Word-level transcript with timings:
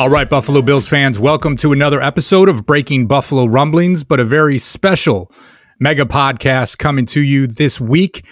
All 0.00 0.08
right, 0.08 0.30
Buffalo 0.30 0.62
Bills 0.62 0.88
fans, 0.88 1.20
welcome 1.20 1.58
to 1.58 1.72
another 1.72 2.00
episode 2.00 2.48
of 2.48 2.64
Breaking 2.64 3.06
Buffalo 3.06 3.44
Rumblings, 3.44 4.02
but 4.02 4.18
a 4.18 4.24
very 4.24 4.56
special 4.56 5.30
mega 5.78 6.06
podcast 6.06 6.78
coming 6.78 7.04
to 7.04 7.20
you 7.20 7.46
this 7.46 7.78
week. 7.78 8.24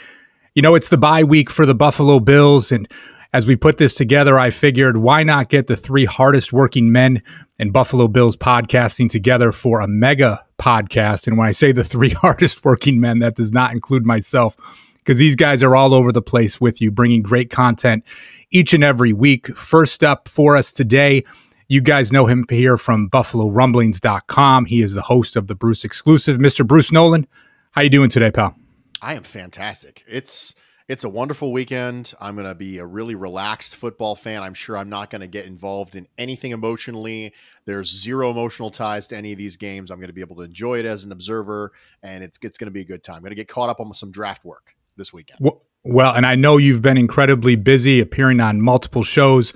You 0.55 0.63
know, 0.63 0.75
it's 0.75 0.89
the 0.89 0.97
bye 0.97 1.25
week 1.25 1.51
for 1.51 1.67
the 1.67 1.75
Buffalo 1.75 2.21
Bills, 2.21 2.73
and 2.73 2.89
as 3.35 3.47
we 3.47 3.55
put 3.55 3.77
this 3.77 3.95
together, 3.95 4.39
I 4.39 4.49
figured 4.49 4.97
why 4.97 5.25
not 5.25 5.51
get 5.51 5.67
the 5.67 5.77
three 5.77 6.07
hardest 6.07 6.55
working 6.55 6.91
men 6.91 7.23
in 7.59 7.71
Buffalo 7.71 8.09
Bills 8.09 8.35
podcasting 8.35 9.11
together 9.11 9.53
for 9.53 9.83
a 9.83 9.87
mega 9.87 10.43
podcast. 10.59 11.27
And 11.27 11.37
when 11.37 11.49
I 11.49 11.53
say 11.53 11.73
the 11.73 11.85
three 11.85 12.11
hardest 12.23 12.65
working 12.65 12.99
men, 12.99 13.19
that 13.19 13.35
does 13.37 13.53
not 13.53 13.73
include 13.73 14.07
myself, 14.07 14.57
because 15.01 15.19
these 15.19 15.37
guys 15.37 15.63
are 15.63 15.77
all 15.77 15.93
over 15.93 16.13
the 16.13 16.23
place 16.23 16.63
with 16.63 16.81
you, 16.81 16.91
bringing 16.91 17.21
great 17.21 17.51
content 17.51 18.05
each 18.51 18.73
and 18.73 18.83
every 18.83 19.13
week. 19.13 19.55
First 19.55 20.03
up 20.03 20.31
for 20.31 20.57
us 20.57 20.73
today, 20.73 21.25
you 21.69 21.83
guys 21.83 22.11
know 22.11 22.27
him 22.27 22.45
here 22.49 22.79
from 22.79 23.11
BuffaloRumblings.com. 23.11 24.65
He 24.65 24.81
is 24.83 24.95
the 24.95 25.03
host 25.03 25.37
of 25.37 25.47
the 25.47 25.55
Bruce 25.55 25.85
exclusive. 25.85 26.39
Mr. 26.39 26.67
Bruce 26.67 26.91
Nolan, 26.91 27.27
how 27.73 27.83
you 27.83 27.91
doing 27.91 28.09
today, 28.09 28.31
pal? 28.31 28.57
I 29.03 29.15
am 29.15 29.23
fantastic. 29.23 30.03
It's 30.09 30.55
it's 30.89 31.05
a 31.05 31.09
wonderful 31.09 31.53
weekend. 31.53 32.15
I'm 32.19 32.35
going 32.35 32.47
to 32.47 32.55
be 32.55 32.79
a 32.79 32.87
really 32.87 33.15
relaxed 33.15 33.77
football 33.77 34.15
fan. 34.15 34.43
I'm 34.43 34.55
sure 34.55 34.79
I'm 34.79 34.89
not 34.89 35.11
going 35.11 35.21
to 35.21 35.27
get 35.27 35.45
involved 35.45 35.95
in 35.97 36.09
anything 36.17 36.53
emotionally. 36.53 37.35
There's 37.67 37.95
zero 37.95 38.31
emotional 38.31 38.71
ties 38.71 39.07
to 39.09 39.17
any 39.17 39.33
of 39.33 39.39
these 39.39 39.59
games. 39.59 39.91
I'm 39.91 39.99
going 39.99 40.09
to 40.09 40.15
be 40.15 40.23
able 40.23 40.37
to 40.37 40.43
enjoy 40.43 40.79
it 40.79 40.87
as 40.87 41.05
an 41.05 41.13
observer, 41.13 41.73
and 42.03 42.25
it's 42.25 42.39
it's 42.43 42.57
going 42.57 42.69
to 42.69 42.73
be 42.73 42.81
a 42.81 42.87
good 42.87 43.05
time. 43.05 43.17
I'm 43.17 43.23
going 43.23 43.33
to 43.33 43.37
get 43.37 43.49
caught 43.49 43.69
up 43.69 43.79
on 43.79 43.93
some 43.93 44.11
draft 44.11 44.47
work 44.47 44.75
this 44.97 45.13
weekend. 45.13 45.41
Well, 45.43 45.63
well, 45.85 46.15
and 46.15 46.25
I 46.25 46.35
know 46.35 46.57
you've 46.57 46.83
been 46.83 46.97
incredibly 46.97 47.57
busy 47.57 48.01
appearing 48.01 48.41
on 48.41 48.63
multiple 48.63 49.03
shows 49.03 49.53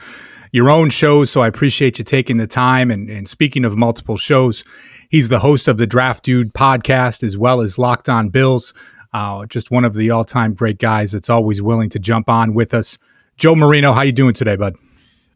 your 0.53 0.71
own 0.71 0.91
shows. 0.91 1.31
So 1.31 1.43
I 1.43 1.49
appreciate 1.49 1.99
you 1.99 2.05
taking 2.05 2.37
the 2.37 2.47
time. 2.47 2.91
And, 2.91 3.11
and 3.11 3.29
speaking 3.29 3.65
of 3.65 3.77
multiple 3.77 4.17
shows, 4.17 4.63
he's 5.09 5.29
the 5.29 5.41
host 5.41 5.67
of 5.67 5.79
the 5.79 5.87
Draft 5.87 6.25
Dude 6.25 6.53
podcast 6.53 7.25
as 7.25 7.37
well 7.37 7.61
as 7.61 7.79
Locked 7.79 8.09
On 8.09 8.29
Bills. 8.29 8.73
Uh, 9.13 9.45
just 9.47 9.71
one 9.71 9.85
of 9.85 9.95
the 9.95 10.11
all-time 10.11 10.55
great 10.55 10.79
guys 10.79 11.13
that's 11.13 11.29
always 11.29 11.61
willing 11.61 11.89
to 11.91 11.99
jump 11.99 12.29
on 12.29 12.55
with 12.55 12.73
us. 12.73 12.97
Joe 13.37 13.55
Marino, 13.55 13.93
how 13.93 14.03
you 14.03 14.13
doing 14.13 14.35
today, 14.35 14.57
bud? 14.57 14.77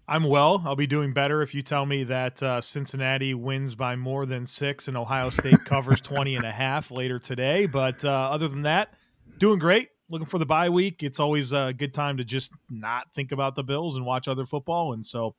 I'm 0.08 0.23
well. 0.23 0.62
I'll 0.64 0.77
be 0.77 0.86
doing 0.86 1.12
better 1.12 1.42
if 1.42 1.55
you 1.55 1.62
tell 1.62 1.84
me 1.84 2.05
that 2.05 2.41
uh, 2.42 2.61
Cincinnati 2.61 3.34
wins 3.34 3.75
by 3.75 3.97
more 3.97 4.25
than 4.25 4.47
six 4.47 4.86
and 4.86 4.97
Ohio 4.97 5.30
State 5.30 5.64
covers 5.64 6.01
20 6.03 6.36
and 6.36 6.45
a 6.45 6.53
half 6.53 6.91
later 6.91 7.19
today. 7.19 7.67
But 7.67 8.05
uh, 8.05 8.11
other 8.11 8.48
than 8.48 8.62
that, 8.62 8.95
doing 9.39 9.58
great 9.58 9.89
looking 10.08 10.26
for 10.26 10.38
the 10.38 10.46
bye 10.46 10.68
week. 10.68 11.02
It's 11.02 11.20
always 11.20 11.52
a 11.52 11.74
good 11.76 11.94
time 11.94 12.16
to 12.18 12.24
just 12.24 12.52
not 12.70 13.06
think 13.14 13.32
about 13.32 13.54
the 13.54 13.62
Bills 13.62 13.96
and 13.96 14.06
watch 14.06 14.28
other 14.28 14.46
football, 14.46 14.92
and 14.92 15.04
so 15.04 15.34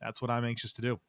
that's 0.00 0.22
what 0.22 0.30
I'm 0.30 0.44
anxious 0.44 0.72
to 0.74 0.82
do. 0.82 1.00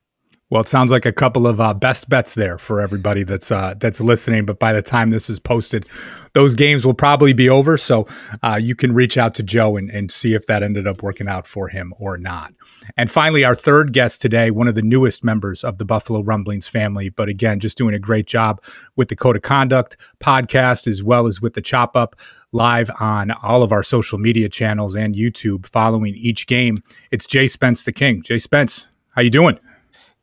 Well, 0.51 0.59
it 0.63 0.67
sounds 0.67 0.91
like 0.91 1.05
a 1.05 1.13
couple 1.13 1.47
of 1.47 1.61
uh, 1.61 1.73
best 1.73 2.09
bets 2.09 2.35
there 2.35 2.57
for 2.57 2.81
everybody 2.81 3.23
that's 3.23 3.51
uh, 3.51 3.73
that's 3.79 4.01
listening. 4.01 4.45
But 4.45 4.59
by 4.59 4.73
the 4.73 4.81
time 4.81 5.09
this 5.09 5.29
is 5.29 5.39
posted, 5.39 5.85
those 6.33 6.55
games 6.55 6.85
will 6.85 6.93
probably 6.93 7.31
be 7.31 7.49
over. 7.49 7.77
So 7.77 8.05
uh, 8.43 8.59
you 8.61 8.75
can 8.75 8.93
reach 8.93 9.17
out 9.17 9.33
to 9.35 9.43
Joe 9.43 9.77
and, 9.77 9.89
and 9.89 10.11
see 10.11 10.33
if 10.33 10.45
that 10.47 10.61
ended 10.61 10.87
up 10.87 11.01
working 11.01 11.29
out 11.29 11.47
for 11.47 11.69
him 11.69 11.93
or 11.97 12.17
not. 12.17 12.53
And 12.97 13.09
finally, 13.09 13.45
our 13.45 13.55
third 13.55 13.93
guest 13.93 14.21
today, 14.21 14.51
one 14.51 14.67
of 14.67 14.75
the 14.75 14.81
newest 14.81 15.23
members 15.23 15.63
of 15.63 15.77
the 15.77 15.85
Buffalo 15.85 16.21
Rumblings 16.21 16.67
family, 16.67 17.07
but 17.07 17.29
again, 17.29 17.61
just 17.61 17.77
doing 17.77 17.95
a 17.95 17.99
great 17.99 18.27
job 18.27 18.61
with 18.97 19.07
the 19.07 19.15
Code 19.15 19.37
of 19.37 19.43
Conduct 19.43 19.95
podcast 20.19 20.85
as 20.85 21.01
well 21.01 21.27
as 21.27 21.41
with 21.41 21.53
the 21.53 21.61
Chop 21.61 21.95
Up 21.95 22.17
live 22.51 22.91
on 22.99 23.31
all 23.31 23.63
of 23.63 23.71
our 23.71 23.83
social 23.83 24.17
media 24.17 24.49
channels 24.49 24.97
and 24.97 25.15
YouTube 25.15 25.65
following 25.65 26.13
each 26.13 26.45
game. 26.45 26.83
It's 27.09 27.25
Jay 27.25 27.47
Spence 27.47 27.85
the 27.85 27.93
King. 27.93 28.21
Jay 28.21 28.37
Spence, 28.37 28.87
how 29.15 29.21
you 29.21 29.29
doing? 29.29 29.57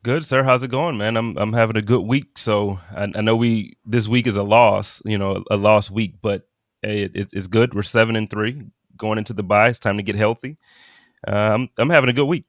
Good, 0.01 0.23
sir. 0.23 0.43
How's 0.43 0.63
it 0.63 0.69
going, 0.71 0.97
man? 0.97 1.17
I'm 1.17 1.37
I'm 1.37 1.51
having 1.51 1.75
a 1.75 1.81
good 1.81 2.01
week. 2.03 2.37
So 2.37 2.79
I, 2.95 3.09
I 3.15 3.21
know 3.21 3.35
we 3.35 3.77
this 3.85 4.07
week 4.07 4.27
is 4.27 4.37
a 4.37 4.43
loss, 4.43 5.01
you 5.03 5.17
know, 5.17 5.43
a 5.51 5.57
lost 5.57 5.91
week, 5.91 6.15
but 6.21 6.43
hey, 6.81 7.03
it, 7.03 7.29
it's 7.33 7.47
good. 7.47 7.73
We're 7.73 7.83
seven 7.83 8.15
and 8.15 8.29
three 8.29 8.61
going 8.95 9.17
into 9.17 9.33
the 9.33 9.43
bye. 9.43 9.67
It's 9.69 9.79
time 9.79 9.97
to 9.97 10.03
get 10.03 10.15
healthy. 10.15 10.55
Uh, 11.27 11.31
I'm 11.31 11.69
I'm 11.77 11.89
having 11.89 12.09
a 12.09 12.13
good 12.13 12.27
week. 12.27 12.45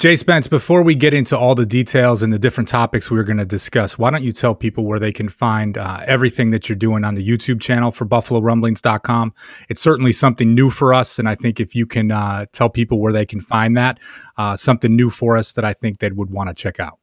Jay 0.00 0.16
Spence, 0.16 0.48
before 0.48 0.82
we 0.82 0.96
get 0.96 1.14
into 1.14 1.38
all 1.38 1.54
the 1.54 1.64
details 1.64 2.22
and 2.22 2.32
the 2.32 2.38
different 2.38 2.68
topics 2.68 3.10
we 3.10 3.18
are 3.18 3.24
going 3.24 3.38
to 3.38 3.44
discuss, 3.44 3.96
why 3.96 4.10
don't 4.10 4.24
you 4.24 4.32
tell 4.32 4.54
people 4.54 4.84
where 4.84 4.98
they 4.98 5.12
can 5.12 5.28
find 5.28 5.78
uh, 5.78 6.00
everything 6.04 6.50
that 6.50 6.68
you're 6.68 6.76
doing 6.76 7.04
on 7.04 7.14
the 7.14 7.26
YouTube 7.26 7.60
channel 7.60 7.92
for 7.92 8.04
BuffaloRumblings.com? 8.04 9.32
It's 9.68 9.80
certainly 9.80 10.12
something 10.12 10.52
new 10.52 10.68
for 10.68 10.92
us. 10.92 11.18
And 11.20 11.28
I 11.28 11.36
think 11.36 11.60
if 11.60 11.76
you 11.76 11.86
can 11.86 12.10
uh, 12.10 12.46
tell 12.52 12.68
people 12.68 13.00
where 13.00 13.12
they 13.12 13.24
can 13.24 13.40
find 13.40 13.76
that, 13.76 14.00
uh, 14.36 14.56
something 14.56 14.94
new 14.94 15.10
for 15.10 15.36
us 15.36 15.52
that 15.52 15.64
I 15.64 15.72
think 15.72 16.00
they 16.00 16.10
would 16.10 16.30
want 16.30 16.48
to 16.48 16.54
check 16.54 16.80
out. 16.80 16.98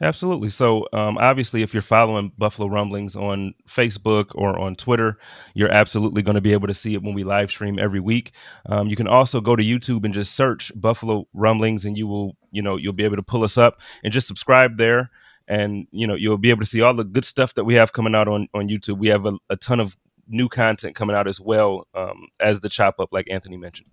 Absolutely. 0.00 0.50
So, 0.50 0.86
um, 0.92 1.18
obviously, 1.18 1.62
if 1.62 1.72
you're 1.72 1.80
following 1.80 2.32
Buffalo 2.36 2.68
Rumblings 2.68 3.16
on 3.16 3.54
Facebook 3.66 4.26
or 4.34 4.58
on 4.58 4.74
Twitter, 4.76 5.18
you're 5.54 5.72
absolutely 5.72 6.22
going 6.22 6.34
to 6.34 6.40
be 6.40 6.52
able 6.52 6.68
to 6.68 6.74
see 6.74 6.94
it 6.94 7.02
when 7.02 7.14
we 7.14 7.24
live 7.24 7.50
stream 7.50 7.78
every 7.78 8.00
week. 8.00 8.32
Um, 8.66 8.88
you 8.88 8.96
can 8.96 9.08
also 9.08 9.40
go 9.40 9.56
to 9.56 9.62
YouTube 9.62 10.04
and 10.04 10.12
just 10.12 10.34
search 10.34 10.72
Buffalo 10.74 11.26
Rumblings, 11.32 11.84
and 11.84 11.96
you 11.96 12.06
will, 12.06 12.36
you 12.50 12.62
know, 12.62 12.76
you'll 12.76 12.92
be 12.92 13.04
able 13.04 13.16
to 13.16 13.22
pull 13.22 13.44
us 13.44 13.56
up 13.56 13.80
and 14.04 14.12
just 14.12 14.28
subscribe 14.28 14.76
there. 14.76 15.10
And 15.48 15.86
you 15.90 16.06
know, 16.06 16.14
you'll 16.14 16.38
be 16.38 16.50
able 16.50 16.60
to 16.60 16.66
see 16.66 16.82
all 16.82 16.94
the 16.94 17.04
good 17.04 17.24
stuff 17.24 17.54
that 17.54 17.64
we 17.64 17.74
have 17.74 17.92
coming 17.92 18.14
out 18.14 18.28
on 18.28 18.48
on 18.54 18.68
YouTube. 18.68 18.98
We 18.98 19.08
have 19.08 19.26
a, 19.26 19.34
a 19.50 19.56
ton 19.56 19.80
of 19.80 19.96
new 20.28 20.48
content 20.48 20.94
coming 20.94 21.16
out 21.16 21.26
as 21.26 21.40
well 21.40 21.86
um, 21.94 22.28
as 22.40 22.60
the 22.60 22.68
chop 22.68 23.00
up, 23.00 23.08
like 23.12 23.28
Anthony 23.30 23.56
mentioned. 23.56 23.88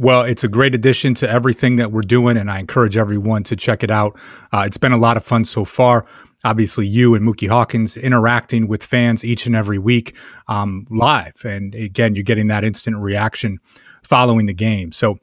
Well, 0.00 0.22
it's 0.22 0.42
a 0.42 0.48
great 0.48 0.74
addition 0.74 1.12
to 1.16 1.28
everything 1.28 1.76
that 1.76 1.92
we're 1.92 2.00
doing, 2.00 2.38
and 2.38 2.50
I 2.50 2.58
encourage 2.58 2.96
everyone 2.96 3.42
to 3.42 3.54
check 3.54 3.82
it 3.82 3.90
out. 3.90 4.18
Uh, 4.50 4.62
it's 4.64 4.78
been 4.78 4.92
a 4.92 4.96
lot 4.96 5.18
of 5.18 5.24
fun 5.26 5.44
so 5.44 5.62
far. 5.66 6.06
Obviously, 6.42 6.86
you 6.86 7.14
and 7.14 7.22
Mookie 7.22 7.50
Hawkins 7.50 7.98
interacting 7.98 8.66
with 8.66 8.82
fans 8.82 9.26
each 9.26 9.44
and 9.44 9.54
every 9.54 9.76
week 9.76 10.16
um, 10.48 10.86
live. 10.88 11.44
And 11.44 11.74
again, 11.74 12.14
you're 12.14 12.24
getting 12.24 12.46
that 12.46 12.64
instant 12.64 12.96
reaction 12.96 13.58
following 14.02 14.46
the 14.46 14.54
game. 14.54 14.90
So, 14.90 15.18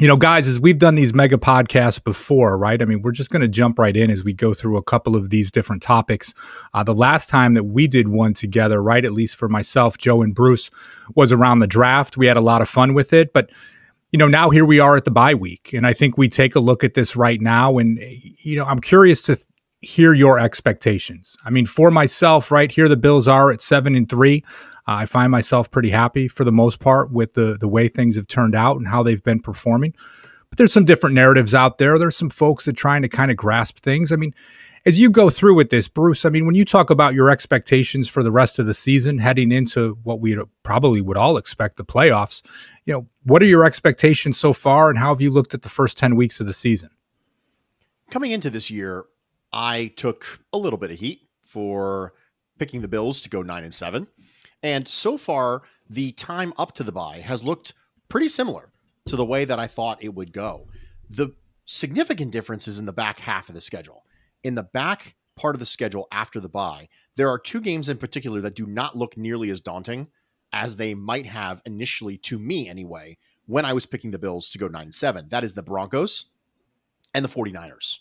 you 0.00 0.06
know, 0.06 0.16
guys, 0.16 0.46
as 0.46 0.60
we've 0.60 0.78
done 0.78 0.94
these 0.94 1.12
mega 1.12 1.36
podcasts 1.36 2.02
before, 2.02 2.56
right? 2.56 2.80
I 2.80 2.84
mean, 2.84 3.02
we're 3.02 3.10
just 3.10 3.30
going 3.30 3.42
to 3.42 3.48
jump 3.48 3.80
right 3.80 3.96
in 3.96 4.12
as 4.12 4.22
we 4.22 4.32
go 4.32 4.54
through 4.54 4.76
a 4.76 4.82
couple 4.84 5.16
of 5.16 5.30
these 5.30 5.50
different 5.50 5.82
topics. 5.82 6.34
Uh, 6.72 6.84
the 6.84 6.94
last 6.94 7.28
time 7.28 7.54
that 7.54 7.64
we 7.64 7.88
did 7.88 8.06
one 8.06 8.32
together, 8.32 8.80
right, 8.80 9.04
at 9.04 9.12
least 9.12 9.34
for 9.34 9.48
myself, 9.48 9.98
Joe, 9.98 10.22
and 10.22 10.36
Bruce, 10.36 10.70
was 11.16 11.32
around 11.32 11.58
the 11.58 11.66
draft. 11.66 12.16
We 12.16 12.26
had 12.26 12.36
a 12.36 12.40
lot 12.40 12.62
of 12.62 12.68
fun 12.68 12.94
with 12.94 13.12
it, 13.12 13.32
but 13.32 13.50
you 14.14 14.18
know, 14.18 14.28
now 14.28 14.48
here 14.48 14.64
we 14.64 14.78
are 14.78 14.94
at 14.94 15.04
the 15.04 15.10
bye 15.10 15.34
week. 15.34 15.72
And 15.72 15.84
I 15.84 15.92
think 15.92 16.16
we 16.16 16.28
take 16.28 16.54
a 16.54 16.60
look 16.60 16.84
at 16.84 16.94
this 16.94 17.16
right 17.16 17.40
now. 17.40 17.78
And, 17.78 17.98
you 18.38 18.54
know, 18.54 18.64
I'm 18.64 18.78
curious 18.78 19.22
to 19.22 19.34
th- 19.34 19.48
hear 19.80 20.14
your 20.14 20.38
expectations. 20.38 21.36
I 21.44 21.50
mean, 21.50 21.66
for 21.66 21.90
myself, 21.90 22.52
right 22.52 22.70
here, 22.70 22.88
the 22.88 22.96
Bills 22.96 23.26
are 23.26 23.50
at 23.50 23.60
seven 23.60 23.96
and 23.96 24.08
three. 24.08 24.44
Uh, 24.86 25.02
I 25.02 25.06
find 25.06 25.32
myself 25.32 25.68
pretty 25.68 25.90
happy 25.90 26.28
for 26.28 26.44
the 26.44 26.52
most 26.52 26.78
part 26.78 27.10
with 27.10 27.34
the, 27.34 27.56
the 27.58 27.66
way 27.66 27.88
things 27.88 28.14
have 28.14 28.28
turned 28.28 28.54
out 28.54 28.76
and 28.76 28.86
how 28.86 29.02
they've 29.02 29.20
been 29.24 29.40
performing. 29.40 29.92
But 30.48 30.58
there's 30.58 30.72
some 30.72 30.84
different 30.84 31.16
narratives 31.16 31.52
out 31.52 31.78
there. 31.78 31.98
There's 31.98 32.16
some 32.16 32.30
folks 32.30 32.66
that 32.66 32.76
trying 32.76 33.02
to 33.02 33.08
kind 33.08 33.32
of 33.32 33.36
grasp 33.36 33.80
things. 33.80 34.12
I 34.12 34.16
mean, 34.16 34.32
as 34.86 35.00
you 35.00 35.10
go 35.10 35.30
through 35.30 35.54
with 35.54 35.70
this, 35.70 35.88
Bruce, 35.88 36.24
I 36.24 36.28
mean, 36.28 36.44
when 36.44 36.54
you 36.54 36.64
talk 36.64 36.90
about 36.90 37.14
your 37.14 37.30
expectations 37.30 38.08
for 38.08 38.22
the 38.22 38.30
rest 38.30 38.58
of 38.58 38.66
the 38.66 38.74
season 38.74 39.18
heading 39.18 39.50
into 39.50 39.98
what 40.02 40.20
we 40.20 40.36
probably 40.62 41.00
would 41.00 41.16
all 41.16 41.38
expect 41.38 41.76
the 41.76 41.84
playoffs, 41.84 42.44
you 42.84 42.92
know, 42.92 43.06
what 43.22 43.42
are 43.42 43.46
your 43.46 43.64
expectations 43.64 44.38
so 44.38 44.52
far 44.52 44.90
and 44.90 44.98
how 44.98 45.08
have 45.08 45.22
you 45.22 45.30
looked 45.30 45.54
at 45.54 45.62
the 45.62 45.70
first 45.70 45.96
10 45.96 46.16
weeks 46.16 46.38
of 46.38 46.46
the 46.46 46.52
season? 46.52 46.90
Coming 48.10 48.32
into 48.32 48.50
this 48.50 48.70
year, 48.70 49.06
I 49.52 49.92
took 49.96 50.40
a 50.52 50.58
little 50.58 50.78
bit 50.78 50.90
of 50.90 50.98
heat 50.98 51.22
for 51.42 52.12
picking 52.58 52.82
the 52.82 52.88
Bills 52.88 53.22
to 53.22 53.30
go 53.30 53.40
9 53.40 53.64
and 53.64 53.72
7. 53.72 54.06
And 54.62 54.86
so 54.86 55.16
far, 55.16 55.62
the 55.88 56.12
time 56.12 56.52
up 56.58 56.72
to 56.72 56.82
the 56.82 56.92
bye 56.92 57.20
has 57.20 57.42
looked 57.42 57.72
pretty 58.10 58.28
similar 58.28 58.70
to 59.06 59.16
the 59.16 59.24
way 59.24 59.46
that 59.46 59.58
I 59.58 59.66
thought 59.66 60.02
it 60.02 60.14
would 60.14 60.32
go. 60.32 60.68
The 61.08 61.30
significant 61.64 62.32
difference 62.32 62.68
is 62.68 62.78
in 62.78 62.84
the 62.84 62.92
back 62.92 63.18
half 63.18 63.48
of 63.48 63.54
the 63.54 63.60
schedule 63.60 64.03
in 64.44 64.54
the 64.54 64.62
back 64.62 65.16
part 65.36 65.56
of 65.56 65.60
the 65.60 65.66
schedule 65.66 66.06
after 66.12 66.38
the 66.38 66.48
bye, 66.48 66.88
there 67.16 67.28
are 67.28 67.38
two 67.38 67.60
games 67.60 67.88
in 67.88 67.98
particular 67.98 68.40
that 68.42 68.54
do 68.54 68.66
not 68.66 68.96
look 68.96 69.16
nearly 69.16 69.50
as 69.50 69.60
daunting 69.60 70.08
as 70.52 70.76
they 70.76 70.94
might 70.94 71.26
have 71.26 71.60
initially 71.66 72.16
to 72.18 72.38
me 72.38 72.68
anyway 72.68 73.16
when 73.46 73.64
I 73.64 73.72
was 73.72 73.86
picking 73.86 74.10
the 74.10 74.18
Bills 74.18 74.48
to 74.50 74.58
go 74.58 74.68
9 74.68 74.82
and 74.82 74.94
7. 74.94 75.28
That 75.30 75.44
is 75.44 75.54
the 75.54 75.62
Broncos 75.62 76.26
and 77.12 77.24
the 77.24 77.28
49ers. 77.28 77.98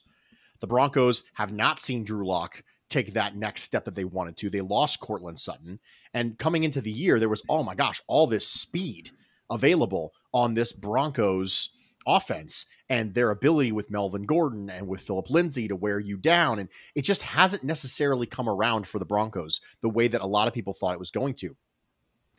The 0.60 0.68
Broncos 0.68 1.24
have 1.34 1.52
not 1.52 1.80
seen 1.80 2.04
Drew 2.04 2.28
Lock 2.28 2.64
take 2.90 3.14
that 3.14 3.36
next 3.36 3.64
step 3.64 3.86
that 3.86 3.96
they 3.96 4.06
wanted 4.06 4.38
to. 4.38 4.50
They 4.50 4.62
lost 4.62 5.00
Courtland 5.00 5.40
Sutton. 5.40 5.80
And 6.14 6.38
coming 6.38 6.64
into 6.64 6.80
the 6.80 6.92
year, 6.92 7.20
there 7.20 7.30
was, 7.30 7.42
oh 7.50 7.64
my 7.64 7.76
gosh, 7.76 8.02
all 8.08 8.28
this 8.28 8.48
speed 8.48 9.12
available 9.50 10.14
on 10.32 10.54
this 10.54 10.72
Broncos 10.72 11.70
offense 12.06 12.66
and 12.90 13.14
their 13.14 13.32
ability 13.32 13.72
with 13.72 13.92
Melvin 13.92 14.24
Gordon 14.24 14.70
and 14.70 14.88
with 14.88 15.02
Philip 15.02 15.30
Lindsay 15.30 15.68
to 15.68 15.76
wear 15.76 16.00
you 16.00 16.18
down. 16.18 16.60
And 16.60 16.70
it 16.96 17.04
just 17.04 17.22
hasn't 17.22 17.64
necessarily 17.64 18.26
come 18.26 18.50
around 18.50 18.88
for 18.88 19.00
the 19.00 19.06
Broncos 19.06 19.62
the 19.82 19.90
way 19.90 20.08
that 20.08 20.22
a 20.22 20.28
lot 20.28 20.48
of 20.48 20.54
people 20.54 20.74
thought 20.74 20.94
it 20.94 21.00
was 21.00 21.12
going 21.12 21.34
to. 21.36 21.56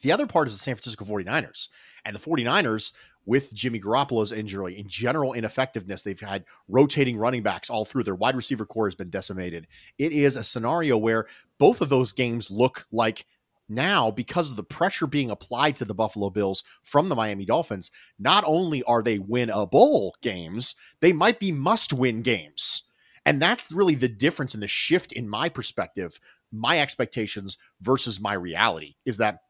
The 0.02 0.12
other 0.12 0.26
part 0.26 0.48
is 0.48 0.54
the 0.54 0.60
San 0.60 0.74
Francisco 0.74 1.04
49ers. 1.04 1.68
And 2.04 2.14
the 2.14 2.20
49ers 2.20 2.92
with 3.26 3.54
Jimmy 3.54 3.80
Garoppolo's 3.80 4.32
injury 4.32 4.78
in 4.78 4.88
general 4.88 5.32
ineffectiveness. 5.32 6.02
They've 6.02 6.20
had 6.20 6.44
rotating 6.68 7.16
running 7.16 7.42
backs 7.42 7.70
all 7.70 7.84
through. 7.84 8.02
Their 8.04 8.14
wide 8.14 8.36
receiver 8.36 8.66
corps 8.66 8.88
has 8.88 8.94
been 8.94 9.10
decimated. 9.10 9.66
It 9.98 10.12
is 10.12 10.36
a 10.36 10.44
scenario 10.44 10.98
where 10.98 11.26
both 11.58 11.80
of 11.80 11.88
those 11.88 12.12
games 12.12 12.50
look 12.50 12.86
like 12.92 13.26
now 13.68 14.10
because 14.10 14.50
of 14.50 14.56
the 14.56 14.62
pressure 14.62 15.06
being 15.06 15.30
applied 15.30 15.76
to 15.76 15.84
the 15.84 15.94
Buffalo 15.94 16.30
Bills 16.30 16.64
from 16.82 17.08
the 17.08 17.14
Miami 17.14 17.44
Dolphins, 17.44 17.90
not 18.18 18.44
only 18.46 18.82
are 18.84 19.02
they 19.02 19.18
winnable 19.18 20.12
games, 20.22 20.74
they 21.00 21.12
might 21.12 21.38
be 21.38 21.52
must 21.52 21.92
win 21.92 22.22
games. 22.22 22.82
And 23.26 23.40
that's 23.40 23.72
really 23.72 23.94
the 23.94 24.08
difference 24.08 24.54
in 24.54 24.60
the 24.60 24.68
shift 24.68 25.12
in 25.12 25.28
my 25.28 25.48
perspective, 25.48 26.20
my 26.52 26.78
expectations 26.80 27.56
versus 27.80 28.20
my 28.20 28.34
reality 28.34 28.94
is 29.04 29.16
that 29.16 29.40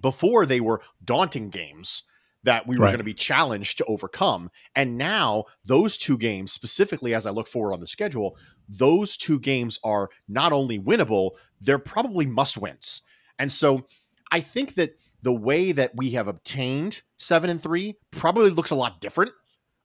before 0.00 0.46
they 0.46 0.60
were 0.60 0.80
daunting 1.04 1.50
games 1.50 2.04
that 2.42 2.66
we 2.66 2.76
were 2.76 2.84
right. 2.84 2.90
going 2.92 2.98
to 2.98 3.04
be 3.04 3.14
challenged 3.14 3.78
to 3.78 3.84
overcome. 3.84 4.50
And 4.74 4.96
now, 4.96 5.44
those 5.64 5.96
two 5.96 6.16
games, 6.16 6.52
specifically 6.52 7.14
as 7.14 7.26
I 7.26 7.30
look 7.30 7.46
forward 7.46 7.74
on 7.74 7.80
the 7.80 7.86
schedule, 7.86 8.38
those 8.68 9.16
two 9.16 9.38
games 9.38 9.78
are 9.84 10.08
not 10.28 10.52
only 10.52 10.78
winnable, 10.78 11.32
they're 11.60 11.78
probably 11.78 12.26
must 12.26 12.56
wins. 12.56 13.02
And 13.40 13.50
so 13.50 13.86
I 14.30 14.40
think 14.40 14.74
that 14.74 14.94
the 15.22 15.32
way 15.32 15.72
that 15.72 15.92
we 15.96 16.10
have 16.10 16.28
obtained 16.28 17.02
seven 17.16 17.50
and 17.50 17.60
three 17.60 17.96
probably 18.10 18.50
looks 18.50 18.70
a 18.70 18.76
lot 18.76 19.00
different 19.00 19.32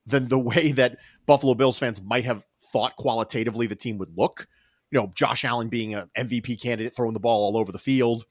than 0.05 0.27
the 0.27 0.37
way 0.37 0.73
that 0.73 0.97
Buffalo 1.25 1.55
Bills 1.55 1.79
fans 1.79 2.01
might 2.01 2.25
have 2.25 2.45
thought 2.71 2.95
qualitatively 2.97 3.65
the 3.65 3.75
team 3.75 3.97
would 3.97 4.15
look. 4.15 4.45
You 4.91 4.99
know, 4.99 5.11
Josh 5.15 5.43
Allen 5.43 5.69
being 5.69 5.95
an 5.95 6.09
MVP 6.15 6.61
candidate, 6.61 6.95
throwing 6.95 7.13
the 7.13 7.19
ball 7.19 7.45
all 7.45 7.57
over 7.57 7.71
the 7.71 7.79
field, 7.79 8.25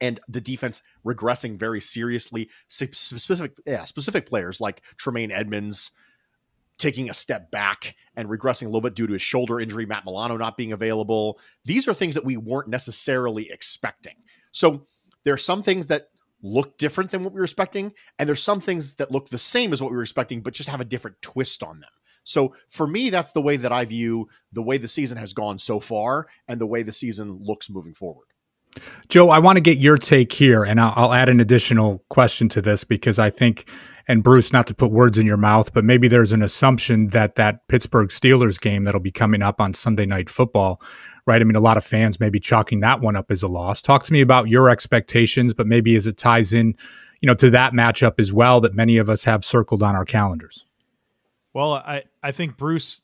and 0.00 0.18
the 0.28 0.40
defense 0.40 0.82
regressing 1.04 1.58
very 1.58 1.80
seriously. 1.80 2.48
Specific, 2.68 3.52
yeah, 3.66 3.84
specific 3.84 4.26
players 4.26 4.60
like 4.60 4.82
Tremaine 4.96 5.30
Edmunds 5.30 5.90
taking 6.78 7.10
a 7.10 7.14
step 7.14 7.50
back 7.50 7.96
and 8.16 8.28
regressing 8.28 8.62
a 8.62 8.66
little 8.66 8.80
bit 8.80 8.94
due 8.94 9.06
to 9.06 9.12
his 9.12 9.22
shoulder 9.22 9.58
injury, 9.58 9.84
Matt 9.84 10.04
Milano 10.04 10.36
not 10.36 10.56
being 10.56 10.72
available. 10.72 11.40
These 11.64 11.88
are 11.88 11.94
things 11.94 12.14
that 12.14 12.24
we 12.24 12.36
weren't 12.36 12.68
necessarily 12.68 13.50
expecting. 13.50 14.14
So 14.52 14.86
there 15.24 15.34
are 15.34 15.38
some 15.38 15.62
things 15.62 15.86
that 15.88 16.08
look 16.42 16.78
different 16.78 17.10
than 17.10 17.24
what 17.24 17.32
we 17.32 17.38
were 17.38 17.44
expecting, 17.44 17.92
and 18.18 18.28
there's 18.28 18.42
some 18.42 18.60
things 18.60 18.94
that 18.94 19.10
look 19.10 19.28
the 19.28 19.38
same 19.38 19.72
as 19.72 19.82
what 19.82 19.90
we 19.90 19.96
were 19.96 20.02
expecting, 20.02 20.40
but 20.40 20.54
just 20.54 20.68
have 20.68 20.80
a 20.80 20.84
different 20.84 21.20
twist 21.20 21.62
on 21.62 21.80
them. 21.80 21.90
So 22.24 22.54
for 22.68 22.86
me, 22.86 23.10
that's 23.10 23.32
the 23.32 23.40
way 23.40 23.56
that 23.56 23.72
I 23.72 23.84
view 23.86 24.28
the 24.52 24.62
way 24.62 24.76
the 24.76 24.86
season 24.86 25.16
has 25.16 25.32
gone 25.32 25.58
so 25.58 25.80
far 25.80 26.26
and 26.46 26.60
the 26.60 26.66
way 26.66 26.82
the 26.82 26.92
season 26.92 27.38
looks 27.40 27.70
moving 27.70 27.94
forward. 27.94 28.26
Joe, 29.08 29.30
I 29.30 29.38
want 29.38 29.56
to 29.56 29.62
get 29.62 29.78
your 29.78 29.96
take 29.96 30.32
here, 30.32 30.62
and 30.62 30.80
I'll, 30.80 30.92
I'll, 30.94 31.14
add 31.14 31.28
an 31.28 31.40
additional 31.40 32.04
question 32.10 32.48
to 32.50 32.62
this 32.62 32.84
because 32.84 33.18
I 33.18 33.30
think, 33.30 33.68
and 34.08 34.22
Bruce, 34.22 34.54
not 34.54 34.66
to 34.66 34.74
put 34.74 34.90
words 34.90 35.18
in 35.18 35.26
your 35.26 35.36
mouth, 35.36 35.74
but 35.74 35.84
maybe 35.84 36.08
there's 36.08 36.32
an 36.32 36.42
assumption 36.42 37.08
that 37.08 37.34
that 37.34 37.68
Pittsburgh 37.68 38.08
Steelers 38.08 38.58
game 38.58 38.84
that'll 38.84 39.00
be 39.00 39.10
coming 39.10 39.42
up 39.42 39.60
on 39.60 39.74
Sunday 39.74 40.06
Night 40.06 40.30
Football, 40.30 40.80
right? 41.26 41.40
I 41.40 41.44
mean, 41.44 41.56
a 41.56 41.60
lot 41.60 41.76
of 41.76 41.84
fans 41.84 42.18
may 42.18 42.30
be 42.30 42.40
chalking 42.40 42.80
that 42.80 43.02
one 43.02 43.16
up 43.16 43.30
as 43.30 43.42
a 43.42 43.48
loss. 43.48 43.82
Talk 43.82 44.04
to 44.04 44.12
me 44.12 44.22
about 44.22 44.48
your 44.48 44.70
expectations, 44.70 45.52
but 45.52 45.66
maybe 45.66 45.94
as 45.94 46.06
it 46.06 46.16
ties 46.16 46.54
in, 46.54 46.74
you 47.20 47.26
know, 47.26 47.34
to 47.34 47.50
that 47.50 47.74
matchup 47.74 48.18
as 48.18 48.32
well 48.32 48.62
that 48.62 48.74
many 48.74 48.96
of 48.96 49.10
us 49.10 49.24
have 49.24 49.44
circled 49.44 49.82
on 49.82 49.94
our 49.94 50.06
calendars. 50.06 50.64
Well, 51.52 51.74
I 51.74 52.04
I 52.22 52.32
think 52.32 52.56
Bruce 52.56 53.02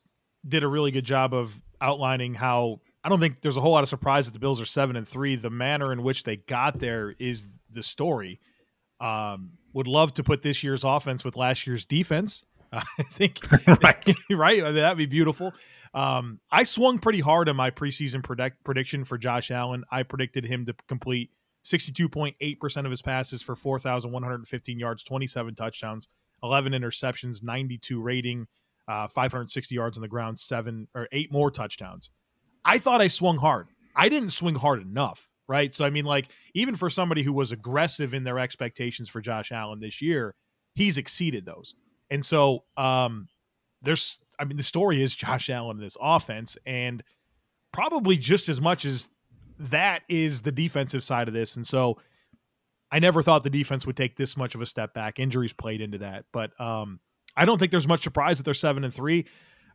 did 0.48 0.62
a 0.62 0.68
really 0.68 0.90
good 0.90 1.04
job 1.04 1.34
of 1.34 1.60
outlining 1.82 2.32
how 2.32 2.80
I 3.02 3.10
don't 3.10 3.20
think 3.20 3.42
there's 3.42 3.58
a 3.58 3.60
whole 3.60 3.72
lot 3.72 3.82
of 3.82 3.90
surprise 3.90 4.24
that 4.24 4.32
the 4.32 4.38
Bills 4.38 4.58
are 4.58 4.64
seven 4.64 4.96
and 4.96 5.06
three. 5.06 5.36
The 5.36 5.50
manner 5.50 5.92
in 5.92 6.02
which 6.02 6.22
they 6.22 6.36
got 6.36 6.78
there 6.78 7.14
is 7.18 7.46
the 7.70 7.82
story. 7.82 8.40
Um, 9.00 9.52
would 9.75 9.87
love 9.87 10.15
to 10.15 10.25
put 10.25 10.43
this 10.43 10.62
year's 10.62 10.85
offense 10.85 11.25
with 11.25 11.37
last 11.37 11.67
year's 11.67 11.85
defense. 11.85 12.44
Uh, 12.73 12.81
I 12.99 13.03
think 13.03 13.41
right, 13.82 14.15
right. 14.31 14.62
That'd 14.62 14.97
be 14.99 15.06
beautiful. 15.06 15.53
Um, 15.93 16.41
I 16.50 16.65
swung 16.65 16.99
pretty 16.99 17.21
hard 17.21 17.49
on 17.49 17.56
my 17.56 17.71
preseason 17.71 18.23
predict- 18.25 18.65
prediction 18.65 19.05
for 19.05 19.19
Josh 19.19 19.50
Allen. 19.50 19.85
I 19.91 20.03
predicted 20.03 20.44
him 20.44 20.67
to 20.67 20.75
complete 20.88 21.31
62.8% 21.65 22.85
of 22.85 22.91
his 22.91 23.03
passes 23.03 23.43
for 23.43 23.55
4,115 23.55 24.79
yards, 24.79 25.05
27 25.05 25.55
touchdowns, 25.55 26.09
11 26.43 26.73
interceptions, 26.73 27.43
92 27.43 28.00
rating, 28.00 28.47
uh, 28.88 29.09
560 29.09 29.75
yards 29.75 29.97
on 29.97 30.03
the 30.03 30.09
ground, 30.09 30.38
seven 30.38 30.88
or 30.94 31.09
eight 31.12 31.32
more 31.32 31.50
touchdowns. 31.50 32.11
I 32.65 32.79
thought 32.79 33.00
I 33.00 33.09
swung 33.09 33.38
hard. 33.38 33.69
I 33.97 34.09
didn't 34.09 34.31
swing 34.31 34.56
hard 34.56 34.82
enough, 34.82 35.29
right? 35.49 35.75
So 35.75 35.85
I 35.85 35.91
mean, 35.91 36.05
like 36.05 36.29
even 36.55 36.76
for 36.76 36.91
somebody 36.91 37.23
who 37.23 37.32
was 37.32 37.52
aggressive 37.52 38.14
in 38.14 38.25
their 38.25 38.38
expectations 38.38 39.08
for 39.08 39.20
Josh 39.20 39.52
Allen 39.52 39.81
this 39.81 40.00
year, 40.00 40.35
he's 40.75 40.99
exceeded 40.99 41.44
those. 41.44 41.75
And 42.11 42.25
so 42.25 42.64
um 42.76 43.29
there's 43.82 44.19
I 44.38 44.44
mean 44.44 44.56
the 44.56 44.62
story 44.62 45.02
is 45.02 45.14
Josh 45.14 45.50
Allen 45.50 45.76
in 45.79 45.82
this 45.82 45.96
offense 46.00 46.56
and 46.67 47.02
probably 47.73 48.17
just 48.17 48.49
as 48.49 48.61
much 48.61 48.85
as 48.85 49.08
that 49.58 50.02
is 50.08 50.41
the 50.43 50.52
defensive 50.52 51.05
side 51.05 51.29
of 51.29 51.35
this. 51.35 51.56
And 51.56 51.67
so 51.67 51.99
I 52.90 52.99
never 52.99 53.23
thought 53.23 53.43
the 53.43 53.50
defense 53.50 53.87
would 53.87 53.97
take 53.97 54.17
this 54.17 54.37
much 54.37 54.55
of 54.55 54.62
a 54.62 54.67
step 54.67 54.94
back. 54.94 55.19
Injuries 55.19 55.52
played 55.52 55.81
into 55.81 55.99
that, 55.99 56.25
but 56.32 56.58
um 56.61 57.00
I 57.37 57.44
don't 57.44 57.58
think 57.58 57.73
there's 57.73 57.88
much 57.88 58.02
surprise 58.02 58.38
that 58.38 58.44
they're 58.44 58.55
7 58.55 58.85
and 58.85 58.94
3. 58.94 59.26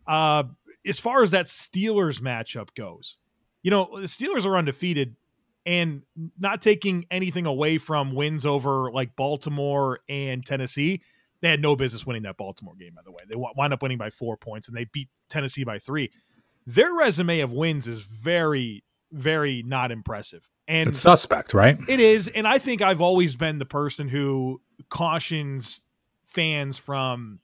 Uh 0.08 0.44
as 0.86 0.98
far 0.98 1.22
as 1.24 1.32
that 1.32 1.48
Steelers 1.48 2.22
matchup 2.22 2.74
goes, 2.74 3.18
you 3.64 3.72
know, 3.72 3.90
the 4.00 4.08
Steelers 4.08 4.46
are 4.46 4.56
undefeated 4.56 5.16
and 5.66 6.02
not 6.40 6.62
taking 6.62 7.06
anything 7.12 7.46
away 7.46 7.78
from 7.78 8.14
wins 8.14 8.46
over 8.46 8.92
like 8.92 9.16
Baltimore 9.16 10.00
and 10.10 10.46
Tennessee. 10.46 11.02
They 11.42 11.50
had 11.50 11.62
no 11.62 11.76
business 11.76 12.06
winning 12.06 12.24
that 12.24 12.38
Baltimore 12.38 12.76
game, 12.76 12.94
by 12.96 13.02
the 13.04 13.12
way. 13.12 13.20
They 13.28 13.36
wound 13.36 13.74
up 13.74 13.82
winning 13.82 13.98
by 13.98 14.10
four 14.10 14.36
points 14.38 14.68
and 14.68 14.76
they 14.76 14.86
beat 14.92 15.10
Tennessee 15.30 15.64
by 15.64 15.80
three. 15.80 16.12
Their 16.66 16.94
resume 16.94 17.40
of 17.40 17.54
wins 17.54 17.88
is 17.88 18.02
very, 18.02 18.84
very 19.12 19.64
not 19.66 19.92
impressive. 19.92 20.48
And 20.68 20.90
it's 20.90 21.00
suspect, 21.00 21.54
right? 21.54 21.80
It 21.88 22.00
is. 22.00 22.28
And 22.28 22.48
I 22.48 22.58
think 22.58 22.82
I've 22.82 23.02
always 23.02 23.36
been 23.36 23.58
the 23.58 23.66
person 23.66 24.08
who 24.08 24.62
cautions 24.90 25.82
fans 26.26 26.78
from 26.78 27.40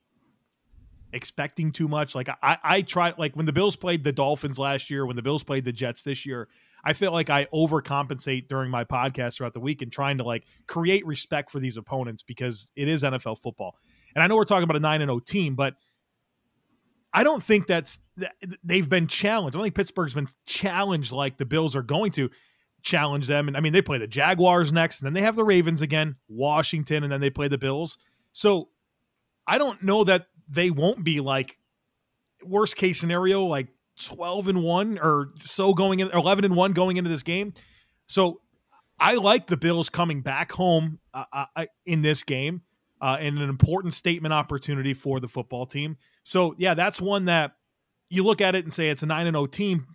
expecting 1.12 1.72
too 1.72 1.88
much. 1.88 2.14
Like 2.14 2.30
I, 2.44 2.58
I 2.64 2.82
try 2.82 3.14
like 3.18 3.36
when 3.36 3.46
the 3.46 3.54
Bills 3.54 3.76
played 3.76 4.04
the 4.04 4.12
Dolphins 4.12 4.60
last 4.60 4.90
year, 4.90 5.06
when 5.06 5.16
the 5.16 5.22
Bills 5.22 5.44
played 5.44 5.66
the 5.66 5.72
Jets 5.72 6.04
this 6.04 6.26
year, 6.26 6.48
I 6.86 6.94
feel 6.94 7.12
like 7.12 7.30
I 7.30 7.46
overcompensate 7.46 8.48
during 8.48 8.70
my 8.70 8.84
podcast 8.84 9.38
throughout 9.38 9.54
the 9.54 9.60
week 9.60 9.82
and 9.82 9.92
trying 9.92 10.20
to 10.20 10.24
like 10.24 10.44
create 10.68 11.06
respect 11.06 11.52
for 11.52 11.60
these 11.60 11.78
opponents 11.78 12.22
because 12.22 12.70
it 12.76 12.88
is 12.88 13.04
NFL 13.04 13.42
football. 13.42 13.76
And 14.14 14.24
I 14.24 14.28
know 14.28 14.36
we're 14.36 14.44
talking 14.44 14.64
about 14.64 14.78
a 14.78 14.82
9 14.82 15.02
and 15.02 15.10
0 15.10 15.20
team, 15.20 15.56
but 15.56 15.76
I 17.12 17.24
don't 17.24 17.42
think 17.42 17.66
that's 17.66 18.00
they've 18.64 18.88
been 18.88 19.08
challenged. 19.08 19.56
I 19.56 19.58
don't 19.58 19.66
think 19.66 19.76
Pittsburgh's 19.76 20.14
been 20.14 20.28
challenged 20.46 21.12
like 21.12 21.38
the 21.38 21.46
Bills 21.46 21.76
are 21.76 21.82
going 21.82 22.12
to 22.12 22.30
challenge 22.84 23.26
them. 23.28 23.48
And 23.48 23.58
I 23.58 23.62
mean, 23.62 23.74
they 23.74 23.82
play 23.82 23.98
the 23.98 24.08
Jaguars 24.08 24.72
next, 24.72 25.00
and 25.00 25.08
then 25.08 25.14
they 25.14 25.22
have 25.22 25.36
the 25.36 25.44
Ravens 25.44 25.82
again, 25.82 26.18
Washington, 26.28 27.04
and 27.04 27.12
then 27.12 27.22
they 27.22 27.30
play 27.30 27.48
the 27.48 27.58
Bills. 27.58 27.98
So 28.32 28.70
I 29.48 29.58
don't 29.58 29.82
know 29.82 30.04
that 30.04 30.28
they 30.48 30.70
won't 30.70 31.04
be 31.04 31.20
like 31.20 31.58
worst 32.44 32.76
case 32.76 33.00
scenario 33.00 33.46
like 33.46 33.70
12 34.04 34.50
and 34.50 34.64
1 34.64 35.00
or 35.00 35.32
so 35.38 35.74
going 35.74 36.00
in 36.00 36.10
11 36.12 36.46
and 36.46 36.56
1 36.56 36.74
going 36.74 36.98
into 36.98 37.10
this 37.10 37.24
game. 37.24 37.54
So 38.08 38.42
I 39.00 39.16
like 39.16 39.48
the 39.48 39.58
Bills 39.58 39.90
coming 39.90 40.22
back 40.22 40.52
home 40.52 41.00
uh, 41.14 41.46
uh, 41.56 41.66
in 41.86 42.02
this 42.02 42.24
game 42.24 42.62
uh, 43.02 43.18
and 43.20 43.38
an 43.38 43.50
important 43.50 43.94
statement 43.94 44.34
opportunity 44.34 44.94
for 44.94 45.20
the 45.20 45.28
football 45.28 45.66
team. 45.66 45.98
So 46.24 46.56
yeah, 46.58 46.74
that's 46.74 47.02
one 47.02 47.26
that 47.26 47.54
you 48.10 48.24
look 48.24 48.42
at 48.42 48.56
it 48.56 48.64
and 48.64 48.72
say 48.72 48.90
it's 48.90 49.04
a 49.04 49.08
9 49.08 49.28
and 49.28 49.36
0 49.36 49.48
team 49.48 49.88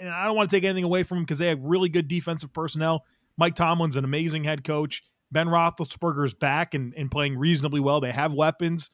and 0.00 0.10
I 0.10 0.26
don't 0.26 0.36
want 0.36 0.50
to 0.50 0.56
take 0.56 0.64
anything 0.64 0.84
away 0.84 1.02
from 1.02 1.18
them 1.18 1.24
because 1.24 1.38
they 1.38 1.48
have 1.48 1.60
really 1.60 1.88
good 1.88 2.08
defensive 2.08 2.52
personnel. 2.52 3.04
Mike 3.36 3.54
Tomlin's 3.54 3.96
an 3.96 4.04
amazing 4.04 4.44
head 4.44 4.64
coach. 4.64 5.02
Ben 5.32 5.48
Roethlisberger's 5.48 6.34
back 6.34 6.74
and, 6.74 6.94
and 6.94 7.10
playing 7.10 7.38
reasonably 7.38 7.80
well. 7.80 8.00
They 8.00 8.12
have 8.12 8.34
weapons 8.34 8.90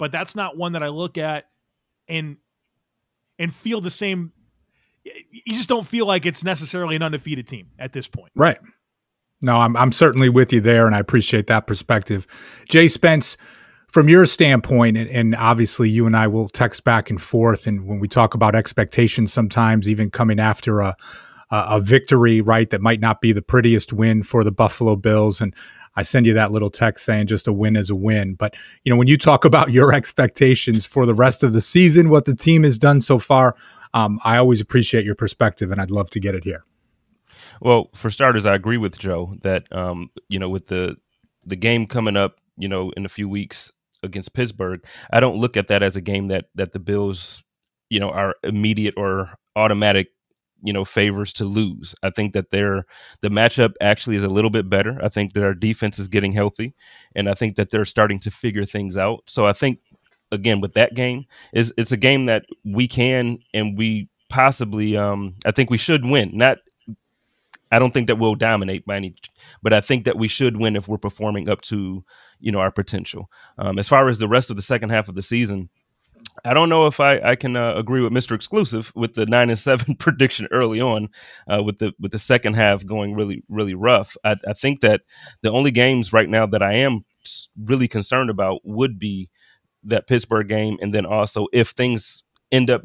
but 0.00 0.10
that's 0.10 0.34
not 0.34 0.56
one 0.56 0.72
that 0.72 0.82
I 0.82 0.88
look 0.88 1.18
at 1.18 1.50
and 2.08 2.38
and 3.40 3.52
feel 3.52 3.80
the 3.80 3.90
same. 3.90 4.32
You 5.02 5.54
just 5.54 5.68
don't 5.68 5.86
feel 5.86 6.06
like 6.06 6.26
it's 6.26 6.44
necessarily 6.44 6.94
an 6.94 7.02
undefeated 7.02 7.48
team 7.48 7.68
at 7.78 7.92
this 7.92 8.06
point, 8.06 8.30
right? 8.36 8.58
No, 9.42 9.56
I'm 9.56 9.76
I'm 9.76 9.90
certainly 9.90 10.28
with 10.28 10.52
you 10.52 10.60
there, 10.60 10.86
and 10.86 10.94
I 10.94 11.00
appreciate 11.00 11.46
that 11.48 11.66
perspective. 11.66 12.26
Jay 12.68 12.86
Spence, 12.86 13.38
from 13.88 14.08
your 14.08 14.26
standpoint, 14.26 14.98
and, 14.98 15.10
and, 15.10 15.34
obviously 15.34 15.88
you 15.88 16.06
and 16.06 16.14
I 16.14 16.26
will 16.26 16.48
text 16.48 16.84
back 16.84 17.08
and 17.10 17.20
forth, 17.20 17.66
and 17.66 17.86
when 17.86 17.98
we 17.98 18.06
talk 18.06 18.34
about 18.34 18.54
expectations, 18.54 19.32
sometimes 19.32 19.88
even 19.88 20.10
coming 20.10 20.38
after 20.38 20.80
a 20.80 20.94
a 21.52 21.80
victory, 21.80 22.40
right, 22.40 22.70
that 22.70 22.80
might 22.80 23.00
not 23.00 23.20
be 23.20 23.32
the 23.32 23.42
prettiest 23.42 23.92
win 23.92 24.22
for 24.22 24.44
the 24.44 24.52
Buffalo 24.52 24.94
Bills, 24.94 25.40
and 25.40 25.52
I 25.96 26.02
send 26.02 26.26
you 26.26 26.34
that 26.34 26.52
little 26.52 26.70
text 26.70 27.04
saying 27.04 27.26
just 27.26 27.48
a 27.48 27.52
win 27.52 27.76
is 27.76 27.90
a 27.90 27.94
win. 27.94 28.34
But, 28.34 28.54
you 28.84 28.90
know, 28.90 28.96
when 28.96 29.08
you 29.08 29.18
talk 29.18 29.44
about 29.44 29.72
your 29.72 29.92
expectations 29.92 30.86
for 30.86 31.06
the 31.06 31.14
rest 31.14 31.42
of 31.42 31.52
the 31.52 31.60
season, 31.60 32.10
what 32.10 32.24
the 32.24 32.34
team 32.34 32.62
has 32.62 32.78
done 32.78 33.00
so 33.00 33.18
far, 33.18 33.56
um, 33.92 34.20
I 34.24 34.36
always 34.36 34.60
appreciate 34.60 35.04
your 35.04 35.16
perspective 35.16 35.70
and 35.70 35.80
I'd 35.80 35.90
love 35.90 36.10
to 36.10 36.20
get 36.20 36.34
it 36.34 36.44
here. 36.44 36.64
Well, 37.60 37.90
for 37.94 38.10
starters, 38.10 38.46
I 38.46 38.54
agree 38.54 38.78
with 38.78 38.98
Joe 38.98 39.34
that, 39.42 39.70
um, 39.72 40.10
you 40.28 40.38
know, 40.38 40.48
with 40.48 40.66
the, 40.66 40.96
the 41.44 41.56
game 41.56 41.86
coming 41.86 42.16
up, 42.16 42.40
you 42.56 42.68
know, 42.68 42.90
in 42.96 43.04
a 43.04 43.08
few 43.08 43.28
weeks, 43.28 43.72
against 44.02 44.32
Pittsburgh, 44.32 44.84
I 45.12 45.20
don't 45.20 45.36
look 45.36 45.56
at 45.56 45.68
that 45.68 45.82
as 45.82 45.96
a 45.96 46.00
game 46.00 46.28
that 46.28 46.46
that 46.54 46.72
the 46.72 46.78
Bills, 46.78 47.44
you 47.88 48.00
know, 48.00 48.10
are 48.10 48.34
immediate 48.42 48.94
or 48.96 49.30
automatic, 49.56 50.08
you 50.62 50.72
know, 50.72 50.84
favors 50.84 51.32
to 51.34 51.44
lose. 51.44 51.94
I 52.02 52.10
think 52.10 52.32
that 52.34 52.50
their 52.50 52.86
the 53.20 53.28
matchup 53.28 53.74
actually 53.80 54.16
is 54.16 54.24
a 54.24 54.28
little 54.28 54.50
bit 54.50 54.68
better. 54.68 54.98
I 55.02 55.08
think 55.08 55.32
that 55.34 55.44
our 55.44 55.54
defense 55.54 55.98
is 55.98 56.08
getting 56.08 56.32
healthy, 56.32 56.74
and 57.14 57.28
I 57.28 57.34
think 57.34 57.56
that 57.56 57.70
they're 57.70 57.84
starting 57.84 58.18
to 58.20 58.30
figure 58.30 58.64
things 58.64 58.96
out. 58.96 59.22
So 59.26 59.46
I 59.46 59.52
think 59.52 59.80
again 60.32 60.60
with 60.60 60.74
that 60.74 60.94
game 60.94 61.24
is 61.52 61.72
it's 61.76 61.92
a 61.92 61.96
game 61.96 62.26
that 62.26 62.44
we 62.64 62.86
can 62.86 63.38
and 63.52 63.76
we 63.76 64.08
possibly 64.28 64.96
um 64.96 65.34
I 65.44 65.50
think 65.50 65.70
we 65.70 65.78
should 65.78 66.04
win. 66.04 66.30
Not 66.34 66.58
I 67.72 67.78
don't 67.78 67.92
think 67.92 68.08
that 68.08 68.16
we'll 68.16 68.34
dominate 68.34 68.84
by 68.84 68.96
any, 68.96 69.14
but 69.62 69.72
I 69.72 69.80
think 69.80 70.04
that 70.04 70.18
we 70.18 70.28
should 70.28 70.56
win 70.56 70.74
if 70.76 70.88
we're 70.88 70.98
performing 70.98 71.48
up 71.48 71.60
to 71.62 72.04
you 72.40 72.52
know 72.52 72.60
our 72.60 72.70
potential. 72.70 73.30
Um, 73.58 73.78
as 73.78 73.88
far 73.88 74.08
as 74.08 74.18
the 74.18 74.28
rest 74.28 74.50
of 74.50 74.56
the 74.56 74.62
second 74.62 74.90
half 74.90 75.08
of 75.08 75.14
the 75.14 75.22
season, 75.22 75.68
I 76.44 76.54
don't 76.54 76.68
know 76.68 76.86
if 76.86 77.00
I, 77.00 77.18
I 77.20 77.36
can 77.36 77.56
uh, 77.56 77.74
agree 77.74 78.00
with 78.00 78.12
Mr. 78.12 78.34
Exclusive 78.34 78.92
with 78.94 79.14
the 79.14 79.26
nine 79.26 79.50
and 79.50 79.58
seven 79.58 79.94
prediction 79.98 80.48
early 80.50 80.80
on, 80.80 81.08
uh, 81.48 81.62
with 81.62 81.78
the 81.78 81.92
with 81.98 82.12
the 82.12 82.18
second 82.18 82.54
half 82.54 82.84
going 82.84 83.14
really 83.14 83.42
really 83.48 83.74
rough. 83.74 84.16
I, 84.24 84.36
I 84.46 84.52
think 84.52 84.80
that 84.80 85.02
the 85.42 85.50
only 85.50 85.70
games 85.70 86.12
right 86.12 86.28
now 86.28 86.46
that 86.46 86.62
I 86.62 86.74
am 86.74 87.00
really 87.62 87.88
concerned 87.88 88.30
about 88.30 88.60
would 88.64 88.98
be 88.98 89.28
that 89.84 90.06
Pittsburgh 90.06 90.48
game, 90.48 90.76
and 90.80 90.94
then 90.94 91.06
also 91.06 91.46
if 91.52 91.70
things 91.70 92.22
end 92.52 92.70
up 92.70 92.82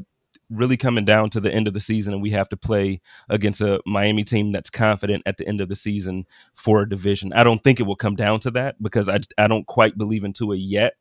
really 0.49 0.77
coming 0.77 1.05
down 1.05 1.29
to 1.31 1.39
the 1.39 1.51
end 1.51 1.67
of 1.67 1.73
the 1.73 1.79
season 1.79 2.13
and 2.13 2.21
we 2.21 2.29
have 2.29 2.47
to 2.49 2.57
play 2.57 3.01
against 3.29 3.61
a 3.61 3.81
Miami 3.85 4.23
team 4.23 4.51
that's 4.51 4.69
confident 4.69 5.23
at 5.25 5.37
the 5.37 5.47
end 5.47 5.59
of 5.59 5.69
the 5.69 5.75
season 5.75 6.25
for 6.53 6.81
a 6.81 6.89
division. 6.89 7.33
I 7.33 7.43
don't 7.43 7.63
think 7.63 7.79
it 7.79 7.83
will 7.83 7.95
come 7.95 8.15
down 8.15 8.39
to 8.41 8.51
that 8.51 8.75
because 8.81 9.09
I, 9.09 9.19
I 9.37 9.47
don't 9.47 9.65
quite 9.65 9.97
believe 9.97 10.23
in 10.23 10.33
Tua 10.33 10.55
yet 10.55 10.93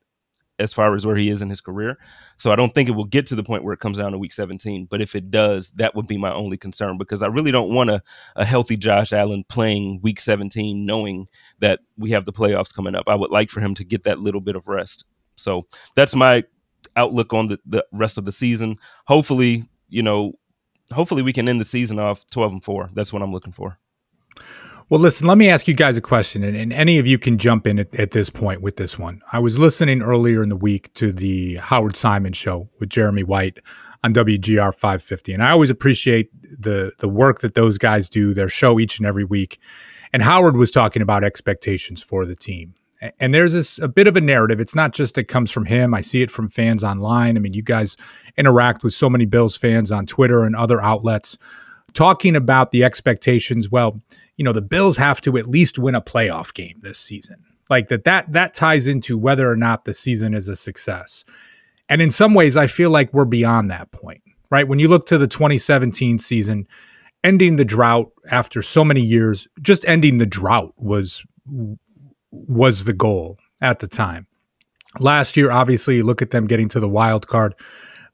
as 0.58 0.72
far 0.72 0.94
as 0.94 1.04
where 1.04 1.16
he 1.16 1.30
is 1.30 1.42
in 1.42 1.50
his 1.50 1.60
career. 1.60 1.98
So 2.36 2.52
I 2.52 2.56
don't 2.56 2.74
think 2.74 2.88
it 2.88 2.92
will 2.92 3.04
get 3.04 3.26
to 3.26 3.34
the 3.34 3.42
point 3.42 3.64
where 3.64 3.74
it 3.74 3.80
comes 3.80 3.98
down 3.98 4.12
to 4.12 4.18
week 4.18 4.32
17. 4.32 4.86
But 4.86 5.00
if 5.00 5.14
it 5.14 5.30
does, 5.30 5.70
that 5.72 5.94
would 5.94 6.06
be 6.06 6.16
my 6.16 6.32
only 6.32 6.56
concern 6.56 6.96
because 6.96 7.22
I 7.22 7.26
really 7.26 7.50
don't 7.50 7.74
want 7.74 7.90
a, 7.90 8.02
a 8.36 8.44
healthy 8.44 8.76
Josh 8.76 9.12
Allen 9.12 9.44
playing 9.48 10.00
week 10.02 10.20
17 10.20 10.86
knowing 10.86 11.26
that 11.58 11.80
we 11.96 12.10
have 12.10 12.24
the 12.24 12.32
playoffs 12.32 12.74
coming 12.74 12.94
up. 12.94 13.08
I 13.08 13.14
would 13.14 13.30
like 13.30 13.50
for 13.50 13.60
him 13.60 13.74
to 13.74 13.84
get 13.84 14.04
that 14.04 14.20
little 14.20 14.40
bit 14.40 14.56
of 14.56 14.68
rest. 14.68 15.04
So 15.36 15.66
that's 15.96 16.14
my 16.14 16.44
outlook 16.96 17.32
on 17.32 17.48
the, 17.48 17.58
the 17.66 17.84
rest 17.92 18.18
of 18.18 18.24
the 18.24 18.32
season. 18.32 18.76
Hopefully, 19.06 19.64
you 19.88 20.02
know, 20.02 20.34
hopefully 20.92 21.22
we 21.22 21.32
can 21.32 21.48
end 21.48 21.60
the 21.60 21.64
season 21.64 21.98
off 21.98 22.24
12 22.30 22.52
and 22.52 22.64
4. 22.64 22.90
That's 22.94 23.12
what 23.12 23.22
I'm 23.22 23.32
looking 23.32 23.52
for. 23.52 23.78
Well, 24.90 25.00
listen, 25.00 25.26
let 25.26 25.38
me 25.38 25.48
ask 25.48 25.66
you 25.66 25.74
guys 25.74 25.96
a 25.96 26.02
question, 26.02 26.44
and, 26.44 26.54
and 26.54 26.70
any 26.70 26.98
of 26.98 27.06
you 27.06 27.18
can 27.18 27.38
jump 27.38 27.66
in 27.66 27.78
at, 27.78 27.94
at, 27.94 28.10
this 28.10 28.28
point 28.28 28.60
with 28.60 28.76
this 28.76 28.98
one. 28.98 29.22
I 29.32 29.38
was 29.38 29.58
listening 29.58 30.02
earlier 30.02 30.42
in 30.42 30.50
the 30.50 30.56
week 30.56 30.92
to 30.94 31.10
the 31.10 31.54
Howard 31.56 31.96
Simon 31.96 32.34
show 32.34 32.68
with 32.78 32.90
Jeremy 32.90 33.22
White 33.22 33.60
on 34.02 34.12
WGR 34.12 34.74
550, 34.74 35.32
and 35.32 35.42
I 35.42 35.52
always 35.52 35.70
appreciate 35.70 36.28
the 36.42 36.92
the 36.98 37.08
work 37.08 37.40
that 37.40 37.54
those 37.54 37.78
guys 37.78 38.10
do, 38.10 38.34
their 38.34 38.50
show 38.50 38.78
each 38.78 38.98
and 38.98 39.06
every 39.06 39.24
week. 39.24 39.58
And 40.12 40.22
Howard 40.22 40.56
was 40.56 40.70
talking 40.70 41.00
about 41.00 41.24
expectations 41.24 42.02
for 42.02 42.26
the 42.26 42.36
team 42.36 42.74
and 43.18 43.34
there's 43.34 43.52
this 43.52 43.78
a 43.78 43.88
bit 43.88 44.06
of 44.06 44.16
a 44.16 44.20
narrative. 44.20 44.60
It's 44.60 44.74
not 44.74 44.92
just 44.92 45.18
it 45.18 45.24
comes 45.24 45.50
from 45.50 45.66
him. 45.66 45.94
I 45.94 46.00
see 46.00 46.22
it 46.22 46.30
from 46.30 46.48
fans 46.48 46.82
online. 46.82 47.36
I 47.36 47.40
mean, 47.40 47.52
you 47.52 47.62
guys 47.62 47.96
interact 48.36 48.82
with 48.82 48.94
so 48.94 49.10
many 49.10 49.26
Bills 49.26 49.56
fans 49.56 49.92
on 49.92 50.06
Twitter 50.06 50.42
and 50.44 50.56
other 50.56 50.80
outlets 50.82 51.36
talking 51.94 52.36
about 52.36 52.70
the 52.70 52.84
expectations. 52.84 53.70
Well, 53.70 54.00
you 54.36 54.44
know, 54.44 54.52
the 54.52 54.62
Bills 54.62 54.96
have 54.96 55.20
to 55.22 55.38
at 55.38 55.46
least 55.46 55.78
win 55.78 55.94
a 55.94 56.00
playoff 56.00 56.52
game 56.52 56.80
this 56.82 56.98
season. 56.98 57.44
Like 57.70 57.88
that 57.88 58.04
that 58.04 58.32
that 58.32 58.54
ties 58.54 58.86
into 58.86 59.16
whether 59.16 59.50
or 59.50 59.56
not 59.56 59.84
the 59.84 59.94
season 59.94 60.34
is 60.34 60.48
a 60.48 60.56
success. 60.56 61.24
And 61.88 62.02
in 62.02 62.10
some 62.10 62.34
ways 62.34 62.56
I 62.56 62.66
feel 62.66 62.90
like 62.90 63.12
we're 63.12 63.24
beyond 63.24 63.70
that 63.70 63.90
point. 63.90 64.22
Right? 64.50 64.68
When 64.68 64.78
you 64.78 64.88
look 64.88 65.06
to 65.06 65.18
the 65.18 65.26
2017 65.26 66.18
season, 66.18 66.68
ending 67.24 67.56
the 67.56 67.64
drought 67.64 68.12
after 68.30 68.62
so 68.62 68.84
many 68.84 69.00
years, 69.00 69.48
just 69.60 69.84
ending 69.88 70.18
the 70.18 70.26
drought 70.26 70.74
was 70.76 71.24
was 72.30 72.84
the 72.84 72.92
goal 72.92 73.38
at 73.60 73.80
the 73.80 73.88
time. 73.88 74.26
Last 75.00 75.36
year, 75.36 75.50
obviously, 75.50 76.02
look 76.02 76.22
at 76.22 76.30
them 76.30 76.46
getting 76.46 76.68
to 76.68 76.80
the 76.80 76.88
wild 76.88 77.26
card. 77.26 77.54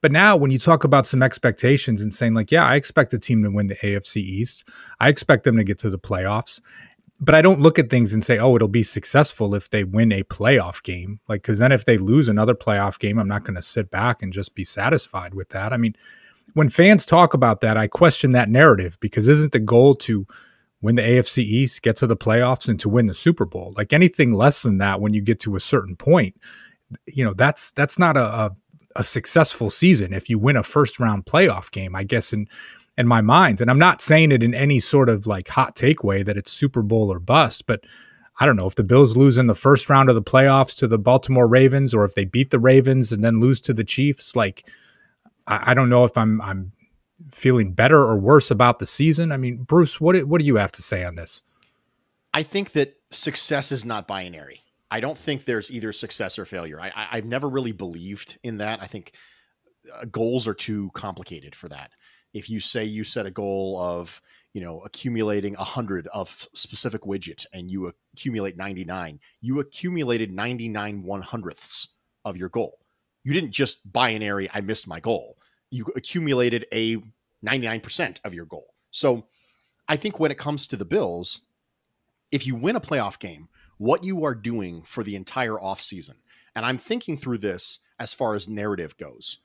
But 0.01 0.13
now, 0.13 0.37
when 0.37 0.51
you 0.51 0.59
talk 0.59 0.85
about 0.85 1.07
some 1.07 1.23
expectations 1.23 2.01
and 2.01 2.13
saying, 2.13 2.35
like, 2.35 2.51
yeah, 2.51 2.65
I 2.65 2.77
expect 2.77 3.11
the 3.11 3.19
team 3.19 3.43
to 3.43 3.51
win 3.51 3.67
the 3.67 3.77
AFC 3.77 4.17
East, 4.17 4.65
I 4.99 5.09
expect 5.09 5.45
them 5.45 5.57
to 5.57 5.65
get 5.65 5.79
to 5.81 5.91
the 5.91 5.99
playoffs. 5.99 6.61
But 7.23 7.35
I 7.35 7.43
don't 7.43 7.61
look 7.61 7.79
at 7.79 7.91
things 7.91 8.15
and 8.15 8.25
say, 8.25 8.39
oh, 8.39 8.57
it'll 8.57 8.67
be 8.67 8.83
successful 8.83 9.55
if 9.55 9.69
they 9.69 9.85
win 9.85 10.11
a 10.11 10.23
playoff 10.23 10.83
game. 10.83 11.21
Like, 11.29 11.43
because 11.43 11.59
then 11.59 11.71
if 11.71 11.85
they 11.85 11.99
lose 11.99 12.29
another 12.29 12.55
playoff 12.55 12.99
game, 12.99 13.19
I'm 13.19 13.29
not 13.29 13.45
going 13.45 13.57
to 13.57 13.63
sit 13.63 13.91
back 13.91 14.23
and 14.23 14.33
just 14.33 14.55
be 14.55 14.65
satisfied 14.65 15.35
with 15.35 15.51
that. 15.51 15.75
I 15.75 15.77
mean, 15.77 15.95
when 16.55 16.71
fans 16.71 17.05
talk 17.05 17.35
about 17.35 17.61
that, 17.61 17.77
I 17.77 17.89
question 17.89 18.33
that 18.33 18.49
narrative 18.49 18.97
because 19.01 19.29
isn't 19.29 19.53
the 19.53 19.59
goal 19.59 19.95
to 19.97 20.27
win 20.83 20.97
the 20.97 21.03
AFC 21.03 21.43
East, 21.43 21.83
get 21.83 21.97
to 21.97 22.07
the 22.07 22.17
playoffs, 22.17 22.69
and 22.69 22.81
to 22.81 22.89
win 22.89 23.07
the 23.07 23.15
Super 23.15 23.45
Bowl. 23.45 23.75
Like 23.77 23.93
anything 23.93 24.33
less 24.33 24.63
than 24.63 24.79
that, 24.79 25.01
when 25.01 25.15
you 25.15 25.21
get 25.21 25.41
to 25.41 25.57
a 25.57 25.61
certain 25.61 25.97
point, 25.97 26.37
you 27.07 27.25
know 27.25 27.35
that's 27.35 27.73
that's 27.73 27.99
not 27.99 28.17
a, 28.17 28.25
a, 28.25 28.57
a 28.97 29.03
successful 29.03 29.71
season 29.71 30.13
if 30.13 30.29
you 30.29 30.39
win 30.39 30.57
a 30.57 30.63
first 30.63 30.99
round 31.01 31.27
playoff 31.27 31.71
game. 31.71 31.95
I 31.95 32.05
guess 32.05 32.33
in 32.33 32.49
in 32.99 33.07
my 33.07 33.21
mind, 33.21 33.61
and 33.61 33.71
I'm 33.71 33.79
not 33.79 34.01
saying 34.01 34.33
it 34.33 34.43
in 34.43 34.55
any 34.55 34.79
sort 34.81 35.09
of 35.09 35.27
like 35.27 35.49
hot 35.49 35.77
take 35.77 36.05
way 36.05 36.23
that 36.23 36.37
it's 36.37 36.53
Super 36.53 36.83
Bowl 36.83 37.13
or 37.13 37.19
bust, 37.19 37.67
but 37.67 37.85
I 38.39 38.47
don't 38.47 38.57
know 38.57 38.67
if 38.67 38.75
the 38.75 38.85
Bills 38.85 39.17
lose 39.17 39.39
in 39.39 39.47
the 39.47 39.55
first 39.55 39.89
round 39.89 40.09
of 40.09 40.15
the 40.15 40.23
playoffs 40.23 40.77
to 40.79 40.89
the 40.89 40.99
Baltimore 40.99 41.47
Ravens, 41.47 41.95
or 41.95 42.05
if 42.05 42.15
they 42.15 42.25
beat 42.25 42.51
the 42.51 42.59
Ravens 42.59 43.13
and 43.13 43.25
then 43.25 43.41
lose 43.41 43.61
to 43.63 43.75
the 43.75 43.85
Chiefs. 43.85 44.35
Like 44.35 44.67
I, 45.47 45.71
I 45.71 45.75
don't 45.75 45.89
know 45.89 46.05
if 46.05 46.17
I'm 46.17 46.41
I'm 46.41 46.73
feeling 47.31 47.73
better 47.73 47.99
or 47.99 48.19
worse 48.19 48.51
about 48.51 48.79
the 48.79 48.87
season? 48.87 49.33
I 49.33 49.37
mean, 49.37 49.63
Bruce, 49.65 50.01
what 50.01 50.17
what 50.25 50.41
do 50.41 50.47
you 50.47 50.57
have 50.57 50.73
to 50.73 50.83
say 50.83 51.05
on 51.05 51.15
this? 51.15 51.43
I 52.33 52.43
think 52.43 52.73
that 52.73 52.97
success 53.11 53.73
is 53.73 53.85
not 53.85 54.07
binary. 54.07 54.61
I 54.91 55.01
don't 55.01 55.19
think 55.19 55.45
there's 55.45 55.71
either 55.71 55.93
success 55.93 56.39
or 56.39 56.45
failure. 56.45 56.81
I, 56.81 56.93
I 56.95 57.17
have 57.17 57.25
never 57.25 57.49
really 57.49 57.73
believed 57.73 58.39
in 58.43 58.59
that. 58.59 58.83
I 58.83 58.87
think 58.87 59.13
uh, 59.95 60.05
goals 60.07 60.49
are 60.49 60.55
too 60.55 60.91
complicated 60.95 61.55
for 61.55 61.69
that. 61.69 61.91
If 62.33 62.51
you 62.51 62.61
say 62.61 62.85
you 62.85 63.05
set 63.05 63.27
a 63.27 63.31
goal 63.31 63.81
of 63.81 64.21
you 64.53 64.61
know 64.61 64.81
accumulating 64.81 65.55
a 65.57 65.65
hundred 65.65 66.09
of 66.09 66.49
specific 66.55 67.03
widget 67.03 67.47
and 67.53 67.71
you 67.71 67.93
accumulate 68.15 68.57
99 68.57 69.21
you 69.41 69.61
accumulated 69.61 70.33
99 70.33 71.05
one 71.05 71.23
hundredths 71.23 71.91
of 72.25 72.37
your 72.37 72.49
goal 72.49 72.81
you 73.23 73.33
didn't 73.33 73.53
just 73.53 73.79
binary 73.93 74.51
i 74.53 74.61
missed 74.61 74.89
my 74.89 74.99
goal 74.99 75.37
you 75.71 75.87
accumulated 75.95 76.67
a 76.73 77.01
99% 77.45 78.21
of 78.25 78.35
your 78.35 78.45
goal. 78.45 78.75
So 78.91 79.27
I 79.89 79.97
think 79.97 80.19
when 80.19 80.31
it 80.31 80.39
comes 80.39 80.67
to 80.67 80.77
the 80.77 80.85
Bills, 80.85 81.41
if 82.31 82.47
you 82.47 82.55
win 82.55 82.77
a 82.77 82.81
playoff 82.81 83.19
game, 83.19 83.49
what 83.81 84.05
you 84.05 84.27
are 84.27 84.35
doing 84.35 84.83
for 84.83 85.03
the 85.03 85.17
entire 85.17 85.55
offseason, 85.55 86.17
and 86.55 86.67
I'm 86.67 86.77
thinking 86.77 87.17
through 87.17 87.39
this 87.39 87.79
as 87.99 88.13
far 88.13 88.35
as 88.35 88.47
narrative 88.47 88.95
goes, 88.99 89.39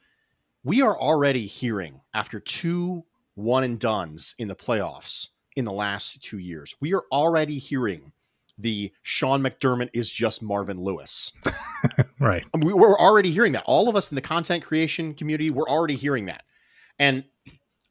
we 0.61 0.81
are 0.81 0.99
already 0.99 1.45
hearing 1.45 2.01
after 2.13 2.41
two 2.41 3.05
one 3.35 3.63
and 3.63 3.79
dones 3.79 4.35
in 4.37 4.49
the 4.49 4.55
playoffs 4.55 5.29
in 5.55 5.63
the 5.63 5.71
last 5.71 6.21
two 6.21 6.37
years, 6.37 6.75
we 6.81 6.93
are 6.93 7.05
already 7.13 7.57
hearing 7.57 8.11
the 8.57 8.91
Sean 9.03 9.41
McDermott 9.41 9.89
is 9.93 10.09
just 10.09 10.41
Marvin 10.41 10.81
Lewis. 10.81 11.31
right. 12.19 12.45
We, 12.61 12.73
we're 12.73 12.99
already 12.99 13.31
hearing 13.31 13.53
that. 13.53 13.63
All 13.65 13.87
of 13.87 13.95
us 13.95 14.11
in 14.11 14.15
the 14.15 14.21
content 14.21 14.63
creation 14.63 15.13
community, 15.13 15.49
we're 15.49 15.69
already 15.69 15.95
hearing 15.95 16.25
that. 16.25 16.43
And 16.99 17.23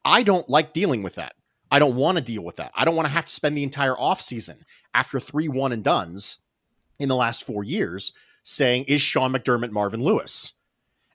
I 0.05 0.23
don't 0.23 0.49
like 0.49 0.75
dealing 0.75 1.03
with 1.03 1.15
that. 1.15 1.35
I 1.75 1.81
don't 1.81 1.97
want 1.97 2.19
to 2.19 2.23
deal 2.23 2.45
with 2.45 2.55
that. 2.57 2.71
I 2.77 2.85
don't 2.85 2.95
want 2.95 3.07
to 3.07 3.13
have 3.13 3.27
to 3.27 3.33
spend 3.33 3.57
the 3.57 3.65
entire 3.65 3.97
offseason 3.97 4.59
after 4.95 5.19
three 5.19 5.49
one 5.49 5.73
and 5.73 5.83
duns 5.83 6.39
in 7.01 7.09
the 7.09 7.17
last 7.17 7.43
four 7.43 7.65
years 7.65 8.13
saying, 8.45 8.85
is 8.85 9.03
Sean 9.03 9.33
McDermott 9.33 9.73
Marvin 9.73 10.01
Lewis? 10.01 10.53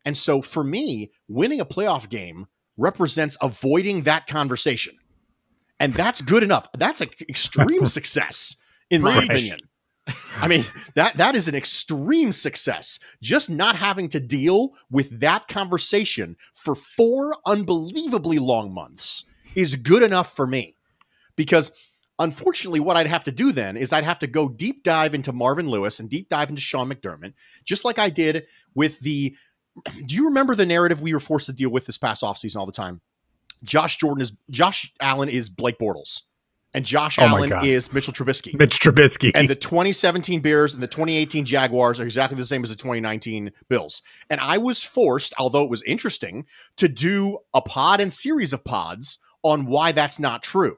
And 0.04 0.18
so 0.18 0.42
for 0.42 0.62
me, 0.62 1.13
winning 1.30 1.62
a 1.62 1.66
playoff 1.66 2.10
game 2.10 2.48
represents 2.75 3.38
avoiding 3.42 4.01
that 4.01 4.28
conversation. 4.28 4.98
And 5.80 5.94
that's 5.94 6.22
good 6.22 6.44
enough. 6.44 6.68
That's 6.78 7.00
an 7.00 7.08
extreme 7.30 7.86
success 7.86 8.58
in 8.89 9.01
my 9.01 9.24
opinion. 9.24 9.60
I 10.42 10.50
mean, 10.50 10.66
that 10.96 11.16
that 11.16 11.36
is 11.36 11.48
an 11.48 11.56
extreme 11.56 12.34
success. 12.34 13.00
Just 13.22 13.50
not 13.50 13.78
having 13.78 14.10
to 14.10 14.20
deal 14.20 14.74
with 14.92 15.22
that 15.22 15.48
conversation 15.48 16.36
for 16.54 16.75
four 16.75 17.38
unbelievably 17.46 18.39
long 18.39 18.74
months 18.74 19.24
is 19.56 19.75
good 19.75 20.03
enough 20.03 20.36
for 20.36 20.48
me. 20.48 20.75
Because 21.36 21.72
unfortunately, 22.18 22.79
what 22.79 22.98
I'd 22.98 23.08
have 23.08 23.24
to 23.25 23.32
do 23.32 23.51
then 23.51 23.77
is 23.77 23.94
I'd 23.94 24.03
have 24.03 24.20
to 24.20 24.27
go 24.27 24.50
deep 24.50 24.84
dive 24.84 25.13
into 25.13 25.32
Marvin 25.32 25.70
Lewis 25.70 26.00
and 26.00 26.10
deep 26.10 26.29
dive 26.29 26.50
into 26.50 26.62
Sean 26.62 26.91
McDermott, 26.91 27.34
just 27.65 27.86
like 27.86 28.00
I 28.00 28.10
did 28.10 28.46
with 28.75 29.00
the. 29.00 29.36
Do 30.06 30.15
you 30.15 30.25
remember 30.25 30.56
the 30.56 30.65
narrative 30.65 31.01
we 31.01 31.13
were 31.13 31.20
forced 31.20 31.46
to 31.46 31.53
deal 31.53 31.70
with 31.70 31.86
this 31.86 31.98
past 31.98 32.22
offseason 32.22 32.58
all 32.58 32.65
the 32.65 32.72
time? 32.72 33.01
Josh 33.63 33.98
Jordan 33.98 34.22
is 34.22 34.34
Josh 34.50 34.91
Allen 35.00 35.29
is 35.29 35.50
Blake 35.50 35.77
Bortles 35.79 36.22
and 36.74 36.86
Josh 36.86 37.18
Oh 37.20 37.24
Allen 37.24 37.51
is 37.63 37.91
Mitchell 37.91 38.13
Trubisky. 38.13 38.58
Mitch 38.58 38.79
Trubisky. 38.79 39.32
and 39.34 39.50
the 39.50 39.56
2017 39.56 40.41
Bears 40.41 40.74
and 40.74 40.84
the 40.84 40.88
2018 40.88 41.46
Jaguars 41.46 42.00
are 42.00 42.03
exactly 42.03 42.38
the 42.38 42.46
same 42.46 42.63
as 42.63 42.70
the 42.70 42.75
2019 42.75 43.51
Bills. 43.70 44.01
And 44.29 44.39
I 44.39 44.58
was 44.58 44.84
forced, 44.84 45.34
although 45.38 45.63
it 45.63 45.70
was 45.70 45.82
interesting, 45.84 46.46
to 46.77 46.88
do 46.88 47.39
a 47.53 47.62
pod 47.62 48.00
and 48.00 48.12
series 48.12 48.53
of 48.53 48.63
pods 48.63 49.20
on 49.43 49.65
why 49.65 49.91
that's 49.91 50.19
not 50.19 50.43
true. 50.43 50.77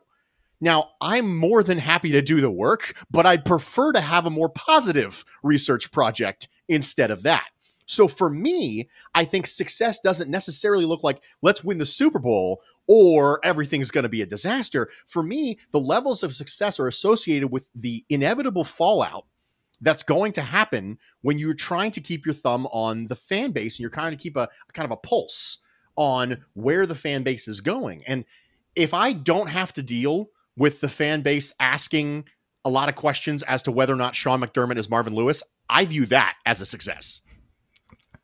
Now, 0.59 0.91
I'm 1.01 1.35
more 1.35 1.63
than 1.63 1.79
happy 1.79 2.11
to 2.11 2.21
do 2.21 2.39
the 2.39 2.51
work, 2.51 2.95
but 3.09 3.25
I'd 3.25 3.45
prefer 3.45 3.91
to 3.93 4.01
have 4.01 4.25
a 4.25 4.29
more 4.29 4.49
positive 4.49 5.25
research 5.41 5.91
project 5.91 6.47
instead 6.67 7.09
of 7.09 7.23
that. 7.23 7.47
So 7.87 8.07
for 8.07 8.29
me, 8.29 8.89
I 9.13 9.25
think 9.25 9.47
success 9.47 9.99
doesn't 9.99 10.29
necessarily 10.29 10.85
look 10.85 11.03
like 11.03 11.21
let's 11.41 11.63
win 11.63 11.77
the 11.77 11.85
Super 11.85 12.19
Bowl 12.19 12.61
or 12.87 13.39
everything's 13.43 13.91
going 13.91 14.03
to 14.03 14.09
be 14.09 14.21
a 14.21 14.25
disaster. 14.25 14.89
For 15.07 15.23
me, 15.23 15.59
the 15.71 15.79
levels 15.79 16.23
of 16.23 16.35
success 16.35 16.79
are 16.79 16.87
associated 16.87 17.51
with 17.51 17.67
the 17.75 18.05
inevitable 18.07 18.63
fallout 18.63 19.25
that's 19.81 20.03
going 20.03 20.31
to 20.33 20.41
happen 20.41 20.99
when 21.21 21.39
you're 21.39 21.53
trying 21.53 21.91
to 21.91 22.01
keep 22.01 22.25
your 22.25 22.35
thumb 22.35 22.67
on 22.67 23.07
the 23.07 23.15
fan 23.15 23.51
base 23.51 23.75
and 23.75 23.81
you're 23.81 23.89
trying 23.89 24.11
to 24.11 24.17
keep 24.21 24.37
a, 24.37 24.47
a 24.69 24.73
kind 24.73 24.85
of 24.85 24.91
a 24.91 24.97
pulse 24.97 25.57
on 25.95 26.37
where 26.53 26.85
the 26.85 26.95
fan 26.95 27.23
base 27.23 27.47
is 27.47 27.61
going. 27.61 28.03
And 28.07 28.23
if 28.75 28.93
I 28.93 29.13
don't 29.13 29.47
have 29.47 29.73
to 29.73 29.83
deal 29.83 30.29
with 30.57 30.81
the 30.81 30.89
fan 30.89 31.21
base 31.21 31.53
asking 31.59 32.25
a 32.63 32.69
lot 32.69 32.89
of 32.89 32.95
questions 32.95 33.43
as 33.43 33.61
to 33.63 33.71
whether 33.71 33.93
or 33.93 33.97
not 33.97 34.15
Sean 34.15 34.41
McDermott 34.41 34.77
is 34.77 34.89
Marvin 34.89 35.15
Lewis, 35.15 35.43
I 35.69 35.85
view 35.85 36.05
that 36.07 36.35
as 36.45 36.61
a 36.61 36.65
success. 36.65 37.21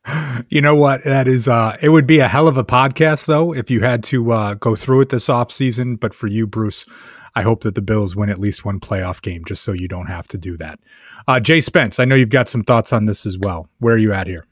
You 0.50 0.62
know 0.62 0.76
what? 0.76 1.04
That 1.04 1.28
is 1.28 1.50
uh 1.50 1.76
it 1.82 1.90
would 1.90 2.08
be 2.08 2.20
a 2.20 2.30
hell 2.30 2.48
of 2.48 2.56
a 2.56 2.64
podcast 2.64 3.26
though 3.26 3.54
if 3.54 3.70
you 3.70 3.82
had 3.82 4.04
to 4.06 4.32
uh 4.32 4.54
go 4.54 4.76
through 4.76 5.02
it 5.02 5.10
this 5.10 5.28
offseason. 5.28 6.00
But 6.00 6.14
for 6.14 6.28
you, 6.28 6.48
Bruce, 6.48 6.86
I 7.36 7.42
hope 7.42 7.64
that 7.64 7.76
the 7.76 7.82
Bills 7.82 8.16
win 8.16 8.30
at 8.30 8.40
least 8.40 8.64
one 8.64 8.80
playoff 8.80 9.22
game 9.22 9.44
just 9.46 9.64
so 9.64 9.74
you 9.74 9.90
don't 9.90 10.08
have 10.08 10.26
to 10.30 10.38
do 10.38 10.56
that. 10.58 10.80
Uh 11.28 11.42
Jay 11.42 11.60
Spence, 11.60 12.00
I 12.00 12.06
know 12.06 12.16
you've 12.16 12.30
got 12.30 12.48
some 12.48 12.64
thoughts 12.64 12.94
on 12.94 13.06
this 13.06 13.26
as 13.26 13.38
well. 13.38 13.68
Where 13.80 13.96
are 13.96 13.98
you 13.98 14.14
at 14.14 14.28
here? 14.28 14.46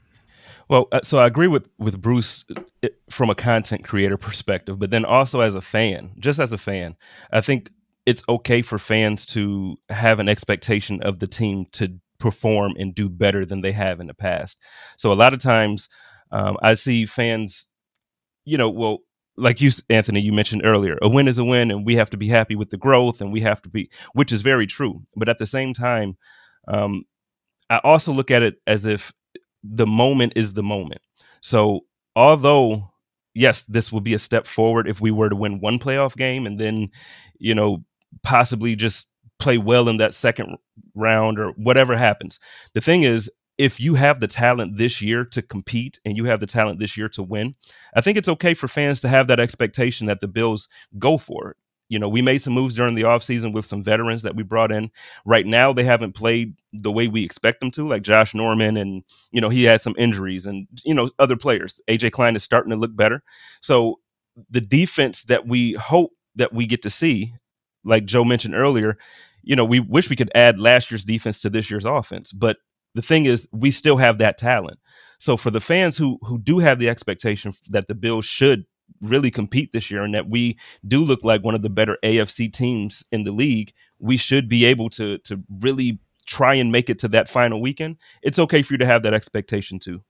Well, 0.68 0.88
uh, 0.92 1.00
so 1.04 1.18
I 1.18 1.26
agree 1.26 1.46
with 1.48 1.68
with 1.78 2.00
Bruce 2.00 2.44
uh, 2.84 2.88
from 3.10 3.30
a 3.30 3.34
content 3.34 3.84
creator 3.84 4.16
perspective, 4.16 4.78
but 4.78 4.90
then 4.90 5.04
also 5.04 5.40
as 5.40 5.54
a 5.54 5.60
fan, 5.60 6.12
just 6.18 6.38
as 6.40 6.52
a 6.52 6.58
fan, 6.58 6.96
I 7.32 7.40
think 7.40 7.70
it's 8.04 8.22
okay 8.28 8.62
for 8.62 8.78
fans 8.78 9.26
to 9.26 9.76
have 9.90 10.20
an 10.20 10.28
expectation 10.28 11.02
of 11.02 11.18
the 11.18 11.26
team 11.26 11.66
to 11.72 11.98
perform 12.18 12.74
and 12.78 12.94
do 12.94 13.08
better 13.08 13.44
than 13.44 13.60
they 13.60 13.72
have 13.72 14.00
in 14.00 14.06
the 14.06 14.14
past. 14.14 14.58
So 14.96 15.12
a 15.12 15.14
lot 15.14 15.34
of 15.34 15.40
times, 15.40 15.88
um, 16.32 16.56
I 16.62 16.74
see 16.74 17.04
fans, 17.06 17.66
you 18.44 18.58
know, 18.58 18.70
well, 18.70 18.98
like 19.36 19.60
you, 19.60 19.70
Anthony, 19.90 20.20
you 20.20 20.32
mentioned 20.32 20.62
earlier, 20.64 20.98
a 21.02 21.08
win 21.08 21.28
is 21.28 21.38
a 21.38 21.44
win, 21.44 21.70
and 21.70 21.86
we 21.86 21.96
have 21.96 22.10
to 22.10 22.16
be 22.16 22.28
happy 22.28 22.56
with 22.56 22.70
the 22.70 22.78
growth, 22.78 23.20
and 23.20 23.32
we 23.32 23.40
have 23.42 23.62
to 23.62 23.68
be, 23.68 23.90
which 24.14 24.32
is 24.32 24.42
very 24.42 24.66
true. 24.66 25.00
But 25.16 25.28
at 25.28 25.38
the 25.38 25.46
same 25.46 25.74
time, 25.74 26.16
um, 26.68 27.04
I 27.70 27.78
also 27.78 28.12
look 28.12 28.30
at 28.30 28.42
it 28.42 28.56
as 28.66 28.86
if 28.86 29.12
the 29.74 29.86
moment 29.86 30.34
is 30.36 30.52
the 30.52 30.62
moment. 30.62 31.00
So 31.40 31.80
although 32.14 32.90
yes, 33.36 33.64
this 33.64 33.92
will 33.92 34.00
be 34.00 34.14
a 34.14 34.18
step 34.18 34.46
forward 34.46 34.88
if 34.88 35.00
we 35.00 35.10
were 35.10 35.28
to 35.28 35.36
win 35.36 35.60
one 35.60 35.78
playoff 35.78 36.16
game 36.16 36.46
and 36.46 36.58
then, 36.58 36.88
you 37.38 37.54
know, 37.54 37.84
possibly 38.22 38.74
just 38.74 39.06
play 39.38 39.58
well 39.58 39.88
in 39.90 39.98
that 39.98 40.14
second 40.14 40.56
round 40.94 41.38
or 41.38 41.50
whatever 41.50 41.96
happens. 41.96 42.40
The 42.72 42.80
thing 42.80 43.02
is, 43.02 43.30
if 43.58 43.78
you 43.78 43.94
have 43.94 44.20
the 44.20 44.26
talent 44.26 44.78
this 44.78 45.02
year 45.02 45.24
to 45.26 45.42
compete 45.42 46.00
and 46.04 46.16
you 46.16 46.24
have 46.24 46.40
the 46.40 46.46
talent 46.46 46.78
this 46.78 46.96
year 46.96 47.10
to 47.10 47.22
win, 47.22 47.54
I 47.94 48.00
think 48.00 48.16
it's 48.16 48.28
okay 48.28 48.54
for 48.54 48.68
fans 48.68 49.02
to 49.02 49.08
have 49.08 49.28
that 49.28 49.40
expectation 49.40 50.06
that 50.06 50.20
the 50.20 50.28
Bills 50.28 50.68
go 50.98 51.18
for 51.18 51.50
it. 51.50 51.56
You 51.88 51.98
know, 51.98 52.08
we 52.08 52.20
made 52.22 52.38
some 52.38 52.52
moves 52.52 52.74
during 52.74 52.94
the 52.94 53.02
offseason 53.02 53.52
with 53.52 53.64
some 53.64 53.82
veterans 53.82 54.22
that 54.22 54.34
we 54.34 54.42
brought 54.42 54.72
in. 54.72 54.90
Right 55.24 55.46
now, 55.46 55.72
they 55.72 55.84
haven't 55.84 56.14
played 56.14 56.54
the 56.72 56.90
way 56.90 57.06
we 57.06 57.24
expect 57.24 57.60
them 57.60 57.70
to, 57.72 57.86
like 57.86 58.02
Josh 58.02 58.34
Norman, 58.34 58.76
and, 58.76 59.04
you 59.30 59.40
know, 59.40 59.48
he 59.48 59.64
had 59.64 59.80
some 59.80 59.94
injuries 59.96 60.46
and, 60.46 60.66
you 60.84 60.94
know, 60.94 61.10
other 61.18 61.36
players. 61.36 61.80
AJ 61.88 62.12
Klein 62.12 62.34
is 62.36 62.42
starting 62.42 62.70
to 62.70 62.76
look 62.76 62.96
better. 62.96 63.22
So 63.60 64.00
the 64.50 64.60
defense 64.60 65.24
that 65.24 65.46
we 65.46 65.74
hope 65.74 66.10
that 66.34 66.52
we 66.52 66.66
get 66.66 66.82
to 66.82 66.90
see, 66.90 67.34
like 67.84 68.04
Joe 68.04 68.24
mentioned 68.24 68.54
earlier, 68.54 68.98
you 69.42 69.54
know, 69.54 69.64
we 69.64 69.80
wish 69.80 70.10
we 70.10 70.16
could 70.16 70.30
add 70.34 70.58
last 70.58 70.90
year's 70.90 71.04
defense 71.04 71.40
to 71.40 71.50
this 71.50 71.70
year's 71.70 71.84
offense. 71.84 72.32
But 72.32 72.56
the 72.94 73.02
thing 73.02 73.26
is, 73.26 73.46
we 73.52 73.70
still 73.70 73.96
have 73.96 74.18
that 74.18 74.38
talent. 74.38 74.78
So 75.18 75.36
for 75.36 75.50
the 75.50 75.60
fans 75.60 75.96
who 75.96 76.18
who 76.22 76.38
do 76.38 76.58
have 76.58 76.78
the 76.78 76.88
expectation 76.88 77.52
that 77.68 77.88
the 77.88 77.94
Bills 77.94 78.24
should 78.24 78.64
really 79.00 79.30
compete 79.30 79.72
this 79.72 79.90
year 79.90 80.04
and 80.04 80.14
that 80.14 80.28
we 80.28 80.58
do 80.86 81.04
look 81.04 81.22
like 81.24 81.44
one 81.44 81.54
of 81.54 81.62
the 81.62 81.70
better 81.70 81.98
AFC 82.04 82.52
teams 82.52 83.04
in 83.12 83.24
the 83.24 83.32
league, 83.32 83.72
we 83.98 84.16
should 84.16 84.48
be 84.48 84.64
able 84.64 84.90
to 84.90 85.18
to 85.18 85.42
really 85.60 85.98
try 86.26 86.54
and 86.54 86.72
make 86.72 86.90
it 86.90 86.98
to 86.98 87.08
that 87.08 87.28
final 87.28 87.60
weekend. 87.60 87.96
It's 88.22 88.38
okay 88.38 88.62
for 88.62 88.74
you 88.74 88.78
to 88.78 88.86
have 88.86 89.02
that 89.04 89.14
expectation 89.14 89.78
too. 89.78 90.02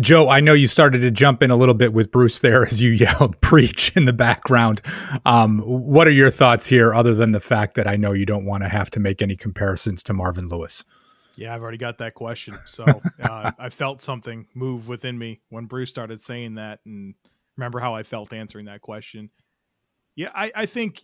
Joe, 0.00 0.28
I 0.28 0.38
know 0.38 0.52
you 0.52 0.68
started 0.68 1.00
to 1.00 1.10
jump 1.10 1.42
in 1.42 1.50
a 1.50 1.56
little 1.56 1.74
bit 1.74 1.92
with 1.92 2.12
Bruce 2.12 2.38
there 2.38 2.64
as 2.64 2.80
you 2.80 2.90
yelled 2.92 3.40
preach 3.40 3.90
in 3.96 4.04
the 4.04 4.12
background. 4.12 4.80
Um, 5.26 5.58
what 5.60 6.06
are 6.06 6.12
your 6.12 6.30
thoughts 6.30 6.66
here, 6.66 6.94
other 6.94 7.14
than 7.14 7.32
the 7.32 7.40
fact 7.40 7.74
that 7.74 7.88
I 7.88 7.96
know 7.96 8.12
you 8.12 8.24
don't 8.24 8.44
want 8.44 8.62
to 8.62 8.68
have 8.68 8.90
to 8.90 9.00
make 9.00 9.20
any 9.20 9.36
comparisons 9.36 10.04
to 10.04 10.12
Marvin 10.12 10.48
Lewis? 10.48 10.84
Yeah, 11.38 11.54
I've 11.54 11.62
already 11.62 11.78
got 11.78 11.98
that 11.98 12.14
question. 12.14 12.58
So 12.66 12.84
uh, 13.22 13.52
I 13.58 13.70
felt 13.70 14.02
something 14.02 14.48
move 14.54 14.88
within 14.88 15.16
me 15.16 15.40
when 15.50 15.66
Bruce 15.66 15.88
started 15.88 16.20
saying 16.20 16.56
that, 16.56 16.80
and 16.84 17.14
remember 17.56 17.78
how 17.78 17.94
I 17.94 18.02
felt 18.02 18.32
answering 18.32 18.66
that 18.66 18.80
question. 18.80 19.30
Yeah, 20.16 20.30
I, 20.34 20.50
I 20.54 20.66
think 20.66 21.00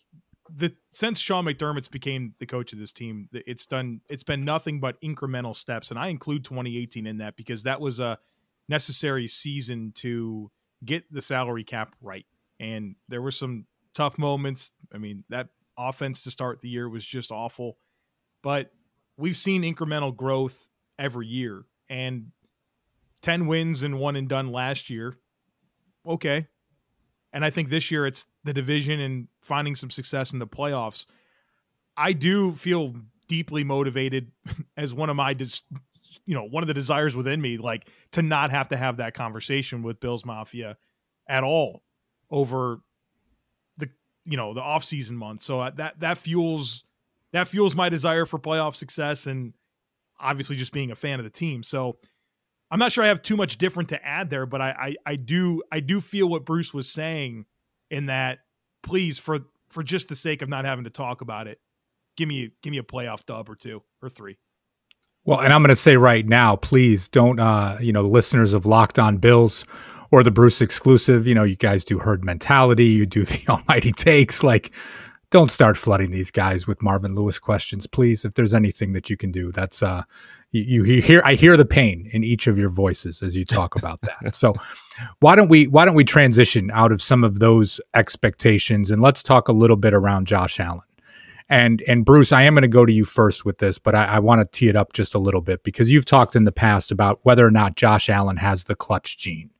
the 0.53 0.75
since 0.92 1.20
Sean 1.20 1.44
McDermott's 1.44 1.87
became 1.87 2.35
the 2.40 2.47
coach 2.47 2.73
of 2.73 2.81
this 2.81 2.90
team, 2.90 3.29
it's 3.33 3.64
done. 3.66 4.01
It's 4.11 4.25
been 4.25 4.44
nothing 4.44 4.81
but 4.81 5.01
incremental 5.01 5.55
steps, 5.55 5.90
and 5.90 6.01
I 6.01 6.09
include 6.09 6.44
2018 6.44 7.07
in 7.07 7.18
that 7.18 7.37
because 7.37 7.62
that 7.62 7.81
was 7.81 8.01
a 8.01 8.18
necessary 8.68 9.29
season 9.29 9.92
to 9.97 10.51
get 10.85 11.11
the 11.12 11.23
salary 11.23 11.62
cap 11.62 11.94
right. 12.03 12.27
And 12.59 12.97
there 13.09 13.23
were 13.23 13.31
some 13.31 13.66
tough 13.94 14.18
moments. 14.18 14.73
I 14.92 14.99
mean, 14.99 15.23
that 15.29 15.51
offense 15.79 16.25
to 16.25 16.33
start 16.33 16.61
the 16.61 16.68
year 16.68 16.88
was 16.88 17.05
just 17.05 17.31
awful, 17.31 17.79
but 18.42 18.73
we've 19.16 19.37
seen 19.37 19.62
incremental 19.62 20.14
growth 20.14 20.70
every 20.98 21.27
year 21.27 21.64
and 21.88 22.33
10 23.22 23.46
wins 23.46 23.83
and 23.83 23.98
one 23.98 24.16
and 24.16 24.29
done 24.29 24.53
last 24.53 24.90
year. 24.90 25.16
Okay. 26.07 26.46
And 27.33 27.44
I 27.44 27.50
think 27.50 27.68
this 27.68 27.90
year 27.90 28.07
it's 28.07 28.27
the 28.44 28.53
division 28.53 29.00
and 29.00 29.29
finding 29.42 29.74
some 29.74 29.90
success 29.90 30.33
in 30.33 30.38
the 30.38 30.46
playoffs. 30.46 31.07
I 31.96 32.12
do 32.12 32.53
feel 32.53 32.94
deeply 33.29 33.64
motivated 33.64 34.31
as 34.77 34.92
one 34.92 35.11
of 35.11 35.16
my 35.16 35.35
dis- 35.35 35.62
you 36.27 36.35
know, 36.35 36.44
one 36.44 36.62
of 36.62 36.68
the 36.68 36.74
desires 36.74 37.16
within 37.16 37.40
me 37.40 37.57
like 37.57 37.88
to 38.12 38.22
not 38.22 38.50
have 38.50 38.68
to 38.68 38.77
have 38.77 38.98
that 38.98 39.14
conversation 39.14 39.83
with 39.83 40.00
Bills 40.00 40.24
Mafia 40.24 40.77
at 41.29 41.42
all 41.42 41.83
over 42.31 42.81
the 43.79 43.88
you 44.24 44.37
know, 44.37 44.55
the 44.55 44.61
off-season 44.61 45.16
months. 45.16 45.44
So 45.44 45.61
uh, 45.61 45.70
that 45.70 46.00
that 46.00 46.18
fuels 46.18 46.85
that 47.35 47.49
fuels 47.49 47.75
my 47.75 47.88
desire 47.88 48.27
for 48.27 48.38
playoff 48.38 48.77
success 48.77 49.27
and 49.27 49.55
obviously 50.20 50.55
just 50.55 50.70
being 50.73 50.92
a 50.92 50.94
fan 50.94 51.18
of 51.18 51.25
the 51.25 51.31
team. 51.31 51.64
So 51.64 51.99
I'm 52.70 52.79
not 52.79 52.92
sure 52.92 53.03
I 53.03 53.09
have 53.09 53.23
too 53.23 53.37
much 53.37 53.59
different 53.59 53.88
to 53.88 54.07
add 54.07 54.31
there, 54.31 54.47
but 54.47 54.61
I, 54.61 54.70
I, 54.70 54.97
I 55.05 55.16
do 55.16 55.61
I 55.73 55.81
do 55.81 56.01
feel 56.01 56.29
what 56.29 56.44
Bruce 56.44 56.73
was 56.73 56.88
saying 56.88 57.47
in 57.90 58.07
that 58.07 58.38
please 58.85 59.18
for 59.18 59.40
for 59.68 59.83
just 59.83 60.09
the 60.09 60.14
sake 60.14 60.42
of 60.42 60.49
not 60.49 60.64
having 60.64 60.85
to 60.85 60.90
talk 60.90 61.23
about 61.23 61.49
it, 61.49 61.59
give 62.16 62.29
me 62.29 62.53
give 62.62 62.70
me 62.70 62.79
a 62.79 62.85
playoff 62.85 63.27
dub 63.27 63.51
or 63.51 63.57
two 63.57 63.83
or 64.01 64.09
three. 64.09 64.38
Well, 65.25 65.40
and 65.40 65.53
I'm 65.53 65.62
going 65.62 65.70
to 65.70 65.77
say 65.77 65.97
right 65.97 66.29
now, 66.29 66.55
please 66.55 67.09
don't, 67.09 67.40
uh, 67.40 67.79
you 67.81 67.92
know, 67.92 68.03
listeners 68.03 68.53
of 68.53 68.66
Locked 68.66 68.99
On 68.99 69.16
Bills 69.16 69.64
or 70.11 70.23
the 70.23 70.31
Bruce 70.31 70.61
exclusive, 70.61 71.27
you 71.27 71.35
know, 71.35 71.44
you 71.44 71.57
guys 71.57 71.83
do 71.83 71.99
herd 71.99 72.25
mentality, 72.25 72.85
you 72.85 73.07
do 73.07 73.25
the 73.25 73.42
almighty 73.49 73.90
takes. 73.90 74.44
Like, 74.44 74.70
don't 75.35 75.51
start 75.51 75.77
flooding 75.77 76.12
these 76.12 76.31
guys 76.31 76.68
with 76.68 76.81
Marvin 76.81 77.16
Lewis 77.16 77.40
questions, 77.40 77.88
please. 77.88 78.25
If 78.25 78.35
there's 78.35 78.55
anything 78.55 78.92
that 78.92 79.11
you 79.11 79.16
can 79.16 79.33
do, 79.33 79.51
that's, 79.51 79.83
uh, 79.83 80.05
you, 80.53 80.85
you 80.85 81.03
hear, 81.03 81.23
I 81.25 81.35
hear 81.35 81.57
the 81.57 81.64
pain 81.64 82.09
in 82.12 82.23
each 82.23 82.47
of 82.47 82.57
your 82.57 82.68
voices 82.68 83.20
as 83.20 83.37
you 83.37 83.44
talk 83.44 83.75
about 83.75 84.01
that. 84.03 84.37
so, 84.37 84.55
why 85.18 85.35
don't 85.35 85.49
we, 85.49 85.66
why 85.66 85.87
don't 85.87 85.97
we 85.97 86.05
transition 86.05 86.70
out 86.73 86.92
of 86.92 87.03
some 87.03 87.25
of 87.25 87.40
those 87.40 87.81
expectations 87.94 88.92
and 88.92 89.03
let's 89.03 89.25
talk 89.25 89.49
a 89.49 89.53
little 89.53 89.75
bit 89.75 89.92
around 89.92 90.29
Josh 90.29 90.61
Allen. 90.61 90.83
And 91.49 91.83
and 91.88 92.05
Bruce, 92.05 92.31
I 92.31 92.42
am 92.42 92.55
going 92.55 92.62
to 92.62 92.68
go 92.68 92.87
to 92.87 92.92
you 92.92 93.05
first 93.05 93.44
with 93.44 93.59
this, 93.59 93.81
but 93.81 93.97
I, 93.97 94.05
I 94.05 94.18
want 94.20 94.40
to 94.40 94.47
tee 94.57 94.68
it 94.68 94.77
up 94.77 94.92
just 94.92 95.16
a 95.16 95.18
little 95.18 95.40
bit 95.40 95.64
because 95.64 95.90
you've 95.90 96.07
talked 96.07 96.37
in 96.37 96.44
the 96.44 96.53
past 96.53 96.92
about 96.92 97.18
whether 97.25 97.44
or 97.44 97.51
not 97.51 97.75
Josh 97.75 98.09
Allen 98.09 98.37
has 98.37 98.64
the 98.64 98.77
clutch 98.77 99.18
gene. 99.18 99.51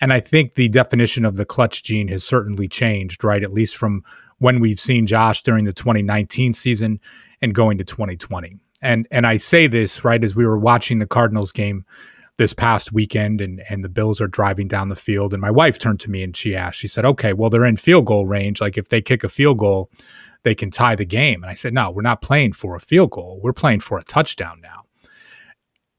And 0.00 0.12
I 0.12 0.18
think 0.18 0.54
the 0.54 0.68
definition 0.68 1.24
of 1.24 1.36
the 1.36 1.46
clutch 1.46 1.84
gene 1.84 2.08
has 2.08 2.24
certainly 2.24 2.66
changed, 2.66 3.22
right? 3.22 3.42
At 3.44 3.54
least 3.54 3.76
from 3.76 4.02
when 4.38 4.60
we've 4.60 4.80
seen 4.80 5.06
Josh 5.06 5.42
during 5.42 5.64
the 5.64 5.72
2019 5.72 6.52
season 6.54 7.00
and 7.40 7.54
going 7.54 7.78
to 7.78 7.84
2020. 7.84 8.58
And 8.82 9.08
and 9.10 9.26
I 9.26 9.36
say 9.36 9.66
this 9.66 10.04
right 10.04 10.22
as 10.22 10.36
we 10.36 10.46
were 10.46 10.58
watching 10.58 10.98
the 10.98 11.06
Cardinals 11.06 11.52
game 11.52 11.84
this 12.36 12.52
past 12.52 12.92
weekend 12.92 13.40
and 13.40 13.62
and 13.68 13.82
the 13.82 13.88
Bills 13.88 14.20
are 14.20 14.26
driving 14.26 14.68
down 14.68 14.88
the 14.88 14.96
field 14.96 15.32
and 15.32 15.40
my 15.40 15.50
wife 15.50 15.78
turned 15.78 16.00
to 16.00 16.10
me 16.10 16.22
and 16.22 16.36
she 16.36 16.54
asked, 16.54 16.78
she 16.78 16.88
said, 16.88 17.04
"Okay, 17.04 17.32
well 17.32 17.50
they're 17.50 17.64
in 17.64 17.76
field 17.76 18.06
goal 18.06 18.26
range. 18.26 18.60
Like 18.60 18.76
if 18.76 18.90
they 18.90 19.00
kick 19.00 19.24
a 19.24 19.28
field 19.28 19.58
goal, 19.58 19.90
they 20.46 20.54
can 20.54 20.70
tie 20.70 20.94
the 20.94 21.04
game. 21.04 21.42
And 21.42 21.50
I 21.50 21.54
said, 21.54 21.74
no, 21.74 21.90
we're 21.90 22.02
not 22.02 22.22
playing 22.22 22.52
for 22.52 22.76
a 22.76 22.80
field 22.80 23.10
goal. 23.10 23.40
We're 23.42 23.52
playing 23.52 23.80
for 23.80 23.98
a 23.98 24.04
touchdown 24.04 24.60
now. 24.62 24.84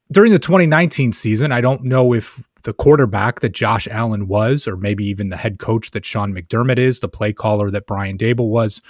During 0.09 0.31
the 0.31 0.39
2019 0.39 1.11
season, 1.11 1.51
I 1.51 1.59
don't 1.59 1.83
know 1.83 2.13
if 2.13 2.47
the 2.67 2.73
quarterback 2.73 3.39
that 3.39 3.53
Josh 3.53 3.87
Allen 3.89 4.27
was, 4.27 4.67
or 4.67 4.75
maybe 4.75 5.05
even 5.05 5.29
the 5.29 5.37
head 5.37 5.57
coach 5.57 5.91
that 5.91 6.05
Sean 6.05 6.33
McDermott 6.33 6.77
is, 6.77 6.99
the 6.99 7.07
play 7.07 7.31
caller 7.31 7.71
that 7.71 7.87
Brian 7.87 8.17
Daboll 8.17 8.49
was, 8.49 8.81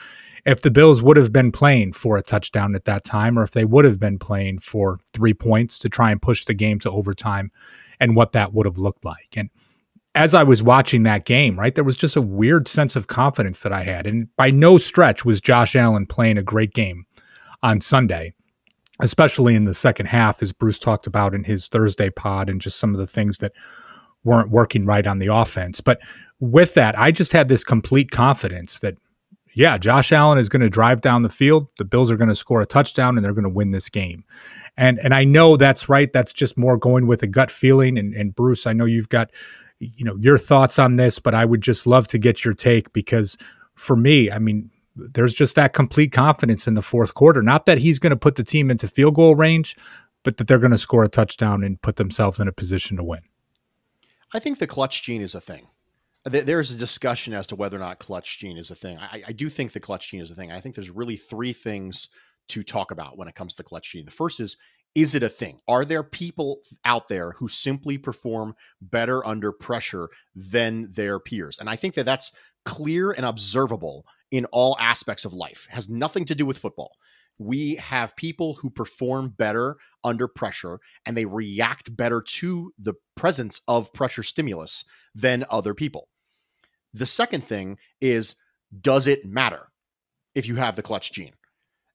if 0.48 0.63
the 0.63 0.72
Bills 0.72 1.04
would 1.04 1.16
have 1.16 1.32
been 1.32 1.52
playing 1.52 1.94
for 1.94 2.18
a 2.18 2.24
touchdown 2.24 2.74
at 2.74 2.86
that 2.86 3.04
time, 3.04 3.38
or 3.38 3.44
if 3.44 3.52
they 3.52 3.66
would 3.66 3.86
have 3.86 4.00
been 4.00 4.18
playing 4.18 4.58
for 4.58 5.00
three 5.13 5.36
points 5.36 5.78
to 5.78 5.90
try 5.90 6.10
and 6.10 6.20
push 6.20 6.44
the 6.46 6.56
game 6.56 6.80
to 6.80 6.90
overtime, 6.90 7.52
and 8.00 8.16
what 8.16 8.32
that 8.32 8.52
would 8.52 8.66
have 8.66 8.80
looked 8.80 9.06
like. 9.06 9.38
And 9.38 9.52
as 10.16 10.34
I 10.34 10.42
was 10.42 10.63
watching 10.63 11.04
that 11.04 11.26
game, 11.26 11.60
right, 11.60 11.76
there 11.76 11.84
was 11.84 11.98
just 11.98 12.16
a 12.16 12.22
weird 12.22 12.68
sense 12.68 12.96
of 12.96 13.06
confidence 13.06 13.62
that 13.62 13.74
I 13.74 13.84
had. 13.84 14.08
And 14.08 14.36
by 14.38 14.50
no 14.50 14.80
stretch 14.80 15.24
was 15.24 15.40
Josh 15.40 15.76
Allen 15.76 16.08
playing 16.08 16.40
a 16.40 16.44
great 16.44 16.74
game 16.74 17.06
on 17.62 17.80
Sunday, 17.80 18.34
especially 19.01 19.55
in 19.55 19.65
the 19.65 19.73
second 19.73 20.07
half, 20.07 20.41
as 20.41 20.53
Bruce 20.53 20.79
talked 20.79 21.07
about 21.07 21.36
in 21.36 21.43
his 21.43 21.67
Thursday 21.67 22.10
pod 22.10 22.49
and 22.49 22.62
just 22.62 22.79
some 22.79 22.93
of 22.93 22.99
the 22.99 23.07
things 23.07 23.39
that 23.39 23.53
weren't 24.23 24.49
working 24.49 24.86
right 24.86 25.05
on 25.05 25.19
the 25.19 25.33
offense. 25.33 25.81
But 25.81 25.99
with 26.39 26.73
that, 26.73 26.97
I 26.97 27.12
just 27.12 27.31
had 27.31 27.47
this 27.47 27.63
complete 27.63 28.12
confidence 28.12 28.79
that, 28.79 28.97
yeah, 29.55 29.77
Josh 29.77 30.12
Allen 30.12 30.38
is 30.38 30.49
going 30.49 30.62
to 30.62 30.69
drive 30.69 31.01
down 31.01 31.23
the 31.23 31.29
field. 31.29 31.67
The 31.77 31.86
Bills 31.86 32.12
are 32.12 32.17
going 32.17 32.29
to 32.29 32.36
score 32.36 32.62
a 32.62 32.65
touchdown 32.65 33.17
and 33.17 33.25
they're 33.25 33.33
going 33.33 33.43
to 33.43 33.49
win 33.49 33.71
this 33.71 33.89
game. 33.89 34.23
And 34.77 34.99
and 34.99 35.15
I 35.15 35.23
know 35.23 35.57
that's 35.57 35.89
right. 35.89 36.13
That's 36.13 36.33
just 36.33 36.57
more 36.57 36.77
going 36.77 37.07
with 37.07 37.23
a 37.23 37.27
gut 37.27 37.49
feeling. 37.49 37.97
And, 37.97 38.13
and 38.13 38.36
Bruce, 38.36 38.67
I 38.67 38.73
know 38.73 38.86
you've 38.86 39.10
got 39.10 39.31
you 39.79 40.05
know 40.05 40.15
your 40.19 40.38
thoughts 40.38 40.77
on 40.77 40.97
this, 40.97 41.17
but 41.17 41.33
I 41.33 41.45
would 41.45 41.62
just 41.62 41.88
love 41.88 42.07
to 42.10 42.19
get 42.19 42.45
your 42.45 42.53
take 42.53 42.93
because 42.93 43.38
for 43.75 43.95
me, 43.95 44.29
I 44.29 44.38
mean, 44.39 44.69
there's 44.97 45.33
just 45.33 45.55
that 45.55 45.73
complete 45.73 46.12
confidence 46.12 46.67
in 46.67 46.73
the 46.73 46.81
fourth 46.81 47.13
quarter. 47.13 47.41
Not 47.41 47.65
that 47.65 47.77
he's 47.77 47.99
going 47.99 48.12
to 48.12 48.17
put 48.17 48.36
the 48.36 48.43
team 48.43 48.71
into 48.71 48.88
field 48.88 49.15
goal 49.15 49.36
range, 49.36 49.75
but 50.23 50.38
that 50.38 50.47
they're 50.47 50.60
going 50.60 50.71
to 50.71 50.77
score 50.77 51.03
a 51.03 51.10
touchdown 51.10 51.63
and 51.63 51.81
put 51.81 51.95
themselves 51.95 52.39
in 52.39 52.47
a 52.47 52.51
position 52.51 52.97
to 52.97 53.03
win. 53.03 53.21
I 54.33 54.39
think 54.39 54.60
the 54.60 54.67
clutch 54.67 55.03
gene 55.03 55.21
is 55.21 55.36
a 55.36 55.41
thing. 55.41 55.67
There's 56.25 56.71
a 56.71 56.75
discussion 56.75 57.33
as 57.33 57.47
to 57.47 57.55
whether 57.55 57.77
or 57.77 57.79
not 57.79 57.99
clutch 57.99 58.39
gene 58.39 58.57
is 58.57 58.69
a 58.69 58.75
thing. 58.75 58.97
I, 58.97 59.23
I 59.27 59.31
do 59.31 59.47
think 59.47 59.71
the 59.71 59.79
clutch 59.79 60.10
gene 60.10 60.19
is 60.19 60.31
a 60.31 60.36
thing. 60.36 60.51
I 60.51 60.60
think 60.60 60.75
there's 60.75 60.89
really 60.89 61.15
three 61.15 61.53
things 61.53 62.10
to 62.49 62.63
talk 62.63 62.91
about 62.91 63.17
when 63.17 63.29
it 63.29 63.36
comes 63.36 63.53
to 63.53 63.57
the 63.57 63.63
clutch 63.63 63.91
gene. 63.91 64.03
The 64.03 64.12
first 64.12 64.41
is 64.41 64.57
is 64.95 65.13
it 65.13 65.21
a 65.21 65.29
thing? 65.29 65.60
Are 65.67 65.86
there 65.86 66.01
people 66.01 66.62
out 66.83 67.07
there 67.07 67.31
who 67.33 67.47
simply 67.47 67.99
perform 67.99 68.55
better 68.81 69.25
under 69.27 69.51
pressure 69.51 70.10
than 70.36 70.91
their 70.91 71.19
peers? 71.19 71.60
And 71.60 71.69
I 71.69 71.75
think 71.75 71.93
that 71.93 72.05
that's 72.05 72.31
clear 72.65 73.12
and 73.12 73.23
observable 73.23 74.05
in 74.32 74.46
all 74.46 74.78
aspects 74.80 75.26
of 75.26 75.34
life. 75.34 75.68
It 75.70 75.76
has 75.76 75.90
nothing 75.90 76.26
to 76.26 76.36
do 76.36 76.46
with 76.46 76.58
football. 76.58 76.92
We 77.40 77.76
have 77.76 78.16
people 78.16 78.56
who 78.56 78.70
perform 78.70 79.34
better 79.38 79.78
under 80.04 80.28
pressure 80.28 80.80
and 81.06 81.16
they 81.16 81.26
react 81.26 81.96
better 81.96 82.22
to 82.22 82.72
the 82.80 82.96
presence 83.16 83.62
of 83.68 83.94
pressure 83.94 84.24
stimulus 84.24 84.86
than 85.13 85.46
other 85.50 85.74
people. 85.74 86.10
The 86.94 87.06
second 87.06 87.44
thing 87.44 87.78
is 88.02 88.36
does 88.82 89.08
it 89.08 89.26
matter 89.26 89.68
if 90.36 90.48
you 90.48 90.56
have 90.56 90.76
the 90.76 90.82
clutch 90.82 91.12
gene? 91.12 91.34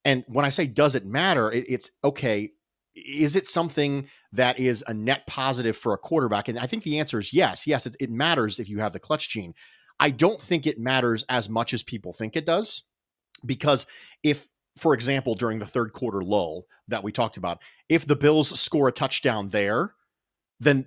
And 0.05 0.25
when 0.27 0.45
I 0.45 0.51
say 0.51 0.66
does 0.66 0.95
it 0.95 1.05
matter, 1.05 1.51
it's 1.51 1.90
okay, 2.05 2.51
is 2.95 3.37
it 3.37 3.47
something 3.47 4.07
that 4.33 4.59
is 4.59 4.85
a 4.87 4.95
net 4.95 5.27
positive 5.27 5.77
for 5.77 5.95
a 5.95 5.99
quarterback? 5.99 6.49
And 6.49 6.59
I 6.59 6.66
think 6.66 6.83
the 6.83 6.99
answer 6.99 7.18
is 7.18 7.33
yes. 7.33 7.66
Yes, 7.66 7.87
it, 7.87 7.97
it, 8.01 8.11
matters 8.11 8.59
if 8.59 8.68
you 8.68 8.79
have 8.81 8.92
the 8.92 9.01
clutch 9.01 9.29
gene. 9.29 9.55
I 10.00 10.11
don't 10.11 10.40
think 10.40 10.66
it 10.66 10.78
matters 10.78 11.24
as 11.28 11.48
much 11.48 11.74
as 11.74 11.83
people 11.83 12.12
think 12.12 12.37
it 12.37 12.46
does, 12.46 12.83
because 13.44 13.87
if, 14.22 14.46
for 14.76 14.94
example, 14.94 15.35
during 15.35 15.59
the 15.59 15.66
third 15.66 15.92
quarter 15.92 16.22
lull 16.22 16.66
that 16.88 17.02
we 17.02 17.12
talked 17.12 17.37
about, 17.37 17.59
if 17.88 18.07
the 18.07 18.16
Bills 18.16 18.59
score 18.59 18.88
a 18.88 18.92
touchdown 18.92 19.48
there, 19.50 19.94
then 20.61 20.87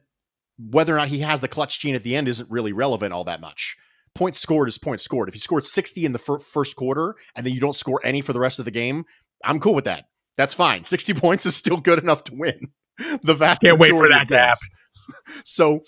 whether 0.58 0.94
or 0.94 0.98
not 0.98 1.10
he 1.10 1.20
has 1.20 1.42
the 1.42 1.48
clutch 1.48 1.80
gene 1.80 1.96
at 1.96 2.04
the 2.04 2.16
end 2.16 2.28
isn't 2.28 2.50
really 2.50 2.74
relevant 2.74 3.14
all 3.14 3.26
that 3.26 3.42
much. 3.42 3.76
Points 4.14 4.40
scored 4.40 4.70
is 4.70 4.78
points 4.78 5.04
scored. 5.04 5.28
If 5.28 5.36
you 5.36 5.42
scored 5.42 5.66
60 5.66 6.06
in 6.06 6.14
the 6.14 6.20
fir- 6.20 6.40
first 6.40 6.78
quarter 6.78 7.16
and 7.36 7.46
then 7.46 7.54
you 7.54 7.60
don't 7.60 7.76
score 7.76 8.00
any 8.06 8.22
for 8.22 8.32
the 8.32 8.40
rest 8.40 8.60
of 8.60 8.66
the 8.66 8.72
game, 8.72 9.06
I'm 9.44 9.60
cool 9.60 9.74
with 9.76 9.86
that 9.86 10.06
that's 10.38 10.54
fine. 10.54 10.84
60 10.84 11.14
points 11.14 11.46
is 11.46 11.56
still 11.56 11.78
good 11.78 12.00
enough 12.00 12.24
to 12.26 12.36
win. 12.36 12.70
The 13.24 13.34
vast 13.34 13.62
can't 13.62 13.78
wait 13.78 13.92
for 13.92 14.08
that 14.08 14.30
to 14.30 14.38
happen. 14.38 14.68
So 15.44 15.82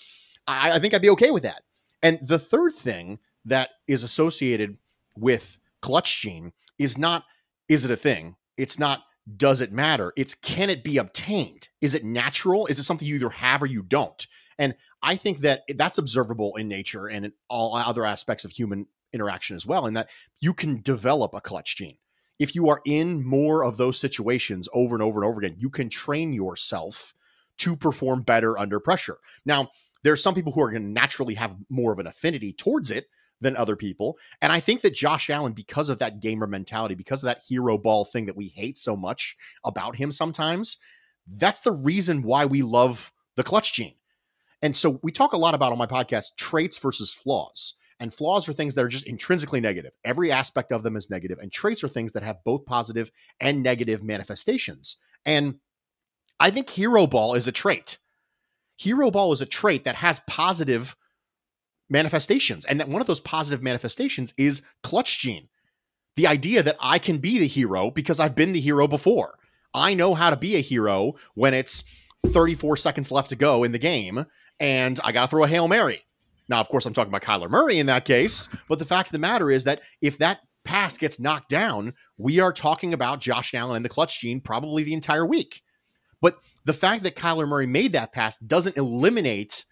I, 0.46 0.72
I 0.72 0.78
think 0.78 0.92
I'd 0.92 1.00
be 1.00 1.08
okay 1.10 1.30
with 1.30 1.44
that. 1.44 1.62
And 2.02 2.18
the 2.22 2.38
third 2.38 2.74
thing 2.74 3.18
that 3.44 3.70
is 3.86 4.02
associated 4.02 4.76
with 5.16 5.58
clutch 5.80 6.20
gene 6.20 6.52
is 6.78 6.98
not 6.98 7.24
is 7.68 7.84
it 7.84 7.90
a 7.90 7.96
thing? 7.96 8.36
It's 8.56 8.78
not 8.78 9.02
does 9.36 9.60
it 9.60 9.72
matter? 9.72 10.12
It's 10.16 10.34
can 10.34 10.70
it 10.70 10.82
be 10.82 10.96
obtained? 10.96 11.68
Is 11.80 11.94
it 11.94 12.04
natural? 12.04 12.66
Is 12.66 12.78
it 12.78 12.84
something 12.84 13.06
you 13.06 13.16
either 13.16 13.28
have 13.28 13.62
or 13.62 13.66
you 13.66 13.82
don't? 13.82 14.26
And 14.58 14.74
I 15.02 15.16
think 15.16 15.38
that 15.38 15.62
that's 15.76 15.98
observable 15.98 16.56
in 16.56 16.66
nature 16.66 17.06
and 17.08 17.26
in 17.26 17.32
all 17.48 17.76
other 17.76 18.06
aspects 18.06 18.44
of 18.44 18.50
human 18.50 18.86
interaction 19.12 19.54
as 19.54 19.66
well, 19.66 19.86
in 19.86 19.94
that 19.94 20.08
you 20.40 20.54
can 20.54 20.80
develop 20.80 21.34
a 21.34 21.40
clutch 21.40 21.76
gene 21.76 21.98
if 22.38 22.54
you 22.54 22.68
are 22.68 22.80
in 22.84 23.24
more 23.24 23.64
of 23.64 23.76
those 23.76 23.98
situations 23.98 24.68
over 24.72 24.94
and 24.94 25.02
over 25.02 25.20
and 25.20 25.28
over 25.28 25.40
again, 25.40 25.56
you 25.58 25.70
can 25.70 25.88
train 25.88 26.32
yourself 26.32 27.14
to 27.58 27.74
perform 27.74 28.22
better 28.22 28.56
under 28.58 28.78
pressure. 28.78 29.18
Now, 29.44 29.70
there 30.02 30.12
are 30.12 30.16
some 30.16 30.34
people 30.34 30.52
who 30.52 30.62
are 30.62 30.70
going 30.70 30.82
to 30.82 30.88
naturally 30.88 31.34
have 31.34 31.56
more 31.68 31.92
of 31.92 31.98
an 31.98 32.06
affinity 32.06 32.52
towards 32.52 32.90
it 32.90 33.06
than 33.40 33.56
other 33.56 33.76
people. 33.76 34.18
And 34.42 34.52
I 34.52 34.60
think 34.60 34.80
that 34.82 34.94
Josh 34.94 35.30
Allen, 35.30 35.52
because 35.52 35.88
of 35.88 35.98
that 35.98 36.20
gamer 36.20 36.46
mentality, 36.46 36.94
because 36.94 37.22
of 37.22 37.28
that 37.28 37.42
hero 37.46 37.78
ball 37.78 38.04
thing 38.04 38.26
that 38.26 38.36
we 38.36 38.48
hate 38.48 38.76
so 38.76 38.96
much 38.96 39.36
about 39.64 39.96
him 39.96 40.10
sometimes, 40.10 40.78
that's 41.26 41.60
the 41.60 41.72
reason 41.72 42.22
why 42.22 42.46
we 42.46 42.62
love 42.62 43.12
the 43.36 43.44
clutch 43.44 43.74
gene. 43.74 43.94
And 44.62 44.76
so 44.76 44.98
we 45.02 45.12
talk 45.12 45.32
a 45.32 45.38
lot 45.38 45.54
about 45.54 45.72
on 45.72 45.78
my 45.78 45.86
podcast 45.86 46.36
traits 46.36 46.78
versus 46.78 47.12
flaws. 47.12 47.74
And 48.00 48.14
flaws 48.14 48.48
are 48.48 48.52
things 48.52 48.74
that 48.74 48.84
are 48.84 48.88
just 48.88 49.06
intrinsically 49.06 49.60
negative. 49.60 49.92
Every 50.04 50.30
aspect 50.30 50.72
of 50.72 50.82
them 50.84 50.96
is 50.96 51.10
negative, 51.10 51.38
and 51.40 51.50
traits 51.50 51.82
are 51.82 51.88
things 51.88 52.12
that 52.12 52.22
have 52.22 52.44
both 52.44 52.64
positive 52.64 53.10
and 53.40 53.62
negative 53.62 54.04
manifestations. 54.04 54.98
And 55.24 55.56
I 56.38 56.50
think 56.50 56.70
hero 56.70 57.08
ball 57.08 57.34
is 57.34 57.48
a 57.48 57.52
trait. 57.52 57.98
Hero 58.78 59.10
ball 59.10 59.32
is 59.32 59.42
a 59.42 59.46
trait 59.46 59.84
that 59.84 59.96
has 59.96 60.20
positive 60.26 60.96
manifestations. 61.90 62.64
And 62.64 62.80
that 62.80 62.88
one 62.88 63.00
of 63.00 63.06
those 63.06 63.20
positive 63.20 63.62
manifestations 63.62 64.32
is 64.36 64.62
clutch 64.82 65.18
gene. 65.18 65.48
The 66.16 66.26
idea 66.26 66.62
that 66.62 66.76
I 66.80 66.98
can 66.98 67.18
be 67.18 67.38
the 67.38 67.46
hero 67.46 67.90
because 67.90 68.18
I've 68.18 68.34
been 68.34 68.52
the 68.52 68.60
hero 68.60 68.88
before. 68.88 69.34
I 69.74 69.94
know 69.94 70.14
how 70.14 70.30
to 70.30 70.36
be 70.36 70.56
a 70.56 70.60
hero 70.60 71.14
when 71.34 71.54
it's 71.54 71.84
34 72.26 72.76
seconds 72.76 73.12
left 73.12 73.28
to 73.30 73.36
go 73.36 73.64
in 73.64 73.72
the 73.72 73.78
game 73.78 74.24
and 74.58 74.98
I 75.04 75.12
got 75.12 75.22
to 75.22 75.28
throw 75.28 75.44
a 75.44 75.48
Hail 75.48 75.68
Mary. 75.68 76.02
Now, 76.48 76.60
of 76.60 76.68
course, 76.68 76.86
I'm 76.86 76.94
talking 76.94 77.12
about 77.12 77.22
Kyler 77.22 77.50
Murray 77.50 77.78
in 77.78 77.86
that 77.86 78.04
case, 78.04 78.48
but 78.68 78.78
the 78.78 78.84
fact 78.84 79.08
of 79.08 79.12
the 79.12 79.18
matter 79.18 79.50
is 79.50 79.64
that 79.64 79.82
if 80.00 80.18
that 80.18 80.40
pass 80.64 80.96
gets 80.96 81.20
knocked 81.20 81.50
down, 81.50 81.94
we 82.16 82.40
are 82.40 82.52
talking 82.52 82.94
about 82.94 83.20
Josh 83.20 83.54
Allen 83.54 83.76
and 83.76 83.84
the 83.84 83.90
clutch 83.90 84.20
gene 84.20 84.40
probably 84.40 84.82
the 84.82 84.94
entire 84.94 85.26
week. 85.26 85.62
But 86.20 86.38
the 86.68 86.74
fact 86.74 87.02
that 87.02 87.16
Kyler 87.16 87.48
Murray 87.48 87.66
made 87.66 87.94
that 87.94 88.12
pass 88.12 88.36
doesn't 88.36 88.76
eliminate 88.76 89.64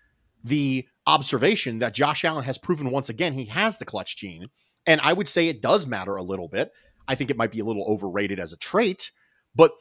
the 0.43 0.89
observation 1.07 1.79
that 1.81 1.93
Josh 1.93 2.25
Allen 2.25 2.43
has 2.43 2.57
proven 2.57 2.91
once 2.91 3.11
again 3.11 3.35
he 3.35 3.45
has 3.45 3.77
the 3.77 3.85
clutch 3.85 4.17
gene. 4.17 4.47
And 4.87 4.99
I 5.03 5.13
would 5.13 5.29
say 5.29 5.49
it 5.49 5.61
does 5.61 5.87
matter 5.87 6.17
a 6.17 6.23
little 6.23 6.49
bit. 6.49 6.73
I 7.07 7.15
think 7.15 7.31
it 7.31 7.37
might 7.37 7.53
be 7.53 7.59
a 7.59 7.65
little 7.67 7.85
overrated 7.87 8.41
as 8.41 8.55
a 8.55 8.57
trait, 8.57 9.11
but 9.55 9.73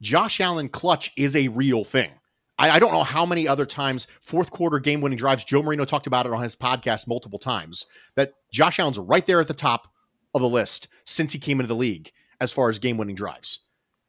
Josh 0.00 0.40
Allen 0.40 0.70
clutch 0.70 1.12
is 1.18 1.36
a 1.36 1.48
real 1.48 1.84
thing. 1.84 2.12
I, 2.58 2.70
I 2.70 2.78
don't 2.78 2.92
know 2.92 3.02
how 3.02 3.26
many 3.26 3.46
other 3.46 3.66
times 3.66 4.06
fourth 4.22 4.50
quarter 4.50 4.78
game 4.78 5.02
winning 5.02 5.18
drives. 5.18 5.44
Joe 5.44 5.62
Marino 5.62 5.84
talked 5.84 6.06
about 6.06 6.24
it 6.24 6.32
on 6.32 6.42
his 6.42 6.56
podcast 6.56 7.06
multiple 7.06 7.38
times 7.38 7.84
that 8.14 8.32
Josh 8.50 8.78
Allen's 8.78 8.98
right 8.98 9.26
there 9.26 9.40
at 9.40 9.48
the 9.48 9.52
top 9.52 9.92
of 10.32 10.40
the 10.40 10.48
list 10.48 10.88
since 11.04 11.32
he 11.32 11.38
came 11.38 11.60
into 11.60 11.68
the 11.68 11.76
league 11.76 12.10
as 12.40 12.50
far 12.50 12.70
as 12.70 12.78
game 12.78 12.96
winning 12.96 13.14
drives. 13.14 13.60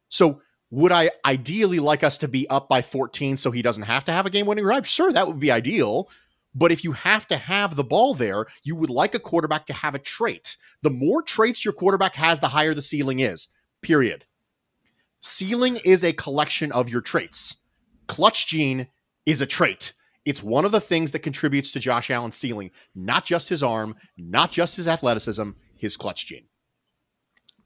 So 0.07 0.39
would 0.69 0.91
I 0.91 1.11
ideally 1.25 1.79
like 1.79 2.03
us 2.03 2.17
to 2.17 2.27
be 2.27 2.47
up 2.49 2.67
by 2.67 2.81
14 2.81 3.37
so 3.37 3.51
he 3.51 3.61
doesn't 3.61 3.83
have 3.83 4.03
to 4.05 4.11
have 4.11 4.25
a 4.25 4.29
game 4.29 4.45
winning 4.45 4.65
drive? 4.65 4.87
Sure, 4.87 5.11
that 5.11 5.27
would 5.27 5.39
be 5.39 5.51
ideal. 5.51 6.09
But 6.53 6.71
if 6.71 6.83
you 6.83 6.91
have 6.93 7.27
to 7.27 7.37
have 7.37 7.75
the 7.75 7.83
ball 7.83 8.13
there, 8.13 8.45
you 8.63 8.75
would 8.75 8.89
like 8.89 9.13
a 9.13 9.19
quarterback 9.19 9.65
to 9.67 9.73
have 9.73 9.95
a 9.95 9.99
trait. 9.99 10.57
The 10.81 10.89
more 10.89 11.21
traits 11.21 11.63
your 11.63 11.73
quarterback 11.73 12.15
has, 12.15 12.39
the 12.39 12.47
higher 12.47 12.73
the 12.73 12.81
ceiling 12.81 13.19
is, 13.19 13.47
period. 13.81 14.25
Ceiling 15.19 15.77
is 15.85 16.03
a 16.03 16.13
collection 16.13 16.71
of 16.71 16.89
your 16.89 17.01
traits 17.01 17.57
clutch 18.07 18.47
gene 18.47 18.87
is 19.25 19.41
a 19.41 19.45
trait. 19.45 19.93
It's 20.25 20.43
one 20.43 20.65
of 20.65 20.71
the 20.71 20.81
things 20.81 21.11
that 21.11 21.19
contributes 21.19 21.71
to 21.71 21.79
Josh 21.79 22.09
Allen's 22.09 22.35
ceiling, 22.35 22.71
not 22.95 23.25
just 23.25 23.47
his 23.47 23.63
arm, 23.63 23.95
not 24.17 24.51
just 24.51 24.75
his 24.75 24.87
athleticism, 24.87 25.51
his 25.75 25.95
clutch 25.95 26.25
gene. 26.25 26.45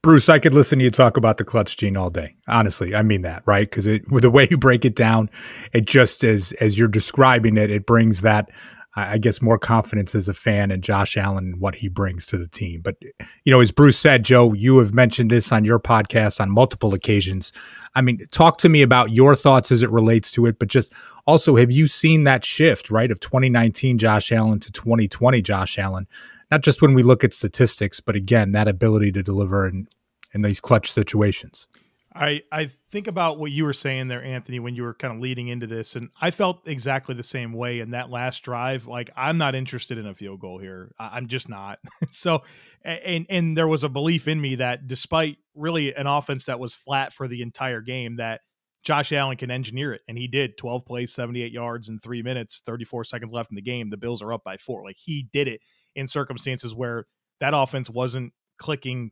Bruce, 0.04 0.30
I 0.30 0.40
could 0.40 0.56
listen 0.56 0.80
to 0.80 0.86
you 0.86 0.90
talk 0.90 1.16
about 1.16 1.38
the 1.38 1.44
clutch 1.44 1.78
gene 1.78 1.96
all 1.96 2.10
day. 2.10 2.36
Honestly, 2.48 2.96
I 2.96 3.04
mean 3.04 3.22
that, 3.22 3.44
right? 3.46 3.70
Because 3.70 3.86
with 4.10 4.24
the 4.24 4.32
way 4.32 4.48
you 4.50 4.58
break 4.58 4.84
it 4.84 4.96
down, 4.96 5.30
it 5.74 5.86
just 5.86 6.24
as 6.24 6.54
as 6.54 6.80
you're 6.80 6.88
describing 6.88 7.56
it, 7.56 7.70
it 7.70 7.86
brings 7.86 8.22
that 8.22 8.50
I 8.96 9.20
guess 9.20 9.42
more 9.42 9.58
confidence 9.58 10.16
as 10.16 10.28
a 10.28 10.34
fan 10.34 10.70
in 10.70 10.82
Josh 10.82 11.16
Allen 11.16 11.46
and 11.46 11.62
what 11.62 11.76
he 11.76 11.88
brings 11.88 12.26
to 12.28 12.38
the 12.38 12.48
team. 12.48 12.82
But 12.82 12.98
you 13.46 13.52
know, 13.52 13.62
as 13.62 13.72
Bruce 13.72 13.98
said, 13.98 14.26
Joe, 14.26 14.54
you 14.54 14.80
have 14.80 14.94
mentioned 14.94 15.30
this 15.30 15.52
on 15.52 15.64
your 15.64 15.80
podcast 15.80 16.42
on 16.42 16.50
multiple 16.50 16.94
occasions. 16.94 17.54
I 17.96 18.02
mean, 18.02 18.20
talk 18.32 18.58
to 18.60 18.70
me 18.70 18.82
about 18.82 19.12
your 19.12 19.36
thoughts 19.36 19.72
as 19.72 19.82
it 19.84 19.92
relates 19.92 20.32
to 20.32 20.46
it, 20.46 20.60
but 20.60 20.68
just 20.68 20.92
also 21.26 21.56
have 21.56 21.72
you 21.72 21.88
seen 21.88 22.26
that 22.26 22.44
shift, 22.44 22.90
right, 22.90 23.12
of 23.12 23.20
2019 23.20 23.98
Josh 23.98 24.32
Allen 24.32 24.60
to 24.60 24.72
2020 24.72 25.42
Josh 25.42 25.78
Allen? 25.78 26.08
Not 26.52 26.62
just 26.62 26.82
when 26.82 26.94
we 26.94 27.02
look 27.02 27.24
at 27.24 27.34
statistics, 27.34 28.02
but 28.02 28.16
again, 28.16 28.52
that 28.52 28.68
ability 28.68 29.14
to 29.14 29.24
deliver 29.24 29.68
in 29.68 29.88
in 30.34 30.42
these 30.42 30.60
clutch 30.60 30.92
situations. 30.92 31.68
I 32.14 32.42
I 32.52 32.66
think 32.66 33.08
about 33.08 33.40
what 33.40 33.52
you 33.52 33.64
were 33.64 33.74
saying 33.74 34.10
there, 34.10 34.24
Anthony, 34.24 34.60
when 34.60 34.76
you 34.76 34.84
were 34.84 34.94
kind 34.94 35.16
of 35.16 35.22
leading 35.22 35.48
into 35.48 35.66
this, 35.66 35.96
and 35.96 36.10
I 36.20 36.32
felt 36.32 36.68
exactly 36.68 37.16
the 37.16 37.24
same 37.24 37.54
way 37.54 37.80
in 37.80 37.92
that 37.92 38.10
last 38.10 38.44
drive. 38.44 38.86
Like 38.86 39.10
I'm 39.16 39.38
not 39.38 39.56
interested 39.56 39.98
in 39.98 40.06
a 40.06 40.14
field 40.14 40.42
goal 40.42 40.60
here. 40.60 40.94
I'm 41.00 41.28
just 41.28 41.48
not. 41.48 41.80
so, 42.10 42.44
and 42.84 43.26
and 43.30 43.58
there 43.58 43.68
was 43.68 43.86
a 43.86 43.90
belief 43.90 44.28
in 44.28 44.42
me 44.42 44.56
that 44.56 44.88
despite 44.88 45.38
really 45.56 45.96
an 45.96 46.08
offense 46.08 46.46
that 46.46 46.60
was 46.60 46.76
flat 46.76 47.14
for 47.14 47.30
the 47.30 47.42
entire 47.42 47.82
game, 47.82 48.18
that 48.18 48.42
Josh 48.84 49.14
Allen 49.14 49.38
can 49.38 49.52
engineer 49.52 49.94
it, 49.94 50.02
and 50.10 50.18
he 50.18 50.28
did. 50.28 50.58
12 50.58 50.86
plays, 50.86 51.14
78 51.14 51.54
yards 51.54 51.88
in 51.88 52.00
three 52.00 52.24
minutes, 52.24 52.62
34 52.66 53.06
seconds 53.06 53.32
left 53.32 53.52
in 53.52 53.56
the 53.56 53.62
game. 53.62 53.90
The 53.90 53.96
Bills 53.96 54.22
are 54.22 54.34
up 54.34 54.44
by 54.44 54.58
four. 54.58 54.84
Like 54.84 54.98
he 54.98 55.30
did 55.32 55.48
it 55.48 55.62
in 55.96 56.08
circumstances 56.08 56.74
where 56.74 57.06
that 57.40 57.54
offense 57.54 57.90
wasn't 57.90 58.34
clicking 58.58 59.12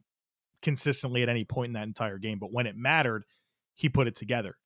consistently 0.61 1.23
at 1.23 1.29
any 1.29 1.45
point 1.45 1.67
in 1.67 1.73
that 1.73 1.87
entire 1.87 2.17
game, 2.17 2.39
but 2.39 2.51
when 2.51 2.67
it 2.67 2.75
mattered, 2.75 3.23
he 3.75 3.89
put 3.89 4.07
it 4.07 4.15
together. 4.15 4.57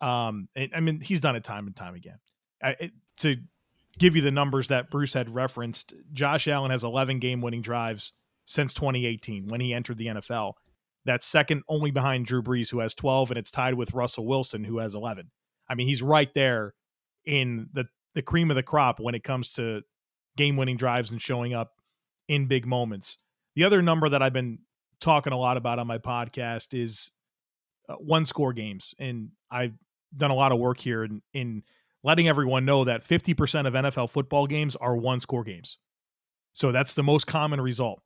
Um, 0.00 0.48
and, 0.56 0.70
I 0.74 0.80
mean, 0.80 1.00
he's 1.00 1.20
done 1.20 1.36
it 1.36 1.44
time 1.44 1.66
and 1.66 1.76
time 1.76 1.94
again. 1.94 2.18
I, 2.62 2.76
it, 2.78 2.92
to 3.18 3.36
give 3.98 4.16
you 4.16 4.22
the 4.22 4.30
numbers 4.30 4.68
that 4.68 4.90
Bruce 4.90 5.12
had 5.12 5.32
referenced, 5.34 5.92
Josh 6.12 6.48
Allen 6.48 6.70
has 6.70 6.84
11 6.84 7.18
game 7.18 7.40
winning 7.40 7.62
drives 7.62 8.12
since 8.44 8.72
2018 8.72 9.48
when 9.48 9.60
he 9.60 9.74
entered 9.74 9.98
the 9.98 10.06
NFL. 10.06 10.54
That's 11.04 11.26
second 11.26 11.62
only 11.68 11.90
behind 11.90 12.26
Drew 12.26 12.42
Brees, 12.42 12.70
who 12.70 12.80
has 12.80 12.94
12, 12.94 13.30
and 13.30 13.38
it's 13.38 13.50
tied 13.50 13.74
with 13.74 13.94
Russell 13.94 14.26
Wilson, 14.26 14.64
who 14.64 14.78
has 14.78 14.94
11. 14.94 15.30
I 15.68 15.74
mean, 15.74 15.86
he's 15.86 16.02
right 16.02 16.32
there 16.34 16.74
in 17.24 17.68
the 17.72 17.86
the 18.14 18.22
cream 18.22 18.50
of 18.50 18.56
the 18.56 18.62
crop 18.62 18.98
when 18.98 19.14
it 19.14 19.22
comes 19.22 19.52
to 19.52 19.82
game 20.40 20.56
winning 20.56 20.78
drives 20.78 21.10
and 21.10 21.20
showing 21.20 21.52
up 21.52 21.74
in 22.26 22.46
big 22.46 22.66
moments. 22.66 23.18
The 23.56 23.64
other 23.64 23.82
number 23.82 24.08
that 24.08 24.22
I've 24.22 24.32
been 24.32 24.60
talking 24.98 25.34
a 25.34 25.38
lot 25.38 25.58
about 25.58 25.78
on 25.78 25.86
my 25.86 25.98
podcast 25.98 26.72
is 26.72 27.10
uh, 27.90 27.96
one 27.96 28.24
score 28.24 28.54
games. 28.54 28.94
And 28.98 29.32
I've 29.50 29.74
done 30.16 30.30
a 30.30 30.34
lot 30.34 30.52
of 30.52 30.58
work 30.58 30.80
here 30.80 31.04
in, 31.04 31.20
in 31.34 31.62
letting 32.02 32.26
everyone 32.26 32.64
know 32.64 32.84
that 32.84 33.06
50% 33.06 33.66
of 33.66 33.74
NFL 33.74 34.08
football 34.08 34.46
games 34.46 34.76
are 34.76 34.96
one 34.96 35.20
score 35.20 35.44
games. 35.44 35.76
So 36.54 36.72
that's 36.72 36.94
the 36.94 37.02
most 37.02 37.26
common 37.26 37.60
result. 37.60 38.00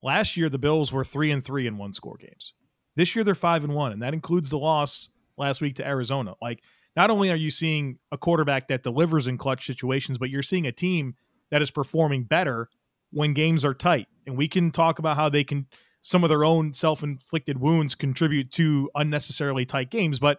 Last 0.00 0.36
year, 0.36 0.48
the 0.48 0.58
Bills 0.58 0.92
were 0.92 1.02
three 1.02 1.32
and 1.32 1.44
three 1.44 1.66
in 1.66 1.76
one 1.76 1.92
score 1.92 2.16
games. 2.20 2.54
This 2.94 3.16
year, 3.16 3.24
they're 3.24 3.34
five 3.34 3.64
and 3.64 3.74
one, 3.74 3.90
and 3.90 4.02
that 4.02 4.14
includes 4.14 4.50
the 4.50 4.58
loss 4.58 5.08
last 5.36 5.60
week 5.60 5.74
to 5.76 5.86
Arizona. 5.86 6.34
Like, 6.40 6.62
not 6.96 7.10
only 7.10 7.30
are 7.30 7.36
you 7.36 7.50
seeing 7.50 7.98
a 8.12 8.18
quarterback 8.18 8.68
that 8.68 8.84
delivers 8.84 9.26
in 9.26 9.38
clutch 9.38 9.66
situations, 9.66 10.18
but 10.18 10.30
you're 10.30 10.42
seeing 10.42 10.66
a 10.66 10.72
team 10.72 11.14
that 11.50 11.62
is 11.62 11.70
performing 11.70 12.24
better 12.24 12.68
when 13.12 13.34
games 13.34 13.64
are 13.64 13.74
tight. 13.74 14.06
And 14.26 14.36
we 14.36 14.48
can 14.48 14.70
talk 14.70 14.98
about 14.98 15.16
how 15.16 15.28
they 15.28 15.44
can 15.44 15.66
some 16.02 16.24
of 16.24 16.30
their 16.30 16.44
own 16.44 16.72
self-inflicted 16.72 17.58
wounds 17.58 17.94
contribute 17.94 18.50
to 18.52 18.90
unnecessarily 18.94 19.66
tight 19.66 19.90
games, 19.90 20.18
but 20.18 20.38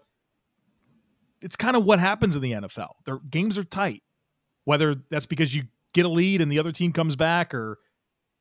it's 1.40 1.56
kind 1.56 1.76
of 1.76 1.86
what 1.86 2.00
happens 2.00 2.36
in 2.36 2.42
the 2.42 2.54
NFL. 2.54 2.90
Their 3.06 3.20
games 3.30 3.58
are 3.58 3.64
tight. 3.64 4.02
Whether 4.64 4.96
that's 5.10 5.26
because 5.26 5.56
you 5.56 5.64
get 5.94 6.06
a 6.06 6.10
lead 6.10 6.42
and 6.42 6.52
the 6.52 6.60
other 6.60 6.72
team 6.72 6.94
comes 6.94 7.16
back 7.16 7.54
or 7.54 7.80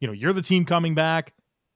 you 0.01 0.07
know, 0.07 0.15
you're 0.15 0.33
the 0.33 0.43
team 0.43 0.65
coming 0.65 0.95
back, 0.95 1.35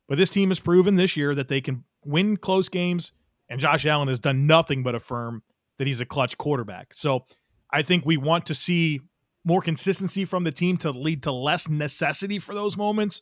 but 0.08 0.16
this 0.16 0.30
team 0.30 0.48
has 0.48 0.60
proven 0.60 0.96
this 0.96 1.16
year 1.16 1.34
that 1.34 1.48
they 1.48 1.60
can 1.60 1.84
win 2.04 2.36
close 2.36 2.68
games 2.68 3.12
and 3.48 3.60
Josh 3.60 3.84
Allen 3.84 4.08
has 4.08 4.18
done 4.18 4.46
nothing 4.46 4.82
but 4.82 4.94
affirm 4.94 5.42
that 5.78 5.86
he's 5.86 6.00
a 6.00 6.06
clutch 6.06 6.38
quarterback. 6.38 6.94
So, 6.94 7.26
I 7.70 7.82
think 7.82 8.06
we 8.06 8.16
want 8.16 8.46
to 8.46 8.54
see 8.54 9.00
more 9.44 9.60
consistency 9.60 10.24
from 10.24 10.44
the 10.44 10.52
team 10.52 10.76
to 10.78 10.90
lead 10.90 11.22
to 11.24 11.32
less 11.32 11.68
necessity 11.68 12.38
for 12.38 12.54
those 12.54 12.76
moments 12.76 13.20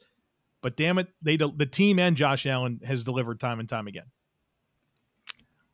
but 0.62 0.76
damn 0.76 0.98
it, 0.98 1.08
they 1.20 1.36
the 1.36 1.68
team 1.70 1.98
and 1.98 2.16
Josh 2.16 2.46
Allen 2.46 2.80
has 2.84 3.02
delivered 3.02 3.40
time 3.40 3.60
and 3.60 3.68
time 3.68 3.88
again. 3.88 4.06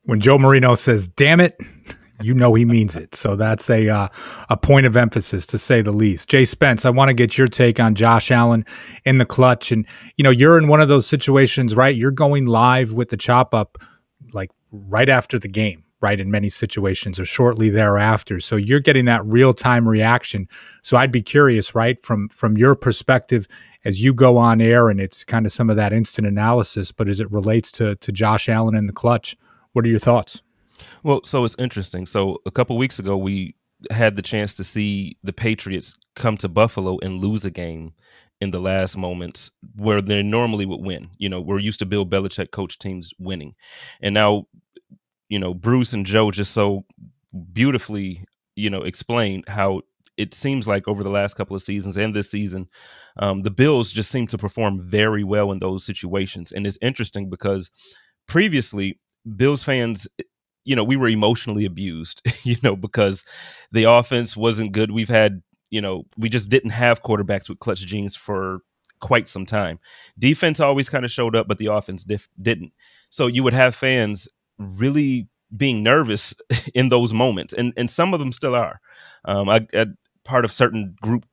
When 0.02 0.18
Joe 0.18 0.38
Marino 0.38 0.74
says 0.74 1.06
"damn 1.06 1.40
it," 1.40 1.58
you 2.22 2.32
know 2.32 2.54
he 2.54 2.64
means 2.64 2.96
it. 2.96 3.14
So 3.14 3.36
that's 3.36 3.68
a 3.68 3.88
uh, 3.88 4.08
a 4.48 4.56
point 4.56 4.86
of 4.86 4.96
emphasis 4.96 5.46
to 5.48 5.58
say 5.58 5.82
the 5.82 5.92
least. 5.92 6.30
Jay 6.30 6.46
Spence, 6.46 6.86
I 6.86 6.90
want 6.90 7.10
to 7.10 7.14
get 7.14 7.36
your 7.36 7.48
take 7.48 7.78
on 7.78 7.94
Josh 7.94 8.30
Allen 8.30 8.64
in 9.04 9.16
the 9.16 9.26
clutch, 9.26 9.70
and 9.70 9.86
you 10.16 10.24
know 10.24 10.30
you're 10.30 10.58
in 10.58 10.68
one 10.68 10.80
of 10.80 10.88
those 10.88 11.06
situations, 11.06 11.76
right? 11.76 11.94
You're 11.94 12.10
going 12.10 12.46
live 12.46 12.94
with 12.94 13.10
the 13.10 13.18
chop 13.18 13.54
up, 13.54 13.76
like 14.32 14.50
right 14.72 15.10
after 15.10 15.38
the 15.38 15.48
game, 15.48 15.84
right? 16.00 16.20
In 16.20 16.30
many 16.30 16.48
situations 16.48 17.18
or 17.18 17.24
shortly 17.24 17.70
thereafter, 17.70 18.40
so 18.40 18.56
you're 18.56 18.80
getting 18.80 19.06
that 19.06 19.24
real 19.24 19.52
time 19.52 19.88
reaction. 19.88 20.48
So 20.82 20.96
I'd 20.96 21.12
be 21.12 21.22
curious, 21.22 21.74
right, 21.74 21.98
from 22.00 22.28
from 22.28 22.56
your 22.56 22.74
perspective 22.74 23.46
as 23.84 24.02
you 24.02 24.12
go 24.12 24.36
on 24.36 24.60
air 24.60 24.88
and 24.88 25.00
it's 25.00 25.24
kind 25.24 25.46
of 25.46 25.52
some 25.52 25.70
of 25.70 25.76
that 25.76 25.92
instant 25.92 26.26
analysis, 26.26 26.92
but 26.92 27.08
as 27.08 27.20
it 27.20 27.30
relates 27.30 27.72
to 27.72 27.96
to 27.96 28.12
Josh 28.12 28.48
Allen 28.48 28.74
in 28.74 28.86
the 28.86 28.92
clutch, 28.92 29.36
what 29.72 29.84
are 29.84 29.88
your 29.88 29.98
thoughts? 29.98 30.42
Well, 31.02 31.20
so 31.24 31.44
it's 31.44 31.56
interesting. 31.58 32.06
So 32.06 32.38
a 32.46 32.50
couple 32.50 32.76
weeks 32.76 32.98
ago, 32.98 33.16
we 33.16 33.54
had 33.90 34.16
the 34.16 34.22
chance 34.22 34.54
to 34.54 34.64
see 34.64 35.16
the 35.22 35.32
Patriots 35.32 35.94
come 36.16 36.36
to 36.38 36.48
Buffalo 36.48 36.98
and 37.02 37.20
lose 37.20 37.44
a 37.44 37.50
game 37.50 37.92
in 38.40 38.50
the 38.50 38.60
last 38.60 38.96
moments 38.96 39.50
where 39.76 40.00
they 40.00 40.22
normally 40.22 40.66
would 40.66 40.80
win. 40.80 41.08
You 41.18 41.28
know, 41.28 41.40
we're 41.40 41.58
used 41.58 41.80
to 41.80 41.86
Bill 41.86 42.06
Belichick 42.06 42.50
coach 42.50 42.78
teams 42.78 43.12
winning. 43.18 43.54
And 44.00 44.14
now, 44.14 44.46
you 45.28 45.38
know, 45.38 45.54
Bruce 45.54 45.92
and 45.92 46.06
Joe 46.06 46.30
just 46.30 46.52
so 46.52 46.84
beautifully, 47.52 48.24
you 48.56 48.70
know, 48.70 48.82
explained 48.82 49.44
how 49.48 49.82
it 50.16 50.34
seems 50.34 50.66
like 50.66 50.88
over 50.88 51.04
the 51.04 51.10
last 51.10 51.34
couple 51.34 51.54
of 51.54 51.62
seasons 51.62 51.96
and 51.96 52.14
this 52.14 52.30
season, 52.30 52.68
um, 53.18 53.42
the 53.42 53.50
Bills 53.50 53.92
just 53.92 54.10
seem 54.10 54.26
to 54.26 54.38
perform 54.38 54.80
very 54.80 55.22
well 55.22 55.52
in 55.52 55.60
those 55.60 55.84
situations. 55.84 56.50
And 56.52 56.66
it's 56.66 56.78
interesting 56.82 57.30
because 57.30 57.70
previously, 58.26 58.98
Bills 59.36 59.62
fans, 59.62 60.08
eh, 60.18 60.24
you 60.64 60.74
know, 60.74 60.84
we 60.84 60.96
were 60.96 61.08
emotionally 61.08 61.64
abused, 61.64 62.20
you 62.42 62.56
know, 62.62 62.74
because 62.74 63.24
the 63.70 63.84
offense 63.84 64.36
wasn't 64.36 64.72
good. 64.72 64.90
We've 64.90 65.08
had, 65.08 65.40
you 65.70 65.80
know, 65.80 66.04
we 66.16 66.28
just 66.28 66.50
didn't 66.50 66.70
have 66.70 67.02
quarterbacks 67.02 67.48
with 67.48 67.60
clutch 67.60 67.86
genes 67.86 68.16
for 68.16 68.60
quite 69.00 69.28
some 69.28 69.46
time. 69.46 69.78
Defense 70.18 70.58
always 70.58 70.88
kind 70.88 71.04
of 71.04 71.12
showed 71.12 71.36
up, 71.36 71.46
but 71.46 71.58
the 71.58 71.72
offense 71.72 72.02
dif- 72.02 72.28
didn't. 72.42 72.72
So 73.10 73.28
you 73.28 73.44
would 73.44 73.52
have 73.52 73.74
fans 73.74 74.28
really 74.58 75.28
being 75.56 75.82
nervous 75.82 76.34
in 76.74 76.88
those 76.88 77.12
moments, 77.12 77.52
and 77.52 77.72
and 77.76 77.90
some 77.90 78.14
of 78.14 78.20
them 78.20 78.32
still 78.32 78.54
are. 78.54 78.80
Um, 79.24 79.48
I, 79.48 79.66
I 79.74 79.86
part 80.24 80.44
of 80.44 80.52
certain 80.52 80.94
group 81.00 81.24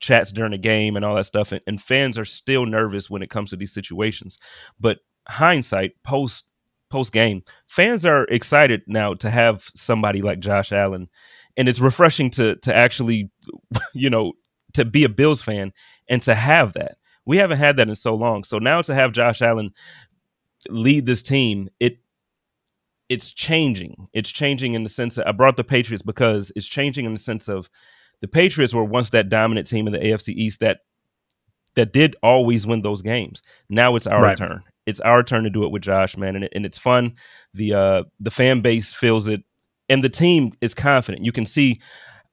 chats 0.00 0.32
during 0.32 0.52
the 0.52 0.58
game 0.58 0.96
and 0.96 1.04
all 1.04 1.14
that 1.14 1.26
stuff 1.26 1.52
and, 1.52 1.60
and, 1.66 1.80
fans 1.80 2.18
are 2.18 2.24
still 2.24 2.64
nervous 2.64 3.10
when 3.10 3.22
it 3.22 3.30
comes 3.30 3.50
to 3.50 3.56
these 3.56 3.72
situations. 3.72 4.38
But 4.80 4.98
hindsight 5.28 5.92
post 6.04 6.46
post 6.90 7.12
game 7.12 7.42
fans 7.66 8.06
are 8.06 8.24
excited 8.24 8.82
now 8.86 9.12
to 9.12 9.28
have 9.28 9.62
somebody 9.74 10.22
like 10.22 10.40
josh 10.40 10.72
allen 10.72 11.06
and 11.58 11.68
it's 11.68 11.80
refreshing 11.80 12.30
to 12.30 12.56
to 12.56 12.74
actually 12.74 13.30
you 13.94 14.08
know 14.08 14.32
to 14.72 14.86
be 14.86 15.04
a 15.04 15.08
bills 15.08 15.42
fan 15.42 15.72
and 16.08 16.22
to 16.22 16.34
have 16.34 16.72
that. 16.74 16.96
We 17.26 17.36
haven't 17.36 17.58
had 17.58 17.76
that 17.76 17.88
in 17.88 17.94
so 17.94 18.14
long. 18.14 18.44
So 18.44 18.58
now 18.58 18.80
to 18.82 18.94
have 18.94 19.12
josh 19.12 19.42
allen 19.42 19.72
lead 20.70 21.06
this 21.06 21.22
team 21.22 21.68
it 21.78 21.98
it's 23.08 23.30
changing 23.30 24.08
it's 24.12 24.30
changing 24.30 24.74
in 24.74 24.82
the 24.82 24.90
sense 24.90 25.14
that 25.14 25.26
i 25.26 25.32
brought 25.32 25.56
the 25.56 25.64
patriots 25.64 26.02
because 26.02 26.52
it's 26.56 26.66
changing 26.66 27.04
in 27.04 27.12
the 27.12 27.18
sense 27.18 27.48
of 27.48 27.68
the 28.20 28.28
Patriots 28.28 28.74
were 28.74 28.84
once 28.84 29.10
that 29.10 29.28
dominant 29.28 29.66
team 29.66 29.86
in 29.86 29.92
the 29.92 29.98
AFC 29.98 30.34
East 30.34 30.60
that 30.60 30.80
that 31.74 31.92
did 31.92 32.16
always 32.22 32.66
win 32.66 32.82
those 32.82 33.02
games. 33.02 33.42
Now 33.68 33.94
it's 33.94 34.06
our 34.06 34.22
right. 34.22 34.36
turn. 34.36 34.62
It's 34.86 35.00
our 35.00 35.22
turn 35.22 35.44
to 35.44 35.50
do 35.50 35.64
it 35.64 35.70
with 35.70 35.82
Josh, 35.82 36.16
man, 36.16 36.34
and, 36.34 36.44
it, 36.44 36.52
and 36.54 36.66
it's 36.66 36.78
fun. 36.78 37.14
The 37.54 37.74
uh, 37.74 38.02
the 38.18 38.30
fan 38.30 38.60
base 38.60 38.94
feels 38.94 39.28
it, 39.28 39.42
and 39.88 40.02
the 40.02 40.08
team 40.08 40.52
is 40.60 40.74
confident. 40.74 41.24
You 41.24 41.32
can 41.32 41.46
see. 41.46 41.80